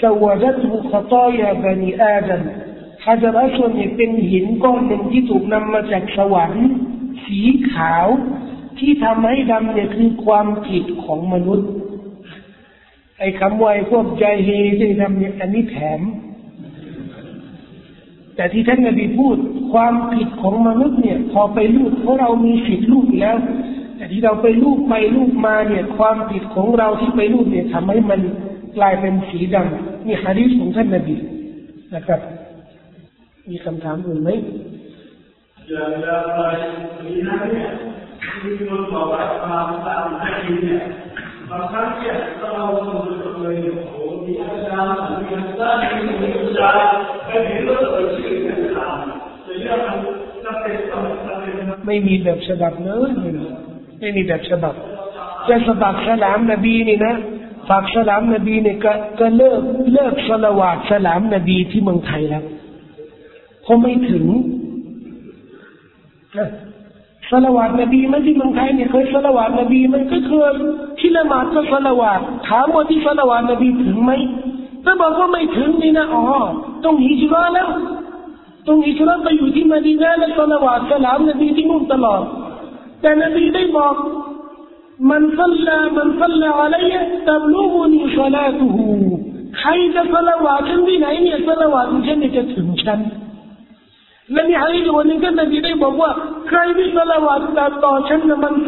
[0.00, 2.42] سودته خطايا بني آدم
[3.06, 6.66] ฮัจรัสวนเนี่ยเป็นหินก้อนหนึ่งที่ถูกนำมาจากสวรรค์
[7.24, 7.40] สี
[7.72, 8.06] ขาว
[8.83, 11.69] ที่ทำให้ดำเนี่ยคือความผิดของมนุษย์
[13.19, 14.49] ไอ้คำว่าพวกใจเฮ
[14.79, 16.01] ที่ทำเนี่ยอันนี้แถม
[18.35, 19.37] แต่ที่ท่านนบีพูด
[19.73, 23.35] ความผิดของมนุษย์เนี่ย พอไปลูกเพราะเรามีสิทธิ์ลูกแล้ว
[23.95, 28.19] แต่ที่เราไปลูกไปลูกมาเนี่ย ความผิดของเราที่ไปลูกเนี่ยทำให้มัน
[28.77, 31.15] กลายเป็นสีดำนี่ฮะดีษของท่านนบี
[31.95, 32.19] นะครับ
[33.49, 34.29] มีคำถามอื่นไหม
[35.71, 35.83] จะ
[37.92, 40.29] จะไปมีนะเนี่ยมีคนบอกว่าความตามให้
[40.63, 40.81] เนี่ย
[41.49, 42.49] บางครั้งเนี่ยเรา
[42.87, 43.95] ต้องเลยโอ้โห
[44.25, 47.03] มีอาจารย์มีอาจารย์มีอาจารย์
[51.85, 53.11] ไม่มีแบบฉบับเลย
[53.99, 54.73] ไม่มีแบบฉบับ
[55.47, 57.15] จะสบักสลามนบีนี่นะ
[57.69, 59.61] ฝากสลามนบีเนี่ยก็ก็เลิก
[59.93, 62.43] เลิกสละวาดสลามนบีที่เมืองไทยแล้ว
[63.63, 64.25] เพราะไม่ถึง
[67.29, 70.53] สละวาดนบีมันที่เมืองไทยเนี่ยเคยสละวาดนบีมันก็เคย
[70.99, 74.11] ที่ละหมาดก็สละวาดถามว่าที่สละวาดนบีถึงไหม
[74.85, 76.23] ถ้าบอกว่าไม่ถึงนี่นะอ๋อ
[76.85, 77.69] ต้องฮิจรัแล้ว
[78.67, 82.21] ต้องฮิจรัไปอยู่ที่มาดีนาและสละวาดสลามนบีที่นู่นตลอด
[83.01, 83.95] แต่นบีได้บอก
[85.09, 86.75] มันสัลลามันสัลลาอะไร
[87.27, 88.87] ตับลูกนีสลาตุหู
[89.59, 93.32] ใครจะสละวาดฉันที่ไหนเนี่ยสละวาดฉันจะถึงฉันเนี่ยจะวาดต่อฉัน
[94.36, 94.46] มัน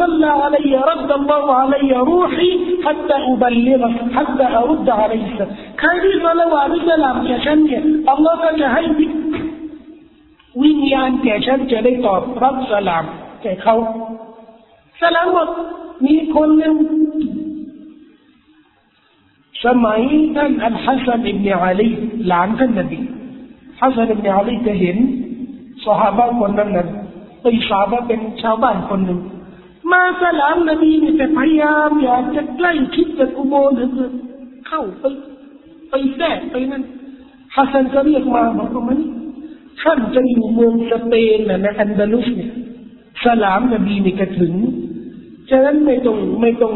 [0.02, 0.57] สัลลาอะไร
[0.90, 1.74] รับดัลลอฮฺอะไร
[2.11, 2.51] รูฮี
[2.86, 3.82] حتى أبلغ
[4.16, 5.28] حتى أرد عليه
[5.81, 8.82] ใครที่สละวาดสลามแก่ฉันเนี่ยอัลลอฮฺก็จะให้
[10.65, 13.05] วิญญาณแก่ฉันจะได้ตอบรับสลาม
[13.43, 13.74] แก่เขา
[15.02, 15.48] สลามบอก
[16.07, 16.77] มีคนหนึ่ง
[19.65, 20.01] สมัย
[20.36, 21.89] ท่านอัลฮัสซันอิบเนอาลี
[22.28, 22.98] หลานท่านนบี
[23.81, 24.97] ฮัสซันอิบเนอาลีจะเห็น
[25.86, 26.90] สหายคนนั้นนั้น
[27.41, 29.20] ไปสาบะเป็นชาวบ้านคนหนึ่ง
[29.91, 34.12] มาสลามนบีนี่แต่พยายามอยากจะใกล้ชิดกับอุโบสถเหลือ
[34.68, 35.03] เข้าไป
[35.90, 36.84] ไปแทรกไปนั่น
[37.56, 38.99] ฮัสซันก็เรียกมาบอกว่ามัน
[39.82, 42.52] ท่านจะอยู่เมืองสเปนนะในอันดาลุสเนี่ย
[43.26, 44.53] สลามนบีนี่ก็ถึง
[45.49, 46.74] ฉะนั้นไม่ต้องไม่ต้อง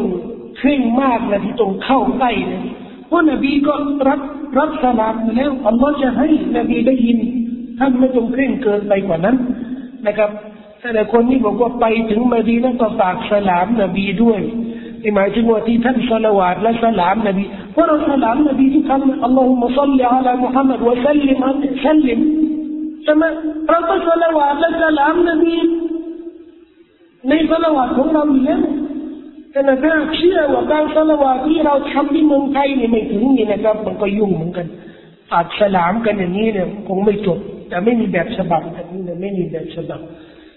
[0.56, 2.62] เคร่งมากนะที่ต้องเข้าใกล้เลย
[3.06, 3.74] เพราะนบีก็
[4.08, 4.20] รับ
[4.58, 7.18] รับสลามแล้วอัลลอฮ์จะให้นบีได้ยิน
[7.80, 9.36] ท่านไม่ต้องเคร่งเกินไปกว่านั้น
[10.06, 10.30] นะครับ
[10.80, 14.40] แต่คนนี้บอกว่าไปถึงมาดีแล้วก็ฝากสลามนบีด้วย
[15.14, 22.20] หมายถึงว่าที่ท่านสละวาดและสลามนบีเพราะเราสลามนบีที่ทำอัลลอฮุมะซัลลิอัลลอฮ์มุฮัมมัดวะสัลลิมอัลสัลลิม
[23.04, 23.24] ใช่ไหม
[23.68, 25.56] เราก็สละวาดและสลามนบี
[27.28, 28.60] ในสละวาดของเราอยู่แล้ว
[29.52, 34.66] แต่ถ้าเชื่อว่าการสละวาดที่เราทำที่เมืองไทยนี่ไม่ถึงนี่นะครับมันก็ยุ่งเหมือนกัน
[35.30, 37.38] ฝากสลามกันอย่างนี้เนี่ยคงไม่จบ
[37.70, 40.00] แต่ไม่มีแบบฉบับแบบนี้นี่ยไม่มีแบบฉบับ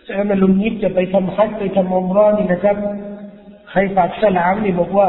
[0.08, 2.78] จะมาลุงนิดจะไปทำฮัจไปทำอมรอนี่นะครับ
[3.70, 5.08] ใครฝากสลามนี่บอกว่า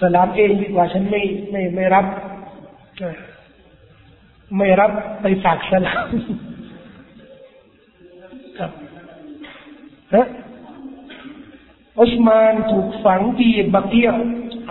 [0.00, 2.06] สลามเองดีกว่าฉันไม่ไม่ไม่รับ
[4.56, 4.90] ไม่รับ
[5.22, 6.06] ไปฝากสลาม
[8.58, 8.70] ครับ
[10.14, 10.26] ฮะ
[12.00, 14.08] อุสมานถูกฝังที่บักเกีย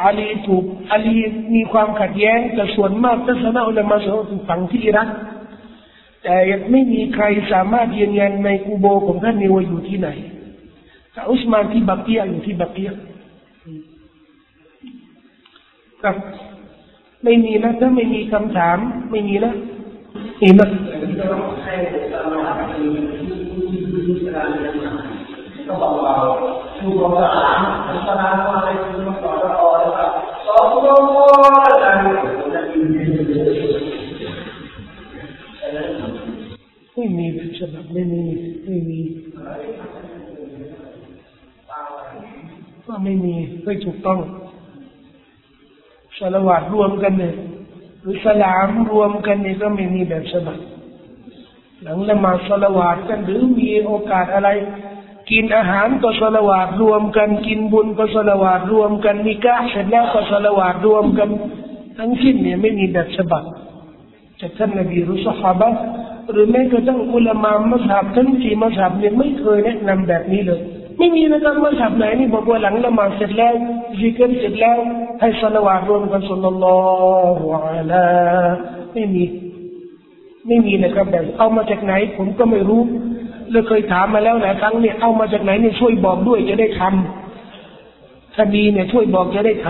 [0.01, 1.17] อาลีถูกอาลี
[1.55, 3.95] มีความขัดแย้งแต่ส่วนมากทัศนะอุลามะ
[4.31, 5.07] ถูกฝังที่อิรัก
[6.23, 10.09] แต่ยังไม่มีใครสามารถยืนยันในกูโบของท่านนิวอยู่ที่ไหน
[11.13, 12.91] แต่อุสมานที่บักเกียอยู่ที่บักเกีย
[16.03, 16.15] ครับ
[17.23, 18.77] ไม่มีนะถ้าไม่มีคำถาม
[19.11, 19.53] ไม่มีนะ
[20.41, 20.67] มีนะ
[25.67, 26.13] ก็บอกว่า
[26.77, 27.27] คือบอกว่า
[27.87, 30.11] อัสลามุอะลัยกุมวะราะห์นะครับ
[30.47, 31.33] สองร้อ
[33.79, 33.82] ย
[36.95, 37.25] ไม่มี
[37.59, 38.23] ฉบับไม่มี
[38.65, 38.99] ไม่มี
[42.85, 44.19] ก็ไม่มีไม่ถูกต้อง
[46.17, 47.35] สลวาดรวมกันเนี่ย
[48.01, 50.59] หรือสลามรวมกันเนี่ยก็ไม่มีแบบฉบับ
[51.81, 54.49] หลังละมาสละวาดกันหรือมีโอกาสอะไร
[55.31, 61.29] กินอาหารก็สละวาดรวมกัน กินบุญก็สละวาดรวมกันมีก้าเสร็จแล้วก็สละวาดรวมกัน
[61.97, 63.43] ทั้งสิ้นเนี่ยไม่มีแบบฉบับ
[64.41, 65.69] จากท่านนบีรุสฮาบะ
[66.31, 70.61] หรือแม้กระทั่งอุลามะมัสฮับทั้งสี่มัสฮับเนี่ยไม่เคยแนะนำแบบนี้เลย
[70.97, 73.53] ไม่มีนะครับมัสฮับไหนนี่บอกว่าหลังละหมาดเสร็จแล้ว
[73.99, 74.77] ซิกรเสร็จแล้ว
[75.19, 76.77] ให้สละวารวมกันสุลลัลลอ
[77.37, 78.05] ฮุอะลา
[78.93, 79.23] ไม่มี
[80.47, 82.81] ไม่มีนะครับแบบเอามาจากไหน ผมก็ไม่รู้
[83.51, 89.69] เลยเคยถามมาแล้วหลายครั้งเนี่ยเอามาจากไหนเนี่ยช่วยบอกด้วยจะได้ทำคดีเนี่ยช่วยบอกจะได้ท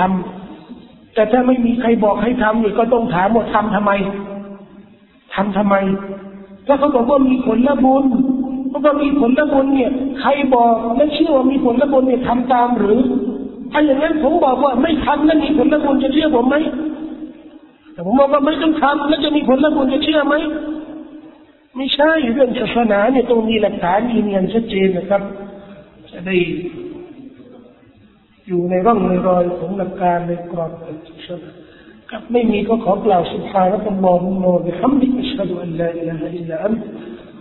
[0.58, 3.92] ำแต่ถ้าไม่มีใครบอกให้ทำเนี่ยก็ต้องถามว่าทำทำไม
[5.36, 5.76] ทำทำไม
[6.68, 8.06] ถ้าเขาบอกว่ามีผลละบุญ
[8.70, 13.00] เพราะว่ามีผลละบุญเนี่ย ใครบอกและเชื่อว่ามีผลละบุญเนี่ยทำตามหรือ
[13.72, 16.56] ถ้าอย่างนั้นผมบอกว่าไม่ทำแล้วมีผลละบุญจะเชื่อผมไหม
[17.94, 20.36] แต่ผมบอกว่าไม่ต้องทำแล้วจะมีผลละบุญจะเชื่อไหม
[21.78, 25.22] ไม่ใช่เรื่องศาสนาเนี่ยต้องมีหลักฐานยืนยันชัดเจนนะครับ
[26.12, 26.36] จะได้
[28.48, 31.63] อยู่ในร่องในรอยของหลักการในกรอบของศาสนา
[32.16, 36.74] ครับไม่มีก็ขอกล่าวสุภาพอัลลอฮุมะบิฮัมดิอัชฮะดุอัลลอฮอิลาฮะอิลลัอัน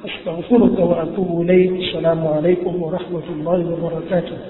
[0.07, 4.43] อัสตัฆฟิรุกะวะอะตูบุลัยอัสสลามุอะลัยกุมวะเราะห์มะตุลลอฮิวะบะเราะกาตุฮ์